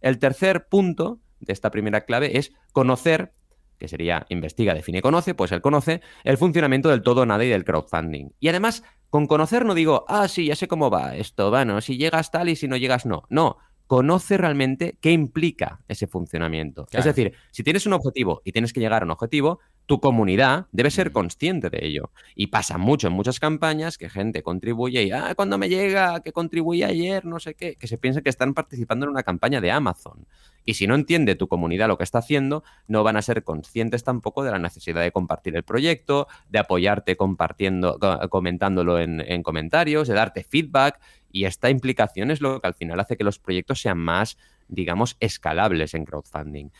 El 0.00 0.18
tercer 0.18 0.68
punto 0.68 1.20
de 1.40 1.52
esta 1.52 1.70
primera 1.70 2.02
clave 2.02 2.38
es 2.38 2.52
conocer 2.72 3.32
que 3.78 3.88
sería 3.88 4.26
investiga, 4.28 4.74
define, 4.74 5.02
conoce, 5.02 5.34
pues 5.34 5.52
él 5.52 5.60
conoce 5.60 6.00
el 6.22 6.38
funcionamiento 6.38 6.88
del 6.88 7.02
todo 7.02 7.26
nada 7.26 7.44
y 7.44 7.48
del 7.48 7.64
crowdfunding. 7.64 8.30
Y 8.40 8.48
además, 8.48 8.84
con 9.14 9.28
conocer 9.28 9.64
no 9.64 9.74
digo, 9.74 10.04
ah, 10.08 10.26
sí, 10.26 10.46
ya 10.46 10.56
sé 10.56 10.66
cómo 10.66 10.90
va 10.90 11.14
esto, 11.14 11.48
bueno, 11.48 11.80
si 11.80 11.96
llegas 11.96 12.32
tal 12.32 12.48
y 12.48 12.56
si 12.56 12.66
no 12.66 12.76
llegas 12.76 13.06
no. 13.06 13.22
No, 13.28 13.58
conoce 13.86 14.36
realmente 14.36 14.98
qué 15.00 15.12
implica 15.12 15.84
ese 15.86 16.08
funcionamiento. 16.08 16.88
Es 16.90 17.04
decir, 17.04 17.32
si 17.52 17.62
tienes 17.62 17.86
un 17.86 17.92
objetivo 17.92 18.42
y 18.44 18.50
tienes 18.50 18.72
que 18.72 18.80
llegar 18.80 19.02
a 19.02 19.04
un 19.04 19.12
objetivo, 19.12 19.60
tu 19.86 20.00
comunidad 20.00 20.66
debe 20.72 20.90
ser 20.90 21.12
consciente 21.12 21.70
de 21.70 21.78
ello. 21.82 22.10
Y 22.34 22.48
pasa 22.48 22.78
mucho 22.78 23.08
en 23.08 23.12
muchas 23.12 23.38
campañas 23.38 23.98
que 23.98 24.08
gente 24.08 24.42
contribuye 24.42 25.02
y, 25.02 25.10
ah, 25.10 25.34
cuando 25.34 25.58
me 25.58 25.68
llega, 25.68 26.20
que 26.20 26.32
contribuí 26.32 26.82
ayer, 26.82 27.24
no 27.24 27.38
sé 27.38 27.54
qué, 27.54 27.76
que 27.76 27.86
se 27.86 27.98
piensa 27.98 28.22
que 28.22 28.30
están 28.30 28.54
participando 28.54 29.04
en 29.04 29.10
una 29.10 29.22
campaña 29.22 29.60
de 29.60 29.70
Amazon. 29.70 30.26
Y 30.64 30.74
si 30.74 30.86
no 30.86 30.94
entiende 30.94 31.34
tu 31.34 31.48
comunidad 31.48 31.88
lo 31.88 31.98
que 31.98 32.04
está 32.04 32.18
haciendo, 32.18 32.64
no 32.88 33.04
van 33.04 33.16
a 33.16 33.22
ser 33.22 33.44
conscientes 33.44 34.02
tampoco 34.04 34.42
de 34.42 34.50
la 34.50 34.58
necesidad 34.58 35.02
de 35.02 35.12
compartir 35.12 35.54
el 35.56 35.62
proyecto, 35.62 36.26
de 36.48 36.58
apoyarte 36.58 37.16
compartiendo, 37.16 37.98
comentándolo 38.30 38.98
en, 38.98 39.20
en 39.20 39.42
comentarios, 39.42 40.08
de 40.08 40.14
darte 40.14 40.42
feedback. 40.44 40.98
Y 41.30 41.44
esta 41.44 41.68
implicación 41.68 42.30
es 42.30 42.40
lo 42.40 42.60
que 42.60 42.66
al 42.66 42.74
final 42.74 42.98
hace 43.00 43.18
que 43.18 43.24
los 43.24 43.38
proyectos 43.38 43.82
sean 43.82 43.98
más, 43.98 44.38
digamos, 44.68 45.16
escalables 45.20 45.92
en 45.92 46.06
crowdfunding 46.06 46.70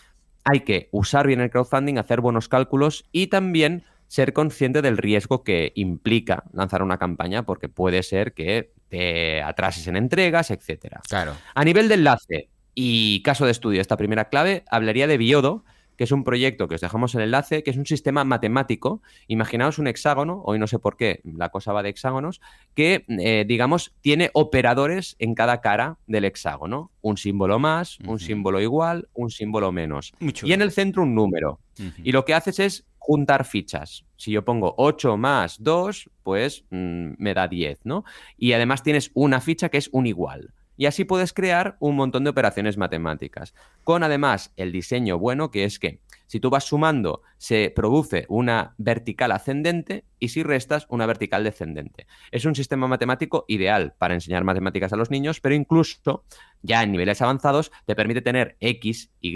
hay 0.44 0.61
que 0.61 0.88
usar 0.92 1.26
bien 1.26 1.40
el 1.40 1.50
crowdfunding, 1.50 1.98
hacer 1.98 2.20
buenos 2.20 2.48
cálculos 2.48 3.04
y 3.12 3.28
también 3.28 3.85
ser 4.07 4.33
consciente 4.33 4.83
del 4.83 4.98
riesgo 4.98 5.42
que 5.42 5.72
implica 5.74 6.44
lanzar 6.52 6.83
una 6.83 6.98
campaña, 6.98 7.44
porque 7.44 7.68
puede 7.68 8.02
ser 8.02 8.35
que 8.35 8.72
te 8.88 9.42
atrases 9.42 9.87
en 9.87 9.96
entregas, 9.96 10.50
etcétera. 10.50 11.00
Claro. 11.09 11.35
A 11.54 11.64
nivel 11.64 11.88
de 11.88 11.94
enlace 11.94 12.48
y 12.74 13.22
caso 13.22 13.46
de 13.46 13.52
estudio, 13.52 13.80
esta 13.80 13.96
primera 13.96 14.28
clave, 14.28 14.64
hablaría 14.70 15.07
de 15.07 15.16
Biodo, 15.16 15.64
que 15.96 16.04
es 16.04 16.12
un 16.12 16.24
proyecto 16.24 16.68
que 16.68 16.76
os 16.76 16.80
dejamos 16.80 17.14
el 17.14 17.22
enlace, 17.22 17.62
que 17.62 17.70
es 17.70 17.76
un 17.76 17.87
sistema 17.87 18.24
matemático. 18.24 19.02
Imaginaos 19.28 19.78
un 19.78 19.87
hexágono, 19.87 20.42
hoy 20.44 20.59
no 20.59 20.66
sé 20.66 20.78
por 20.78 20.96
qué 20.96 21.20
la 21.24 21.50
cosa 21.50 21.72
va 21.72 21.83
de 21.83 21.90
hexágonos, 21.90 22.40
que, 22.74 23.04
eh, 23.09 23.44
digamos, 23.46 23.94
tiene 24.00 24.30
operadores 24.35 25.16
en 25.18 25.35
cada 25.35 25.61
cara 25.61 25.98
del 26.07 26.24
hexágono. 26.24 26.90
Un 27.02 27.16
símbolo 27.16 27.59
más, 27.59 27.98
un 28.07 28.18
símbolo 28.18 28.61
igual, 28.61 29.09
un 29.14 29.30
símbolo 29.30 29.72
menos. 29.72 30.12
y 30.20 30.52
en 30.52 30.62
el 30.62 30.72
centro 30.72 31.02
un 31.02 31.14
número. 31.14 31.61
Y 32.02 32.12
lo 32.12 32.24
que 32.24 32.35
haces 32.35 32.59
es 32.61 32.85
juntar 32.98 33.44
fichas. 33.44 34.04
Si 34.16 34.30
yo 34.30 34.44
pongo 34.44 34.74
8 34.78 35.18
más 35.18 35.62
2, 35.62 36.11
pues 36.22 36.64
mm, 36.70 37.12
me 37.18 37.35
da 37.35 37.48
10, 37.48 37.80
¿no? 37.85 38.04
Y 38.38 38.52
además 38.52 38.83
tienes 38.83 39.11
una 39.12 39.40
ficha 39.42 39.68
que 39.68 39.76
es 39.76 39.90
un 39.92 40.07
igual. 40.07 40.54
Y 40.77 40.87
así 40.87 41.05
puedes 41.05 41.33
crear 41.33 41.77
un 41.79 41.97
montón 41.97 42.25
de 42.25 42.31
operaciones 42.31 42.77
matemáticas. 42.77 43.55
Con 43.85 44.03
además 44.03 44.53
el 44.57 44.73
diseño 44.73 45.19
bueno 45.19 45.51
que 45.51 45.65
es 45.65 45.79
que 45.79 46.01
si 46.27 46.41
tú 46.41 46.51
vas 46.51 46.65
sumando, 46.65 47.23
se 47.39 47.73
produce 47.75 48.27
una 48.29 48.75
vertical 48.79 49.33
ascendente 49.33 50.05
y 50.19 50.29
si 50.29 50.43
restas, 50.43 50.87
una 50.89 51.07
vertical 51.07 51.45
descendente. 51.45 52.07
Es 52.31 52.45
un 52.45 52.55
sistema 52.55 52.89
matemático 52.89 53.45
ideal 53.49 53.95
para 53.99 54.15
enseñar 54.15 54.45
matemáticas 54.45 54.93
a 54.93 54.97
los 54.97 55.11
niños, 55.11 55.41
pero 55.41 55.55
incluso 55.55 56.25
ya 56.63 56.83
en 56.83 56.93
niveles 56.93 57.21
avanzados 57.21 57.71
te 57.85 57.95
permite 57.95 58.23
tener 58.23 58.57
X, 58.61 59.11
Y 59.21 59.35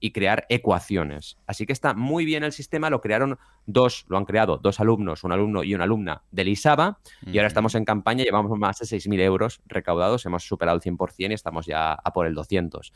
y 0.00 0.12
crear 0.12 0.46
ecuaciones. 0.48 1.36
Así 1.46 1.66
que 1.66 1.74
está 1.74 1.92
muy 1.92 2.24
bien 2.24 2.44
el 2.44 2.52
sistema, 2.52 2.88
lo 2.88 3.02
crearon 3.02 3.38
dos, 3.66 4.06
lo 4.08 4.16
han 4.16 4.24
creado 4.24 4.56
dos 4.56 4.80
alumnos, 4.80 5.24
un 5.24 5.32
alumno 5.32 5.64
y 5.64 5.74
una 5.74 5.84
alumna 5.84 6.22
del 6.30 6.48
ISABA, 6.48 6.98
y 7.26 7.36
ahora 7.36 7.48
estamos 7.48 7.74
en 7.74 7.84
campaña, 7.84 8.24
llevamos 8.24 8.58
más 8.58 8.78
de 8.78 8.86
6.000 8.86 9.20
euros 9.20 9.60
recaudados, 9.66 10.24
hemos 10.24 10.44
superado 10.44 10.76
el 10.76 10.82
100% 10.82 11.30
y 11.30 11.34
estamos 11.34 11.66
ya 11.66 11.92
a 11.92 12.12
por 12.12 12.26
el 12.26 12.34
200. 12.34 12.92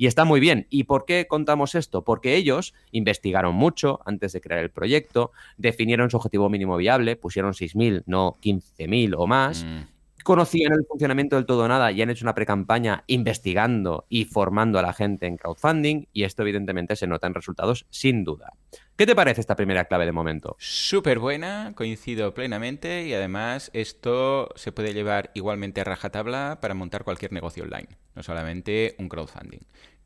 Y 0.00 0.06
está 0.06 0.24
muy 0.24 0.40
bien. 0.40 0.66
¿Y 0.70 0.84
por 0.84 1.04
qué 1.04 1.26
contamos 1.28 1.74
esto? 1.74 2.04
Porque 2.04 2.34
ellos 2.34 2.72
investigaron 2.90 3.54
mucho 3.54 4.00
antes 4.06 4.32
de 4.32 4.40
crear 4.40 4.62
el 4.62 4.70
proyecto, 4.70 5.30
definieron 5.58 6.08
su 6.08 6.16
objetivo 6.16 6.48
mínimo 6.48 6.78
viable, 6.78 7.16
pusieron 7.16 7.52
6.000, 7.52 8.04
no 8.06 8.38
15.000 8.42 9.14
o 9.18 9.26
más. 9.26 9.62
Mm. 9.62 9.80
Conocían 10.24 10.72
el 10.72 10.84
funcionamiento 10.86 11.36
del 11.36 11.46
todo 11.46 11.66
nada 11.66 11.92
y 11.92 12.02
han 12.02 12.10
hecho 12.10 12.24
una 12.24 12.34
pre-campaña 12.34 13.04
investigando 13.06 14.06
y 14.08 14.24
formando 14.24 14.78
a 14.78 14.82
la 14.82 14.92
gente 14.92 15.26
en 15.26 15.36
crowdfunding 15.36 16.06
y 16.12 16.24
esto 16.24 16.42
evidentemente 16.42 16.96
se 16.96 17.06
nota 17.06 17.26
en 17.26 17.34
resultados 17.34 17.86
sin 17.90 18.24
duda. 18.24 18.52
¿Qué 18.96 19.06
te 19.06 19.14
parece 19.14 19.40
esta 19.40 19.56
primera 19.56 19.86
clave 19.86 20.04
de 20.04 20.12
momento? 20.12 20.56
Súper 20.58 21.18
buena, 21.18 21.72
coincido 21.74 22.34
plenamente 22.34 23.06
y 23.06 23.14
además 23.14 23.70
esto 23.72 24.50
se 24.56 24.72
puede 24.72 24.92
llevar 24.92 25.30
igualmente 25.34 25.80
a 25.80 25.84
rajatabla 25.84 26.58
para 26.60 26.74
montar 26.74 27.04
cualquier 27.04 27.32
negocio 27.32 27.64
online, 27.64 27.88
no 28.14 28.22
solamente 28.22 28.96
un 28.98 29.08
crowdfunding 29.08 29.60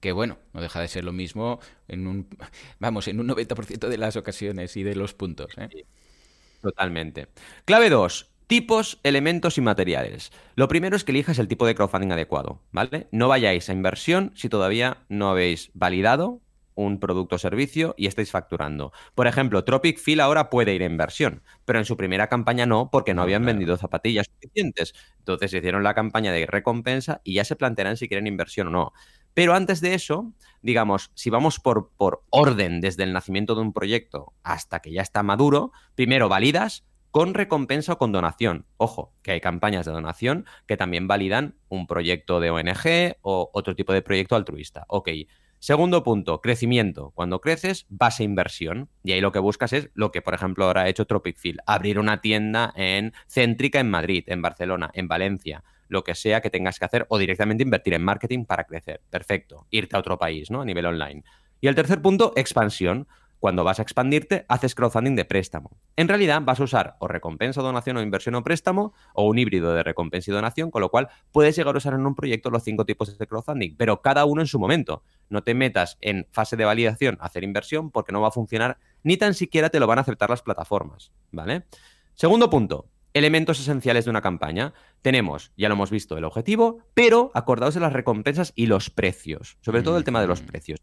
que 0.04 0.12
bueno, 0.12 0.36
no 0.52 0.60
deja 0.60 0.82
de 0.82 0.88
ser 0.88 1.02
lo 1.02 1.12
mismo 1.12 1.60
en 1.88 2.06
un, 2.06 2.28
vamos, 2.78 3.08
en 3.08 3.20
un 3.20 3.26
90% 3.26 3.88
de 3.88 3.96
las 3.96 4.16
ocasiones 4.16 4.76
y 4.76 4.82
de 4.82 4.94
los 4.96 5.14
puntos. 5.14 5.50
¿eh? 5.56 5.86
Totalmente. 6.60 7.28
Clave 7.64 7.88
2. 7.88 8.33
Tipos, 8.46 9.00
elementos 9.02 9.56
y 9.56 9.62
materiales. 9.62 10.30
Lo 10.54 10.68
primero 10.68 10.96
es 10.96 11.04
que 11.04 11.12
elijas 11.12 11.38
el 11.38 11.48
tipo 11.48 11.66
de 11.66 11.74
crowdfunding 11.74 12.12
adecuado, 12.12 12.60
¿vale? 12.72 13.08
No 13.10 13.28
vayáis 13.28 13.70
a 13.70 13.72
inversión 13.72 14.32
si 14.34 14.50
todavía 14.50 14.98
no 15.08 15.30
habéis 15.30 15.70
validado 15.72 16.42
un 16.74 16.98
producto 16.98 17.36
o 17.36 17.38
servicio 17.38 17.94
y 17.96 18.06
estáis 18.06 18.30
facturando. 18.30 18.92
Por 19.14 19.26
ejemplo, 19.26 19.64
Tropic 19.64 19.98
Fill 19.98 20.20
ahora 20.20 20.50
puede 20.50 20.74
ir 20.74 20.82
a 20.82 20.86
inversión, 20.86 21.42
pero 21.64 21.78
en 21.78 21.84
su 21.84 21.96
primera 21.96 22.28
campaña 22.28 22.66
no, 22.66 22.90
porque 22.90 23.14
no 23.14 23.22
habían 23.22 23.44
vendido 23.44 23.76
zapatillas 23.76 24.26
suficientes. 24.26 24.94
Entonces 25.18 25.54
hicieron 25.54 25.82
la 25.82 25.94
campaña 25.94 26.32
de 26.32 26.46
recompensa 26.46 27.20
y 27.24 27.34
ya 27.34 27.44
se 27.44 27.56
plantearán 27.56 27.96
si 27.96 28.08
quieren 28.08 28.26
inversión 28.26 28.68
o 28.68 28.70
no. 28.70 28.92
Pero 29.34 29.54
antes 29.54 29.80
de 29.80 29.94
eso, 29.94 30.32
digamos, 30.62 31.10
si 31.14 31.30
vamos 31.30 31.60
por, 31.60 31.90
por 31.96 32.24
orden 32.30 32.80
desde 32.80 33.04
el 33.04 33.12
nacimiento 33.12 33.54
de 33.54 33.62
un 33.62 33.72
proyecto 33.72 34.32
hasta 34.42 34.80
que 34.80 34.92
ya 34.92 35.02
está 35.02 35.22
maduro, 35.22 35.72
primero 35.94 36.28
validas 36.28 36.84
con 37.14 37.32
recompensa 37.32 37.92
o 37.92 37.96
con 37.96 38.10
donación. 38.10 38.66
Ojo, 38.76 39.14
que 39.22 39.30
hay 39.30 39.40
campañas 39.40 39.86
de 39.86 39.92
donación 39.92 40.46
que 40.66 40.76
también 40.76 41.06
validan 41.06 41.54
un 41.68 41.86
proyecto 41.86 42.40
de 42.40 42.50
ONG 42.50 43.18
o 43.22 43.50
otro 43.52 43.76
tipo 43.76 43.92
de 43.92 44.02
proyecto 44.02 44.34
altruista. 44.34 44.84
Ok. 44.88 45.10
Segundo 45.60 46.02
punto, 46.02 46.40
crecimiento. 46.40 47.12
Cuando 47.14 47.40
creces, 47.40 47.86
vas 47.88 48.18
a 48.18 48.24
inversión. 48.24 48.88
Y 49.04 49.12
ahí 49.12 49.20
lo 49.20 49.30
que 49.30 49.38
buscas 49.38 49.72
es 49.72 49.90
lo 49.94 50.10
que, 50.10 50.22
por 50.22 50.34
ejemplo, 50.34 50.64
ahora 50.64 50.82
ha 50.82 50.88
hecho 50.88 51.04
Tropic 51.04 51.38
Field, 51.38 51.60
abrir 51.66 52.00
una 52.00 52.20
tienda 52.20 52.72
en 52.74 53.12
céntrica 53.28 53.78
en 53.78 53.90
Madrid, 53.90 54.24
en 54.26 54.42
Barcelona, 54.42 54.90
en 54.92 55.06
Valencia 55.06 55.62
lo 55.86 56.02
que 56.02 56.16
sea 56.16 56.40
que 56.40 56.50
tengas 56.50 56.80
que 56.80 56.86
hacer 56.86 57.06
o 57.10 57.18
directamente 57.18 57.62
invertir 57.62 57.94
en 57.94 58.02
marketing 58.02 58.44
para 58.46 58.64
crecer. 58.64 59.02
Perfecto. 59.10 59.68
Irte 59.70 59.94
a 59.94 60.00
otro 60.00 60.18
país, 60.18 60.50
¿no? 60.50 60.62
A 60.62 60.64
nivel 60.64 60.86
online. 60.86 61.22
Y 61.60 61.68
el 61.68 61.76
tercer 61.76 62.02
punto, 62.02 62.32
expansión. 62.34 63.06
Cuando 63.44 63.62
vas 63.62 63.78
a 63.78 63.82
expandirte, 63.82 64.46
haces 64.48 64.74
crowdfunding 64.74 65.16
de 65.16 65.26
préstamo. 65.26 65.76
En 65.96 66.08
realidad 66.08 66.40
vas 66.42 66.60
a 66.60 66.64
usar 66.64 66.96
o 66.98 67.08
recompensa, 67.08 67.60
donación 67.60 67.98
o 67.98 68.00
inversión 68.00 68.36
o 68.36 68.42
préstamo 68.42 68.94
o 69.12 69.28
un 69.28 69.38
híbrido 69.38 69.74
de 69.74 69.82
recompensa 69.82 70.30
y 70.30 70.34
donación, 70.34 70.70
con 70.70 70.80
lo 70.80 70.88
cual 70.88 71.08
puedes 71.30 71.54
llegar 71.54 71.74
a 71.74 71.76
usar 71.76 71.92
en 71.92 72.06
un 72.06 72.14
proyecto 72.14 72.48
los 72.48 72.62
cinco 72.62 72.86
tipos 72.86 73.18
de 73.18 73.26
crowdfunding, 73.26 73.76
pero 73.76 74.00
cada 74.00 74.24
uno 74.24 74.40
en 74.40 74.46
su 74.46 74.58
momento. 74.58 75.02
No 75.28 75.42
te 75.42 75.52
metas 75.52 75.98
en 76.00 76.26
fase 76.32 76.56
de 76.56 76.64
validación 76.64 77.18
a 77.20 77.26
hacer 77.26 77.44
inversión 77.44 77.90
porque 77.90 78.12
no 78.12 78.22
va 78.22 78.28
a 78.28 78.30
funcionar, 78.30 78.78
ni 79.02 79.18
tan 79.18 79.34
siquiera 79.34 79.68
te 79.68 79.78
lo 79.78 79.86
van 79.86 79.98
a 79.98 80.00
aceptar 80.00 80.30
las 80.30 80.40
plataformas, 80.40 81.12
¿vale? 81.30 81.66
Segundo 82.14 82.48
punto, 82.48 82.88
elementos 83.12 83.60
esenciales 83.60 84.06
de 84.06 84.10
una 84.10 84.22
campaña. 84.22 84.72
Tenemos, 85.02 85.52
ya 85.58 85.68
lo 85.68 85.74
hemos 85.74 85.90
visto, 85.90 86.16
el 86.16 86.24
objetivo, 86.24 86.78
pero 86.94 87.30
acordaos 87.34 87.74
de 87.74 87.80
las 87.80 87.92
recompensas 87.92 88.54
y 88.56 88.68
los 88.68 88.88
precios, 88.88 89.58
sobre 89.60 89.82
todo 89.82 89.98
el 89.98 90.04
tema 90.04 90.22
de 90.22 90.28
los 90.28 90.40
precios. 90.40 90.80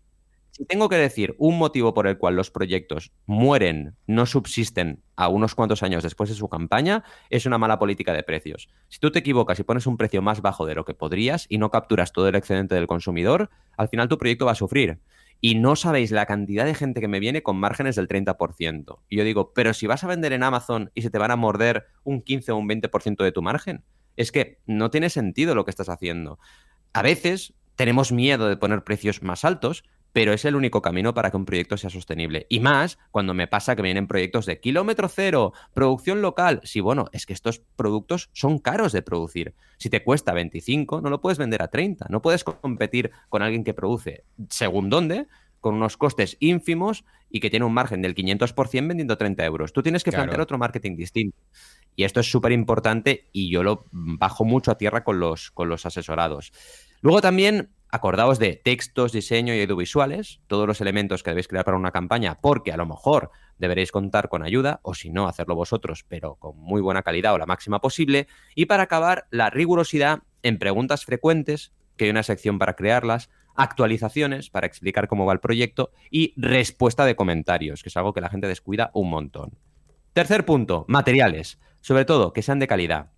Si 0.51 0.65
tengo 0.65 0.89
que 0.89 0.97
decir 0.97 1.33
un 1.37 1.57
motivo 1.57 1.93
por 1.93 2.07
el 2.07 2.17
cual 2.17 2.35
los 2.35 2.51
proyectos 2.51 3.13
mueren, 3.25 3.95
no 4.05 4.25
subsisten 4.25 5.01
a 5.15 5.29
unos 5.29 5.55
cuantos 5.55 5.81
años 5.81 6.03
después 6.03 6.29
de 6.29 6.35
su 6.35 6.49
campaña, 6.49 7.05
es 7.29 7.45
una 7.45 7.57
mala 7.57 7.79
política 7.79 8.11
de 8.11 8.23
precios. 8.23 8.67
Si 8.89 8.99
tú 8.99 9.11
te 9.11 9.19
equivocas 9.19 9.59
y 9.59 9.63
pones 9.63 9.87
un 9.87 9.95
precio 9.95 10.21
más 10.21 10.41
bajo 10.41 10.65
de 10.65 10.75
lo 10.75 10.83
que 10.83 10.93
podrías 10.93 11.45
y 11.47 11.57
no 11.57 11.71
capturas 11.71 12.11
todo 12.11 12.27
el 12.27 12.35
excedente 12.35 12.75
del 12.75 12.87
consumidor, 12.87 13.49
al 13.77 13.87
final 13.87 14.09
tu 14.09 14.17
proyecto 14.17 14.45
va 14.45 14.51
a 14.51 14.55
sufrir. 14.55 14.99
Y 15.39 15.55
no 15.55 15.77
sabéis 15.77 16.11
la 16.11 16.25
cantidad 16.25 16.65
de 16.65 16.75
gente 16.75 16.99
que 16.99 17.07
me 17.07 17.21
viene 17.21 17.43
con 17.43 17.55
márgenes 17.55 17.95
del 17.95 18.09
30%. 18.09 18.99
Y 19.07 19.17
yo 19.17 19.23
digo, 19.23 19.53
pero 19.53 19.73
si 19.73 19.87
vas 19.87 20.03
a 20.03 20.07
vender 20.07 20.33
en 20.33 20.43
Amazon 20.43 20.91
y 20.93 21.01
se 21.01 21.09
te 21.09 21.17
van 21.17 21.31
a 21.31 21.37
morder 21.37 21.87
un 22.03 22.21
15 22.21 22.51
o 22.51 22.57
un 22.57 22.67
20% 22.67 23.23
de 23.23 23.31
tu 23.31 23.41
margen, 23.41 23.85
es 24.17 24.33
que 24.33 24.59
no 24.65 24.91
tiene 24.91 25.09
sentido 25.09 25.55
lo 25.55 25.63
que 25.63 25.71
estás 25.71 25.87
haciendo. 25.87 26.39
A 26.91 27.01
veces 27.01 27.53
tenemos 27.75 28.11
miedo 28.11 28.49
de 28.49 28.57
poner 28.57 28.83
precios 28.83 29.23
más 29.23 29.45
altos, 29.45 29.83
pero 30.13 30.33
es 30.33 30.45
el 30.45 30.55
único 30.55 30.81
camino 30.81 31.13
para 31.13 31.31
que 31.31 31.37
un 31.37 31.45
proyecto 31.45 31.77
sea 31.77 31.89
sostenible. 31.89 32.45
Y 32.49 32.59
más 32.59 32.97
cuando 33.11 33.33
me 33.33 33.47
pasa 33.47 33.75
que 33.75 33.81
vienen 33.81 34.07
proyectos 34.07 34.45
de 34.45 34.59
kilómetro 34.59 35.07
cero, 35.07 35.53
producción 35.73 36.21
local. 36.21 36.61
Sí, 36.63 36.79
bueno, 36.79 37.05
es 37.13 37.25
que 37.25 37.33
estos 37.33 37.61
productos 37.75 38.29
son 38.33 38.59
caros 38.59 38.91
de 38.91 39.01
producir. 39.01 39.53
Si 39.77 39.89
te 39.89 40.03
cuesta 40.03 40.33
25, 40.33 41.01
no 41.01 41.09
lo 41.09 41.21
puedes 41.21 41.37
vender 41.37 41.61
a 41.61 41.69
30. 41.69 42.07
No 42.09 42.21
puedes 42.21 42.43
competir 42.43 43.11
con 43.29 43.41
alguien 43.41 43.63
que 43.63 43.73
produce 43.73 44.23
según 44.49 44.89
dónde, 44.89 45.27
con 45.59 45.75
unos 45.75 45.95
costes 45.95 46.37
ínfimos 46.39 47.05
y 47.29 47.39
que 47.39 47.49
tiene 47.49 47.65
un 47.65 47.73
margen 47.73 48.01
del 48.01 48.15
500% 48.15 48.87
vendiendo 48.87 49.17
30 49.17 49.45
euros. 49.45 49.71
Tú 49.71 49.81
tienes 49.81 50.03
que 50.03 50.11
plantear 50.11 50.41
otro 50.41 50.57
marketing 50.57 50.97
distinto. 50.97 51.37
Y 51.95 52.03
esto 52.03 52.19
es 52.19 52.29
súper 52.29 52.51
importante 52.51 53.27
y 53.31 53.49
yo 53.49 53.63
lo 53.63 53.85
bajo 53.91 54.43
mucho 54.43 54.71
a 54.71 54.77
tierra 54.77 55.03
con 55.03 55.19
los, 55.19 55.51
con 55.51 55.69
los 55.69 55.85
asesorados. 55.85 56.51
Luego 57.01 57.21
también 57.21 57.69
acordaos 57.91 58.39
de 58.39 58.55
textos, 58.55 59.11
diseño 59.11 59.53
y 59.53 59.61
audiovisuales, 59.61 60.39
todos 60.47 60.67
los 60.67 60.81
elementos 60.81 61.23
que 61.23 61.31
debéis 61.31 61.47
crear 61.47 61.65
para 61.65 61.77
una 61.77 61.91
campaña, 61.91 62.39
porque 62.41 62.71
a 62.71 62.77
lo 62.77 62.85
mejor 62.85 63.31
deberéis 63.57 63.91
contar 63.91 64.29
con 64.29 64.43
ayuda, 64.43 64.79
o 64.83 64.93
si 64.93 65.09
no, 65.09 65.27
hacerlo 65.27 65.55
vosotros, 65.55 66.05
pero 66.07 66.35
con 66.35 66.57
muy 66.57 66.81
buena 66.81 67.03
calidad 67.03 67.33
o 67.33 67.37
la 67.37 67.45
máxima 67.45 67.79
posible. 67.79 68.27
Y 68.55 68.65
para 68.65 68.83
acabar, 68.83 69.27
la 69.29 69.49
rigurosidad 69.49 70.19
en 70.41 70.57
preguntas 70.57 71.05
frecuentes, 71.05 71.73
que 71.97 72.05
hay 72.05 72.11
una 72.11 72.23
sección 72.23 72.57
para 72.57 72.75
crearlas, 72.75 73.29
actualizaciones 73.55 74.49
para 74.49 74.67
explicar 74.67 75.07
cómo 75.07 75.25
va 75.25 75.33
el 75.33 75.39
proyecto 75.39 75.91
y 76.09 76.33
respuesta 76.37 77.05
de 77.05 77.15
comentarios, 77.15 77.83
que 77.83 77.89
es 77.89 77.97
algo 77.97 78.13
que 78.13 78.21
la 78.21 78.29
gente 78.29 78.47
descuida 78.47 78.91
un 78.93 79.09
montón. 79.09 79.57
Tercer 80.13 80.45
punto, 80.45 80.85
materiales, 80.87 81.59
sobre 81.81 82.05
todo 82.05 82.33
que 82.33 82.41
sean 82.41 82.59
de 82.59 82.67
calidad 82.67 83.11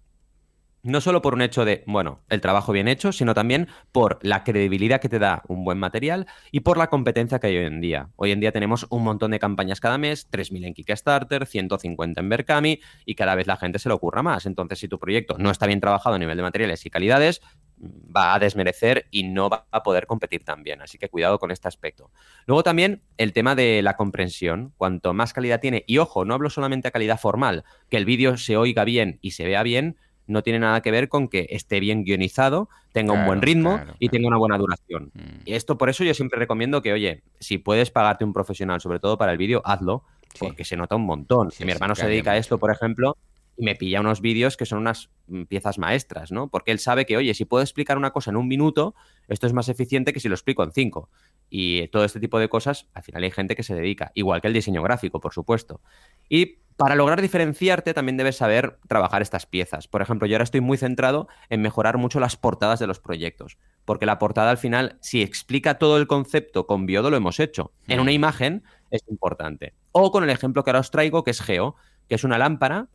no 0.84 1.00
solo 1.00 1.22
por 1.22 1.34
un 1.34 1.42
hecho 1.42 1.64
de, 1.64 1.84
bueno, 1.88 2.20
el 2.30 2.42
trabajo 2.42 2.74
bien 2.74 2.90
hecho, 2.90 3.14
sino 3.14 3.34
también 3.34 3.70
por 3.94 4.20
la 4.22 4.44
credibilidad 4.44 5.00
que 5.00 5.10
te 5.10 5.18
da 5.18 5.42
un 5.48 5.64
buen 5.64 5.80
material 5.80 6.28
y 6.52 6.60
por 6.60 6.78
la 6.78 6.88
competencia 6.88 7.40
que 7.40 7.48
hay 7.48 7.58
hoy 7.58 7.66
en 7.66 7.80
día. 7.80 8.10
Hoy 8.18 8.32
en 8.32 8.42
día 8.42 8.52
tenemos 8.52 8.86
un 8.90 9.04
montón 9.04 9.32
de 9.32 9.40
campañas 9.40 9.80
cada 9.80 9.98
mes, 9.98 10.30
3.000 10.30 10.66
en 10.68 10.74
Kickstarter, 10.74 11.46
150 11.46 12.20
en 12.20 12.30
Berkami 12.30 12.80
y 13.06 13.16
cada 13.16 13.34
vez 13.36 13.48
la 13.48 13.56
gente 13.56 13.80
se 13.80 13.88
le 13.88 13.96
ocurra 13.96 14.24
más. 14.24 14.46
Entonces, 14.46 14.80
si 14.80 14.90
tu 14.90 15.00
proyecto 15.00 15.38
no 15.38 15.52
está 15.52 15.68
bien 15.68 15.80
trabajado 15.80 16.16
a 16.16 16.20
nivel 16.20 16.36
de 16.36 16.44
materiales 16.44 16.86
y 16.86 16.90
calidades, 16.90 17.42
va 17.84 18.34
a 18.34 18.40
desmerecer 18.40 19.08
y 19.10 19.24
no 19.24 19.50
va 19.50 19.66
a 19.72 19.84
poder 19.84 20.06
competir 20.06 20.44
tan 20.44 20.64
bien. 20.64 20.82
Así 20.82 20.98
que 20.98 21.10
cuidado 21.10 21.40
con 21.40 21.52
este 21.52 21.68
aspecto. 21.70 22.12
Luego 22.46 22.64
también 22.64 23.04
el 23.18 23.32
tema 23.32 23.56
de 23.56 23.82
la 23.82 23.96
comprensión. 23.96 24.74
Cuanto 24.78 25.14
más 25.14 25.32
calidad 25.32 25.62
tiene, 25.62 25.86
y 25.88 25.98
ojo, 25.98 26.26
no 26.26 26.34
hablo 26.34 26.50
solamente 26.50 26.90
a 26.90 26.92
calidad 26.92 27.20
formal, 27.20 27.64
que 27.90 27.98
el 27.98 28.06
vídeo 28.06 28.38
se 28.38 28.58
oiga 28.58 28.84
bien 28.84 29.20
y 29.22 29.32
se 29.32 29.46
vea 29.46 29.64
bien, 29.64 29.98
no 30.28 30.44
tiene 30.44 30.60
nada 30.60 30.82
que 30.82 30.92
ver 30.92 31.10
con 31.10 31.28
que 31.28 31.48
esté 31.50 31.80
bien 31.80 32.04
guionizado, 32.04 32.70
tenga 32.92 33.14
un 33.14 33.26
buen 33.26 33.42
ritmo 33.42 33.80
y 34.00 34.10
tenga 34.10 34.28
una 34.28 34.38
buena 34.38 34.58
duración. 34.58 35.12
Mm. 35.14 35.42
Y 35.46 35.54
esto 35.54 35.78
por 35.78 35.90
eso 35.90 36.04
yo 36.04 36.14
siempre 36.14 36.40
recomiendo 36.40 36.82
que, 36.82 36.94
oye, 36.94 37.24
si 37.40 37.58
puedes 37.58 37.92
pagarte 37.92 38.24
un 38.24 38.34
profesional, 38.34 38.82
sobre 38.82 39.00
todo 39.00 39.18
para 39.18 39.32
el 39.32 39.38
vídeo, 39.38 39.62
hazlo, 39.66 40.04
porque 40.40 40.66
se 40.66 40.78
nota 40.78 40.96
un 40.96 41.06
montón. 41.06 41.52
Si 41.52 41.66
mi 41.66 41.72
hermano 41.72 41.96
se 41.96 42.08
dedica 42.08 42.32
a 42.32 42.38
esto, 42.38 42.58
por 42.58 42.72
ejemplo, 42.72 43.18
y 43.56 43.64
me 43.64 43.76
pilla 43.76 44.00
unos 44.00 44.22
vídeos 44.22 44.58
que 44.58 44.66
son 44.66 44.80
unas 44.80 45.10
mm, 45.28 45.44
piezas 45.44 45.78
maestras, 45.78 46.32
¿no? 46.32 46.50
Porque 46.50 46.72
él 46.72 46.80
sabe 46.80 47.06
que, 47.06 47.18
oye, 47.18 47.34
si 47.34 47.46
puedo 47.46 47.62
explicar 47.62 47.98
una 47.98 48.12
cosa 48.12 48.32
en 48.32 48.38
un 48.38 48.48
minuto, 48.48 48.96
esto 49.28 49.46
es 49.48 49.54
más 49.54 49.70
eficiente 49.70 50.14
que 50.14 50.20
si 50.20 50.28
lo 50.28 50.36
explico 50.36 50.64
en 50.64 50.72
cinco. 50.72 51.10
Y 51.50 51.88
todo 51.90 52.04
este 52.04 52.20
tipo 52.20 52.40
de 52.40 52.50
cosas, 52.50 52.88
al 52.94 53.04
final 53.04 53.24
hay 53.24 53.32
gente 53.32 53.56
que 53.56 53.64
se 53.64 53.76
dedica, 53.76 54.12
igual 54.16 54.42
que 54.42 54.48
el 54.48 54.54
diseño 54.54 54.82
gráfico, 54.82 55.20
por 55.20 55.34
supuesto. 55.34 55.82
Y 56.30 56.58
para 56.78 56.96
lograr 56.96 57.22
diferenciarte 57.22 57.94
también 57.94 58.18
debes 58.18 58.38
saber 58.38 58.78
trabajar 58.88 59.22
estas 59.22 59.46
piezas. 59.46 59.88
Por 59.88 60.02
ejemplo, 60.02 60.28
yo 60.28 60.36
ahora 60.36 60.44
estoy 60.44 60.62
muy 60.62 60.78
centrado 60.78 61.28
en 61.50 61.62
mejorar 61.62 61.98
mucho 61.98 62.20
las 62.20 62.36
portadas 62.36 62.80
de 62.80 62.88
los 62.88 63.00
proyectos, 63.00 63.58
porque 63.86 64.06
la 64.06 64.20
portada 64.20 64.52
al 64.52 64.58
final, 64.58 64.98
si 65.02 65.22
explica 65.22 65.78
todo 65.78 65.98
el 65.98 66.08
concepto 66.08 66.66
con 66.68 66.86
Biodo, 66.86 67.10
lo 67.10 67.18
hemos 67.18 67.40
hecho. 67.40 67.72
En 67.88 68.00
una 68.00 68.12
mm. 68.12 68.16
imagen 68.16 68.64
es 68.92 69.02
importante. 69.10 69.74
O 69.92 70.12
con 70.12 70.24
el 70.24 70.30
ejemplo 70.30 70.64
que 70.64 70.72
ahora 70.72 70.80
os 70.80 70.92
traigo, 70.92 71.24
que 71.24 71.32
es 71.32 71.42
Geo, 71.42 71.76
que 72.08 72.16
es 72.16 72.24
una 72.24 72.38
lámpara 72.38 72.88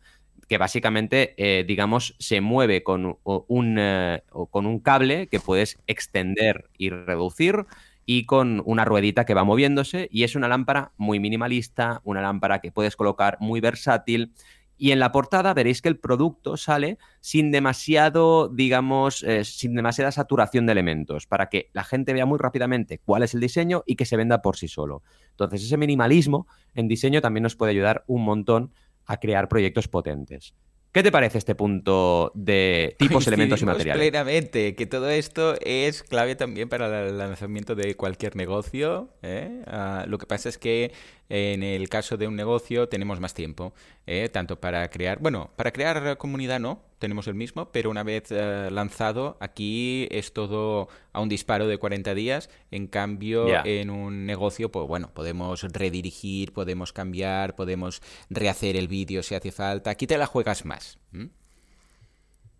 que 0.48 0.58
básicamente, 0.58 1.34
eh, 1.36 1.64
digamos, 1.64 2.16
se 2.18 2.40
mueve 2.40 2.82
con 2.82 3.18
un, 3.22 3.76
eh, 3.78 4.22
con 4.50 4.66
un 4.66 4.80
cable 4.80 5.26
que 5.26 5.40
puedes 5.40 5.78
extender 5.86 6.70
y 6.78 6.88
reducir 6.88 7.66
y 8.10 8.24
con 8.24 8.62
una 8.64 8.86
ruedita 8.86 9.26
que 9.26 9.34
va 9.34 9.44
moviéndose 9.44 10.08
y 10.10 10.24
es 10.24 10.34
una 10.34 10.48
lámpara 10.48 10.92
muy 10.96 11.20
minimalista, 11.20 12.00
una 12.04 12.22
lámpara 12.22 12.58
que 12.58 12.72
puedes 12.72 12.96
colocar 12.96 13.36
muy 13.38 13.60
versátil 13.60 14.32
y 14.78 14.92
en 14.92 14.98
la 14.98 15.12
portada 15.12 15.52
veréis 15.52 15.82
que 15.82 15.90
el 15.90 15.98
producto 15.98 16.56
sale 16.56 16.96
sin 17.20 17.50
demasiado, 17.50 18.48
digamos, 18.48 19.22
eh, 19.24 19.44
sin 19.44 19.74
demasiada 19.74 20.10
saturación 20.10 20.64
de 20.64 20.72
elementos, 20.72 21.26
para 21.26 21.50
que 21.50 21.68
la 21.74 21.84
gente 21.84 22.14
vea 22.14 22.24
muy 22.24 22.38
rápidamente 22.38 22.98
cuál 22.98 23.24
es 23.24 23.34
el 23.34 23.40
diseño 23.40 23.82
y 23.84 23.96
que 23.96 24.06
se 24.06 24.16
venda 24.16 24.40
por 24.40 24.56
sí 24.56 24.68
solo. 24.68 25.02
Entonces, 25.32 25.62
ese 25.64 25.76
minimalismo 25.76 26.46
en 26.74 26.88
diseño 26.88 27.20
también 27.20 27.42
nos 27.42 27.56
puede 27.56 27.72
ayudar 27.72 28.04
un 28.06 28.24
montón 28.24 28.72
a 29.04 29.18
crear 29.18 29.48
proyectos 29.48 29.86
potentes. 29.86 30.54
¿Qué 30.92 31.02
te 31.02 31.12
parece 31.12 31.38
este 31.38 31.54
punto 31.54 32.32
de 32.34 32.96
tipos, 32.98 33.26
elementos 33.26 33.60
y 33.60 33.66
materiales? 33.66 34.00
plenamente 34.00 34.74
que 34.74 34.86
todo 34.86 35.10
esto 35.10 35.54
es 35.60 36.02
clave 36.02 36.34
también 36.34 36.68
para 36.68 37.06
el 37.06 37.18
lanzamiento 37.18 37.74
de 37.74 37.94
cualquier 37.94 38.36
negocio. 38.36 39.10
¿eh? 39.22 39.62
Ah, 39.66 40.06
lo 40.08 40.16
que 40.18 40.26
pasa 40.26 40.48
es 40.48 40.56
que 40.56 40.92
en 41.28 41.62
el 41.62 41.88
caso 41.88 42.16
de 42.16 42.26
un 42.26 42.36
negocio 42.36 42.88
tenemos 42.88 43.20
más 43.20 43.34
tiempo, 43.34 43.74
¿eh? 44.06 44.28
tanto 44.30 44.58
para 44.60 44.88
crear, 44.88 45.18
bueno, 45.18 45.50
para 45.56 45.72
crear 45.72 46.16
comunidad 46.16 46.58
no, 46.58 46.82
tenemos 46.98 47.28
el 47.28 47.34
mismo, 47.34 47.70
pero 47.70 47.90
una 47.90 48.02
vez 48.02 48.30
eh, 48.30 48.70
lanzado, 48.70 49.36
aquí 49.40 50.08
es 50.10 50.32
todo 50.32 50.88
a 51.12 51.20
un 51.20 51.28
disparo 51.28 51.66
de 51.66 51.78
40 51.78 52.14
días. 52.14 52.50
En 52.70 52.86
cambio, 52.86 53.46
en 53.64 53.90
un 53.90 54.26
negocio, 54.26 54.70
pues 54.70 54.86
bueno, 54.88 55.10
podemos 55.12 55.62
redirigir, 55.62 56.52
podemos 56.52 56.92
cambiar, 56.92 57.54
podemos 57.56 58.02
rehacer 58.30 58.76
el 58.76 58.88
vídeo 58.88 59.22
si 59.22 59.34
hace 59.34 59.52
falta. 59.52 59.90
Aquí 59.90 60.06
te 60.06 60.18
la 60.18 60.26
juegas 60.26 60.64
más. 60.64 60.98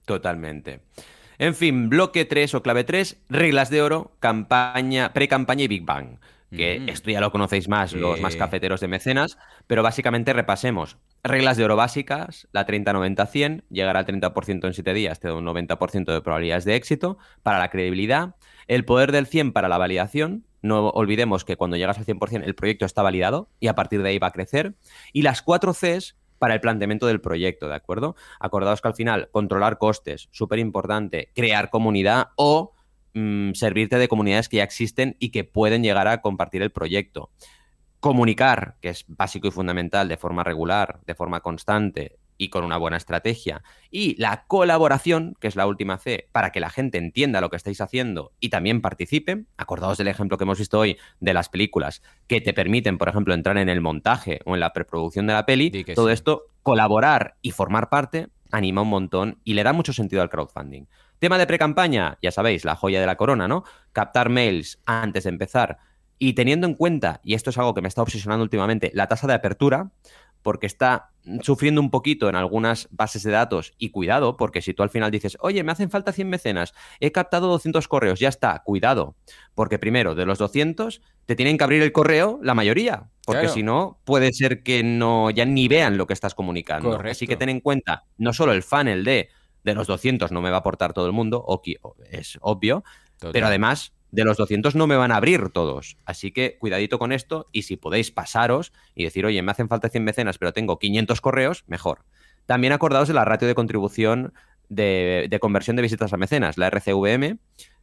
Totalmente. 0.05 0.81
En 1.39 1.55
fin, 1.55 1.89
bloque 1.89 2.25
3 2.25 2.55
o 2.55 2.63
clave 2.63 2.85
3, 2.85 3.17
reglas 3.29 3.71
de 3.71 3.83
oro, 3.83 4.13
campaña, 4.19 5.13
pre-campaña 5.13 5.65
y 5.65 5.69
Big 5.69 5.85
Bang 5.85 6.19
que 6.51 6.81
mm. 6.81 6.89
esto 6.89 7.11
ya 7.11 7.21
lo 7.21 7.31
conocéis 7.31 7.69
más, 7.69 7.93
los 7.93 8.21
más 8.21 8.37
cafeteros 8.37 8.81
de 8.81 8.89
mecenas, 8.89 9.39
pero 9.67 9.83
básicamente 9.83 10.33
repasemos. 10.33 10.97
Reglas 11.23 11.57
de 11.57 11.65
oro 11.65 11.77
básicas, 11.77 12.49
la 12.53 12.67
30-90-100, 12.67 13.65
llegar 13.71 13.97
al 13.97 14.07
30% 14.07 14.67
en 14.67 14.75
7 14.75 14.95
días 14.95 15.21
te 15.21 15.29
da 15.29 15.35
un 15.35 15.47
90% 15.47 16.13
de 16.13 16.21
probabilidades 16.21 16.65
de 16.65 16.77
éxito 16.77 17.19
para 17.43 17.59
la 17.59 17.71
credibilidad, 17.71 18.37
el 18.67 18.85
poder 18.85 19.13
del 19.13 19.27
100 19.27 19.53
para 19.53 19.69
la 19.69 19.79
validación, 19.79 20.45
no 20.63 20.89
olvidemos 20.89 21.45
que 21.45 21.57
cuando 21.57 21.77
llegas 21.77 21.99
al 21.99 22.07
100% 22.07 22.45
el 22.45 22.55
proyecto 22.55 22.85
está 22.85 23.03
validado 23.03 23.49
y 23.61 23.69
a 23.69 23.75
partir 23.75 24.03
de 24.03 24.11
ahí 24.11 24.19
va 24.19 24.29
a 24.29 24.33
crecer, 24.33 24.75
y 25.13 25.23
las 25.23 25.43
4 25.43 25.73
Cs 25.73 26.17
para 26.39 26.55
el 26.55 26.61
planteamiento 26.61 27.07
del 27.07 27.21
proyecto, 27.21 27.69
¿de 27.69 27.75
acuerdo? 27.75 28.17
Acordaos 28.41 28.81
que 28.81 28.89
al 28.89 28.95
final 28.95 29.29
controlar 29.33 29.79
costes, 29.79 30.29
súper 30.31 30.59
importante, 30.61 31.31
crear 31.35 31.71
comunidad 31.71 32.29
o 32.37 32.75
Mm, 33.15 33.53
servirte 33.55 33.99
de 33.99 34.09
comunidades 34.09 34.49
que 34.49 34.59
ya 34.59 34.65
existen 34.65 35.17
y 35.19 35.31
que 35.31 35.45
pueden 35.45 35.83
llegar 35.83 36.09
a 36.09 36.21
compartir 36.21 36.63
el 36.63 36.71
proyecto. 36.71 37.31
Comunicar, 38.01 38.77
que 38.81 38.91
es 38.91 39.05
básico 39.09 39.49
y 39.49 39.51
fundamental, 39.51 40.09
de 40.09 40.17
forma 40.17 40.45
regular, 40.45 41.01
de 41.07 41.15
forma 41.15 41.41
constante 41.41 42.19
y 42.37 42.51
con 42.51 42.65
una 42.65 42.77
buena 42.77 42.97
estrategia. 42.97 43.65
Y 43.91 44.15
la 44.21 44.45
colaboración, 44.47 45.35
que 45.41 45.49
es 45.49 45.57
la 45.57 45.67
última 45.67 45.99
C, 45.99 46.29
para 46.31 46.53
que 46.53 46.61
la 46.61 46.71
gente 46.71 46.97
entienda 46.99 47.41
lo 47.41 47.51
que 47.51 47.57
estáis 47.57 47.81
haciendo 47.81 48.33
y 48.39 48.51
también 48.51 48.81
participe. 48.81 49.47
Acordaos 49.57 49.99
del 49.99 50.07
ejemplo 50.07 50.39
que 50.39 50.45
hemos 50.45 50.59
visto 50.59 50.79
hoy 50.79 50.99
de 51.19 51.35
las 51.35 51.49
películas, 51.49 52.03
que 52.29 52.41
te 52.41 52.55
permiten, 52.55 52.99
por 52.99 53.09
ejemplo, 53.09 53.35
entrar 53.35 53.59
en 53.59 53.69
el 53.69 53.81
montaje 53.81 54.41
o 54.45 54.55
en 54.55 54.61
la 54.61 54.73
preproducción 54.73 55.27
de 55.27 55.33
la 55.33 55.47
peli. 55.47 55.71
Todo 55.95 56.11
esto, 56.11 56.45
colaborar 56.63 57.37
y 57.43 57.51
formar 57.51 57.89
parte, 57.89 58.29
anima 58.53 58.83
un 58.83 58.89
montón 58.89 59.41
y 59.43 59.55
le 59.55 59.65
da 59.65 59.73
mucho 59.73 59.93
sentido 59.93 60.23
al 60.23 60.31
crowdfunding. 60.31 60.87
Tema 61.19 61.39
de 61.39 61.47
pre-campaña, 61.47 62.19
ya 62.23 62.31
sabéis, 62.31 62.65
la 62.65 62.77
joya 62.77 63.01
de 63.01 63.07
la 63.07 63.17
corona, 63.17 63.49
¿no? 63.49 63.65
Captar 63.93 64.29
mails 64.29 64.81
antes 64.87 65.25
de 65.25 65.31
empezar. 65.31 65.79
Y 66.19 66.33
teniendo 66.33 66.67
en 66.67 66.75
cuenta, 66.75 67.21
y 67.23 67.35
esto 67.35 67.51
es 67.51 67.59
algo 67.59 67.75
que 67.75 67.83
me 67.83 67.89
está 67.89 68.03
obsesionando 68.03 68.43
últimamente, 68.43 68.91
la 68.95 69.07
tasa 69.07 69.27
de 69.27 69.35
apertura, 69.35 69.91
porque 70.43 70.67
está 70.67 71.11
sufriendo 71.43 71.81
un 71.81 71.91
poquito 71.91 72.29
en 72.29 72.37
algunas 72.37 72.89
bases 72.91 73.23
de 73.23 73.31
datos 73.31 73.75
y 73.79 73.91
cuidado, 73.91 74.37
porque 74.37 74.63
si 74.63 74.73
tú 74.73 74.83
al 74.83 74.91
final 74.91 75.11
dices, 75.11 75.37
oye, 75.41 75.63
me 75.63 75.73
hacen 75.73 75.91
falta 75.91 76.13
100 76.13 76.29
mecenas, 76.29 76.75
he 77.01 77.13
captado 77.13 77.49
200 77.49 77.87
correos, 77.89 78.19
ya 78.19 78.29
está, 78.29 78.63
cuidado, 78.65 79.17
porque 79.55 79.79
primero, 79.79 80.15
de 80.15 80.27
los 80.27 80.39
200, 80.39 81.03
te 81.27 81.37
tienen 81.37 81.59
que 81.59 81.65
abrir 81.65 81.83
el 81.83 81.93
correo 81.93 82.39
la 82.43 82.55
mayoría, 82.55 83.11
porque 83.27 83.49
si 83.49 83.63
no, 83.63 84.01
puede 84.05 84.33
ser 84.33 84.63
que 84.63 84.83
no 84.83 85.31
ya 85.31 85.45
ni 85.45 85.69
vean 85.69 85.99
lo 85.99 86.07
que 86.07 86.15
estás 86.15 86.35
comunicando. 86.35 86.99
Así 86.99 87.27
que 87.27 87.37
ten 87.37 87.51
en 87.51 87.61
cuenta 87.61 88.05
no 88.17 88.33
solo 88.33 88.53
el 88.53 88.63
funnel 88.63 89.05
de 89.05 89.29
de 89.69 89.75
los 89.75 89.87
200 89.87 90.33
no 90.33 90.41
me 90.41 90.51
va 90.51 90.57
a 90.57 90.61
aportar 90.61 90.93
todo 90.93 91.07
el 91.07 91.13
mundo, 91.13 91.45
es 92.11 92.39
obvio, 92.41 92.85
pero 93.33 93.47
además 93.47 93.93
de 94.11 94.25
los 94.25 94.37
200 94.37 94.75
no 94.75 94.87
me 94.87 94.97
van 94.97 95.13
a 95.13 95.17
abrir 95.17 95.51
todos. 95.51 95.97
Así 96.05 96.33
que 96.33 96.57
cuidadito 96.59 96.99
con 96.99 97.13
esto 97.13 97.47
y 97.53 97.63
si 97.63 97.77
podéis 97.77 98.11
pasaros 98.11 98.73
y 98.95 99.05
decir, 99.05 99.27
oye, 99.27 99.43
me 99.43 99.53
hacen 99.53 99.69
falta 99.69 99.89
100 99.89 100.05
mecenas, 100.05 100.39
pero 100.39 100.53
tengo 100.53 100.79
500 100.79 101.21
correos, 101.21 101.65
mejor. 101.67 102.05
También 102.47 102.73
acordaos 102.73 103.09
de 103.09 103.15
la 103.15 103.25
ratio 103.25 103.47
de 103.47 103.55
contribución 103.55 104.33
de, 104.69 105.37
conversión 105.41 105.77
de 105.77 105.83
visitas 105.83 106.13
a 106.13 106.17
mecenas, 106.17 106.57
la 106.57 106.69
RCVM, 106.69 107.39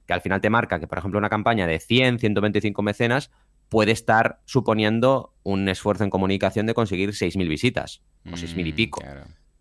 que 0.06 0.14
al 0.14 0.22
final 0.22 0.42
te 0.42 0.50
marca 0.50 0.80
que, 0.80 0.88
por 0.88 0.98
ejemplo, 0.98 1.18
una 1.18 1.30
campaña 1.30 1.68
de 1.68 1.80
100, 1.80 2.20
125 2.20 2.82
mecenas 2.82 3.32
puede 3.70 3.92
estar 3.92 4.40
suponiendo 4.46 5.34
un 5.44 5.68
esfuerzo 5.70 6.04
en 6.04 6.10
comunicación 6.10 6.66
de 6.66 6.74
conseguir 6.74 7.12
6.000 7.12 7.48
visitas 7.48 8.02
o 8.26 8.36
6.000 8.36 8.68
y 8.68 8.72
mm, 8.72 8.76
pico. 8.76 9.04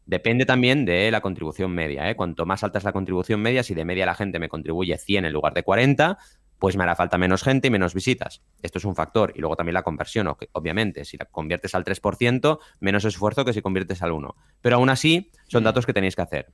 Depende 0.06 0.44
también 0.44 0.84
de 0.84 1.10
la 1.10 1.20
contribución 1.20 1.72
media. 1.72 2.10
¿eh? 2.10 2.16
Cuanto 2.16 2.44
más 2.44 2.62
alta 2.62 2.78
es 2.78 2.84
la 2.84 2.92
contribución 2.92 3.40
media, 3.40 3.62
si 3.62 3.74
de 3.74 3.84
media 3.84 4.04
la 4.06 4.14
gente 4.14 4.38
me 4.38 4.48
contribuye 4.48 4.96
100 4.98 5.24
en 5.24 5.32
lugar 5.32 5.54
de 5.54 5.62
40, 5.62 6.18
pues 6.58 6.76
me 6.76 6.82
hará 6.84 6.94
falta 6.94 7.18
menos 7.18 7.42
gente 7.42 7.68
y 7.68 7.70
menos 7.70 7.94
visitas. 7.94 8.42
Esto 8.62 8.78
es 8.78 8.84
un 8.84 8.94
factor. 8.94 9.32
Y 9.34 9.40
luego 9.40 9.56
también 9.56 9.74
la 9.74 9.82
conversión, 9.82 10.34
obviamente. 10.52 11.04
Si 11.04 11.16
la 11.16 11.24
conviertes 11.26 11.74
al 11.74 11.84
3%, 11.84 12.58
menos 12.80 13.04
esfuerzo 13.04 13.44
que 13.44 13.52
si 13.52 13.62
conviertes 13.62 14.02
al 14.02 14.12
1%. 14.12 14.34
Pero 14.60 14.76
aún 14.76 14.90
así, 14.90 15.30
son 15.46 15.62
mm. 15.62 15.64
datos 15.64 15.86
que 15.86 15.92
tenéis 15.92 16.16
que 16.16 16.22
hacer. 16.22 16.52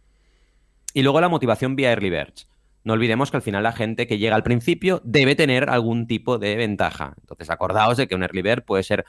Y 0.94 1.02
luego 1.02 1.20
la 1.20 1.28
motivación 1.28 1.76
vía 1.76 1.90
Early 1.90 2.10
Birds. 2.10 2.48
No 2.82 2.94
olvidemos 2.94 3.30
que 3.30 3.36
al 3.36 3.42
final 3.42 3.62
la 3.62 3.72
gente 3.72 4.06
que 4.06 4.18
llega 4.18 4.34
al 4.34 4.42
principio 4.42 5.02
debe 5.04 5.34
tener 5.34 5.68
algún 5.68 6.06
tipo 6.06 6.38
de 6.38 6.56
ventaja. 6.56 7.14
Entonces, 7.20 7.50
acordaos 7.50 7.96
de 7.96 8.08
que 8.08 8.14
un 8.14 8.22
Early 8.22 8.42
Bird 8.42 8.64
puede 8.64 8.82
ser 8.82 9.04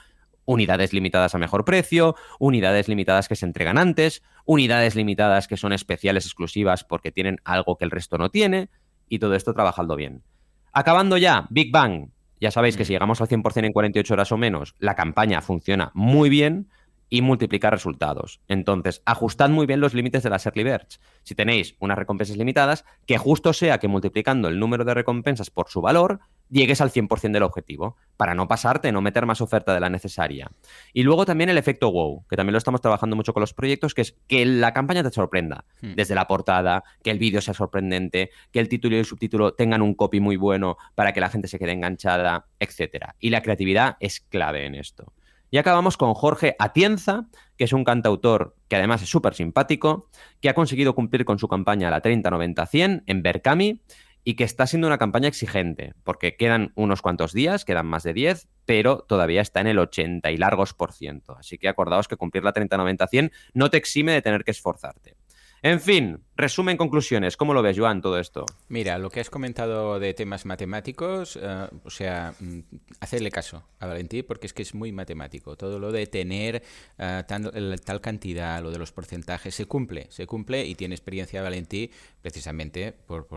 unidades 0.46 0.94
limitadas 0.94 1.36
a 1.36 1.38
mejor 1.38 1.66
precio, 1.66 2.16
unidades 2.40 2.88
limitadas 2.88 3.28
que 3.28 3.36
se 3.36 3.46
entregan 3.46 3.78
antes, 3.78 4.24
unidades 4.46 4.96
limitadas 4.96 5.48
que 5.48 5.58
son 5.58 5.74
especiales 5.74 6.26
exclusivas 6.26 6.84
porque 6.84 7.12
tienen 7.12 7.40
algo 7.44 7.78
que 7.78 7.86
el 7.86 7.92
resto 7.92 8.18
no 8.18 8.30
tiene, 8.30 8.70
y 9.08 9.20
todo 9.20 9.36
esto 9.36 9.54
trabajando 9.54 9.96
bien. 9.96 10.24
Acabando 10.72 11.18
ya, 11.18 11.48
Big 11.50 11.72
Bang. 11.72 12.10
Ya 12.40 12.50
sabéis 12.50 12.78
que 12.78 12.86
si 12.86 12.94
llegamos 12.94 13.22
al 13.22 13.28
100% 13.28 13.66
en 13.66 13.74
48 13.74 14.14
horas 14.14 14.32
o 14.32 14.38
menos, 14.38 14.76
la 14.80 14.96
campaña 14.96 15.42
funciona 15.42 15.92
muy 15.94 16.30
bien 16.30 16.70
y 17.10 17.22
multiplica 17.22 17.70
resultados. 17.70 18.40
Entonces, 18.48 19.04
ajustad 19.06 19.50
muy 19.50 19.68
bien 19.68 19.82
los 19.82 19.94
límites 19.94 20.24
de 20.24 20.30
las 20.30 20.46
early 20.46 20.64
birds. 20.64 21.02
Si 21.24 21.36
tenéis 21.36 21.76
unas 21.80 21.98
recompensas 21.98 22.38
limitadas, 22.38 22.86
que 23.06 23.18
justo 23.18 23.52
sea 23.52 23.80
que 23.80 23.90
multiplicando 23.90 24.48
el 24.48 24.60
número 24.60 24.86
de 24.86 24.94
recompensas 24.94 25.52
por 25.52 25.70
su 25.70 25.82
valor, 25.82 26.22
llegues 26.52 26.82
al 26.82 26.92
100% 26.92 27.32
del 27.32 27.44
objetivo, 27.44 27.98
para 28.18 28.36
no 28.36 28.48
pasarte, 28.48 28.92
no 28.92 29.02
meter 29.02 29.26
más 29.26 29.42
oferta 29.42 29.74
de 29.74 29.80
la 29.80 29.90
necesaria. 29.90 30.52
Y 30.94 31.04
luego 31.04 31.26
también 31.26 31.50
el 31.50 31.58
efecto 31.58 31.92
wow, 31.92 32.26
que 32.30 32.36
también 32.36 32.52
lo 32.52 32.58
estamos 32.58 32.82
trabajando 32.82 33.16
mucho 33.16 33.34
con 33.34 33.42
los 33.42 33.54
proyectos, 33.54 33.94
que 33.94 34.02
es 34.02 34.18
que 34.28 34.46
la 34.46 34.74
campaña 34.74 35.02
te 35.02 35.12
sorprenda, 35.12 35.66
hmm. 35.82 35.94
desde 35.96 36.14
la 36.14 36.28
portada, 36.28 36.84
que 37.04 37.12
el 37.12 37.20
vídeo 37.20 37.42
sea 37.42 37.54
sorprendente, 37.54 38.30
que 38.52 38.60
el 38.60 38.68
título 38.68 38.96
y 38.96 39.00
el 39.00 39.06
subtítulo 39.06 39.54
tengan 39.54 39.82
un 39.82 39.96
copy 39.96 40.20
muy 40.20 40.36
bueno 40.36 40.78
para 40.94 41.14
que 41.14 41.22
la 41.22 41.30
gente 41.30 41.48
se 41.48 41.58
quede 41.58 41.72
enganchada, 41.72 42.48
etc. 42.60 43.14
Y 43.20 43.30
la 43.30 43.42
creatividad 43.42 43.98
es 44.00 44.20
clave 44.20 44.66
en 44.66 44.76
esto. 44.76 45.14
Y 45.54 45.58
acabamos 45.58 45.98
con 45.98 46.14
Jorge 46.14 46.56
Atienza, 46.60 47.28
que 47.58 47.66
es 47.66 47.74
un 47.74 47.84
cantautor 47.84 48.56
que 48.70 48.78
además 48.78 49.02
es 49.02 49.10
súper 49.10 49.34
simpático, 49.34 50.10
que 50.40 50.48
ha 50.48 50.54
conseguido 50.54 50.96
cumplir 50.96 51.26
con 51.26 51.40
su 51.40 51.50
campaña 51.50 51.90
la 51.90 52.02
30-90-100 52.02 53.04
en 53.06 53.22
Berkami 53.22 53.82
y 54.24 54.36
que 54.36 54.44
está 54.44 54.68
siendo 54.68 54.88
una 54.88 54.98
campaña 54.98 55.28
exigente, 55.28 55.94
porque 56.04 56.36
quedan 56.36 56.72
unos 56.76 57.02
cuantos 57.02 57.34
días, 57.34 57.66
quedan 57.66 57.88
más 57.88 58.04
de 58.04 58.14
10, 58.14 58.48
pero 58.66 59.00
todavía 59.00 59.42
está 59.42 59.62
en 59.62 59.68
el 59.68 59.80
80 59.80 60.32
y 60.32 60.38
largos 60.38 60.74
por 60.74 60.94
ciento. 60.94 61.36
Así 61.38 61.58
que 61.58 61.68
acordaos 61.68 62.08
que 62.08 62.18
cumplir 62.18 62.44
la 62.44 62.54
30-90-100 62.54 63.32
no 63.54 63.70
te 63.70 63.78
exime 63.78 64.14
de 64.14 64.22
tener 64.22 64.44
que 64.44 64.52
esforzarte. 64.52 65.16
En 65.64 65.80
fin, 65.80 66.24
resumen, 66.42 66.78
conclusiones. 66.78 67.38
¿Cómo 67.38 67.54
lo 67.54 67.62
ves, 67.62 67.78
Joan, 67.78 68.02
todo 68.02 68.20
esto? 68.20 68.46
Mira, 68.68 68.98
lo 68.98 69.10
que 69.10 69.20
has 69.20 69.30
comentado 69.30 70.00
de 70.00 70.14
temas 70.14 70.46
matemáticos, 70.46 71.40
eh, 71.42 71.68
o 71.84 71.90
sea, 71.90 72.34
mm, 72.40 72.60
hacerle 73.00 73.32
caso 73.32 73.64
a 73.80 73.88
Valentí 73.88 74.24
porque 74.24 74.48
es 74.48 74.54
que 74.54 74.64
es 74.64 74.74
muy 74.74 74.92
matemático. 74.92 75.56
Todo 75.56 75.80
lo 75.80 75.92
de 75.92 76.08
tener 76.08 76.64
eh, 76.98 77.24
tal, 77.28 78.02
cantidad, 78.02 78.62
lo 78.62 78.72
de 78.72 78.80
los 78.80 78.92
porcentajes, 78.92 79.56
se 79.56 79.66
cumple, 79.66 80.08
se 80.10 80.28
cumple 80.28 80.66
y 80.66 80.76
tiene 80.76 80.96
experiencia 80.96 81.42
Valentí 81.42 81.92
precisamente 82.22 82.92
por, 82.92 83.28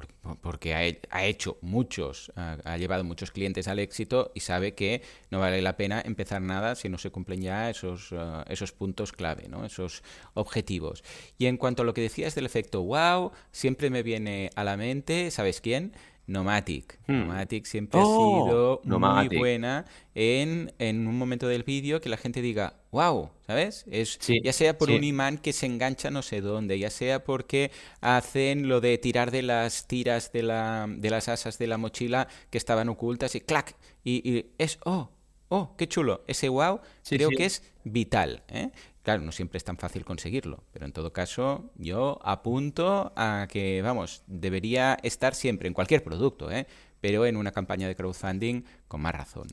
porque 0.41 0.75
ha, 0.75 1.25
hecho 1.25 1.59
muchos, 1.61 2.33
ha 2.37 2.77
llevado 2.77 3.05
muchos 3.05 3.31
clientes 3.31 3.69
al 3.69 3.79
éxito 3.79 4.33
y 4.35 4.41
sabe 4.41 4.75
que 4.75 5.03
no 5.31 5.41
vale 5.41 5.63
la 5.63 5.77
pena 5.77 6.03
empezar 6.05 6.43
nada 6.43 6.75
si 6.75 6.89
no 6.89 6.99
se 6.99 7.11
cumplen 7.11 7.43
ya 7.43 7.71
esos, 7.71 8.13
eh, 8.13 8.45
esos 8.49 8.73
puntos 8.73 9.13
clave, 9.13 9.49
esos 9.65 10.03
objetivos. 10.35 11.05
Y 11.39 11.47
en 11.47 11.57
cuanto 11.57 11.83
a 11.83 11.85
lo 11.85 11.95
que 11.95 12.01
decías 12.01 12.35
del 12.35 12.47
efecto 12.47 12.83
wow, 12.95 13.33
siempre 13.51 13.91
me 13.91 14.03
viene 14.03 14.51
a 14.55 14.63
la 14.63 14.77
mente, 14.77 15.31
¿sabes 15.33 15.61
quién? 15.61 15.93
Nomatic. 16.27 16.99
Hmm. 17.07 17.27
Nomatic 17.27 17.67
siempre 17.67 18.01
ha 18.01 18.05
oh, 18.05 18.47
sido 18.47 18.81
muy 18.85 19.37
buena 19.37 19.85
en, 20.15 20.73
un 20.81 21.19
momento 21.19 21.49
del 21.49 21.65
vídeo 21.65 22.01
que 22.01 22.09
la 22.09 22.17
gente 22.17 22.41
diga, 22.41 22.77
wow, 22.93 23.31
¿sabes? 23.47 23.85
Es, 23.91 24.19
ya 24.43 24.53
sea 24.53 24.79
por 24.79 24.91
un 24.91 25.03
imán 25.03 25.39
que 25.39 25.53
se 25.53 25.67
engancha 25.67 26.11
no 26.11 26.23
sé 26.23 26.41
dónde, 26.41 26.79
ya 26.79 26.89
sea 26.89 27.25
porque 27.25 27.73
hacen 28.01 28.69
lo 28.69 28.81
de 28.81 28.97
tirar 28.97 29.33
de 29.33 29.43
las 29.43 29.87
tiras 29.89 30.33
de, 30.33 30.45
la, 30.45 30.87
de 30.89 31.11
las 31.11 31.29
asas 31.29 31.59
de 31.59 31.67
la 31.67 31.77
mochila 31.77 32.29
que 32.51 32.59
estaban 32.59 32.89
ocultas 32.89 33.35
y 33.35 33.41
clac, 33.41 33.77
y, 34.05 34.47
es, 34.57 34.79
oh, 34.85 35.11
oh, 35.49 35.75
qué 35.77 35.89
chulo. 35.89 36.25
Ese 36.29 36.49
wow 36.49 36.81
creo 37.09 37.31
que 37.31 37.47
es 37.47 37.63
vital. 37.83 38.45
¿eh? 38.49 38.71
Claro, 39.05 39.23
no 39.23 39.33
siempre 39.33 39.59
es 39.59 39.65
tan 39.65 39.77
fácil 39.77 40.03
conseguirlo, 40.03 40.65
pero 40.73 40.87
en 40.87 40.93
todo 40.93 41.13
caso 41.13 41.71
yo 41.77 42.19
apunto 42.25 43.13
a 43.17 43.47
que, 43.51 43.83
vamos, 43.83 44.23
debería 44.27 44.97
estar 45.03 45.35
siempre 45.35 45.69
en 45.69 45.75
cualquier 45.75 46.03
producto, 46.03 46.51
¿eh? 46.51 46.67
pero 47.03 47.27
en 47.27 47.37
una 47.37 47.53
campaña 47.53 47.87
de 47.87 47.97
crowdfunding 47.97 48.63
con 48.89 49.03
más 49.03 49.15
razón. 49.15 49.49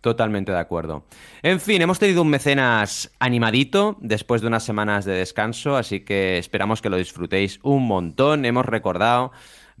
Totalmente 0.00 0.50
de 0.50 0.58
acuerdo. 0.58 1.04
En 1.42 1.60
fin, 1.60 1.80
hemos 1.80 2.00
tenido 2.00 2.22
un 2.22 2.28
mecenas 2.28 3.12
animadito 3.20 3.96
después 4.00 4.40
de 4.40 4.48
unas 4.48 4.64
semanas 4.64 5.04
de 5.04 5.12
descanso, 5.12 5.76
así 5.76 6.00
que 6.00 6.38
esperamos 6.38 6.82
que 6.82 6.90
lo 6.90 6.96
disfrutéis 6.96 7.60
un 7.62 7.86
montón. 7.86 8.44
Hemos 8.46 8.66
recordado 8.66 9.30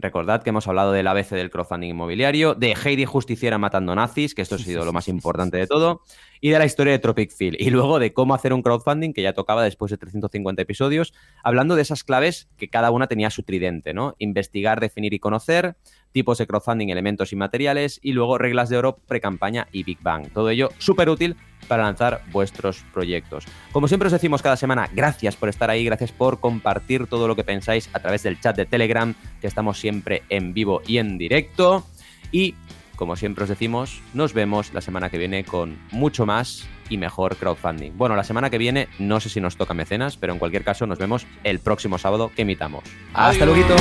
Recordad 0.00 0.42
que 0.42 0.50
hemos 0.50 0.66
hablado 0.66 0.92
del 0.92 1.06
ABC 1.06 1.30
del 1.30 1.50
crowdfunding 1.50 1.90
inmobiliario, 1.90 2.54
de 2.54 2.72
Heidi 2.72 3.04
Justiciera 3.04 3.58
matando 3.58 3.94
nazis, 3.94 4.34
que 4.34 4.40
esto 4.40 4.54
ha 4.54 4.58
sido 4.58 4.84
lo 4.84 4.92
más 4.92 5.08
importante 5.08 5.58
de 5.58 5.66
todo, 5.66 6.00
y 6.40 6.50
de 6.50 6.58
la 6.58 6.64
historia 6.64 6.92
de 6.92 6.98
Tropic 6.98 7.30
Field. 7.30 7.56
Y 7.60 7.68
luego 7.68 7.98
de 7.98 8.14
cómo 8.14 8.34
hacer 8.34 8.54
un 8.54 8.62
crowdfunding, 8.62 9.12
que 9.12 9.22
ya 9.22 9.34
tocaba 9.34 9.62
después 9.62 9.90
de 9.90 9.98
350 9.98 10.62
episodios, 10.62 11.12
hablando 11.44 11.76
de 11.76 11.82
esas 11.82 12.02
claves 12.02 12.48
que 12.56 12.68
cada 12.68 12.90
una 12.90 13.08
tenía 13.08 13.28
su 13.28 13.42
tridente, 13.42 13.92
¿no? 13.92 14.14
Investigar, 14.18 14.80
definir 14.80 15.12
y 15.12 15.18
conocer, 15.18 15.76
tipos 16.12 16.38
de 16.38 16.46
crowdfunding, 16.46 16.88
elementos 16.88 17.32
y 17.32 17.36
materiales, 17.36 18.00
y 18.02 18.12
luego 18.12 18.38
reglas 18.38 18.70
de 18.70 18.78
oro, 18.78 18.96
pre-campaña 19.06 19.68
y 19.70 19.82
Big 19.82 19.98
Bang. 20.02 20.32
Todo 20.32 20.48
ello 20.48 20.70
súper 20.78 21.10
útil 21.10 21.36
para 21.68 21.84
lanzar 21.84 22.22
vuestros 22.32 22.84
proyectos. 22.92 23.46
Como 23.72 23.88
siempre 23.88 24.06
os 24.06 24.12
decimos 24.12 24.42
cada 24.42 24.56
semana, 24.56 24.88
gracias 24.92 25.36
por 25.36 25.48
estar 25.48 25.70
ahí, 25.70 25.84
gracias 25.84 26.12
por 26.12 26.40
compartir 26.40 27.06
todo 27.06 27.28
lo 27.28 27.36
que 27.36 27.44
pensáis 27.44 27.88
a 27.92 28.00
través 28.00 28.22
del 28.22 28.40
chat 28.40 28.56
de 28.56 28.66
Telegram, 28.66 29.14
que 29.40 29.46
estamos 29.46 29.78
siempre 29.78 30.22
en 30.28 30.54
vivo 30.54 30.82
y 30.86 30.98
en 30.98 31.18
directo. 31.18 31.84
Y 32.32 32.54
como 33.00 33.16
siempre 33.16 33.44
os 33.44 33.48
decimos, 33.48 34.02
nos 34.12 34.34
vemos 34.34 34.74
la 34.74 34.82
semana 34.82 35.08
que 35.08 35.16
viene 35.16 35.42
con 35.42 35.78
mucho 35.90 36.26
más 36.26 36.68
y 36.90 36.98
mejor 36.98 37.36
crowdfunding. 37.36 37.92
Bueno, 37.96 38.14
la 38.14 38.24
semana 38.24 38.50
que 38.50 38.58
viene 38.58 38.88
no 38.98 39.20
sé 39.20 39.30
si 39.30 39.40
nos 39.40 39.56
toca 39.56 39.72
mecenas, 39.72 40.18
pero 40.18 40.34
en 40.34 40.38
cualquier 40.38 40.64
caso 40.64 40.86
nos 40.86 40.98
vemos 40.98 41.26
el 41.42 41.60
próximo 41.60 41.96
sábado 41.96 42.30
que 42.36 42.42
emitamos. 42.42 42.84
Hasta 43.14 43.46
luego. 43.46 43.74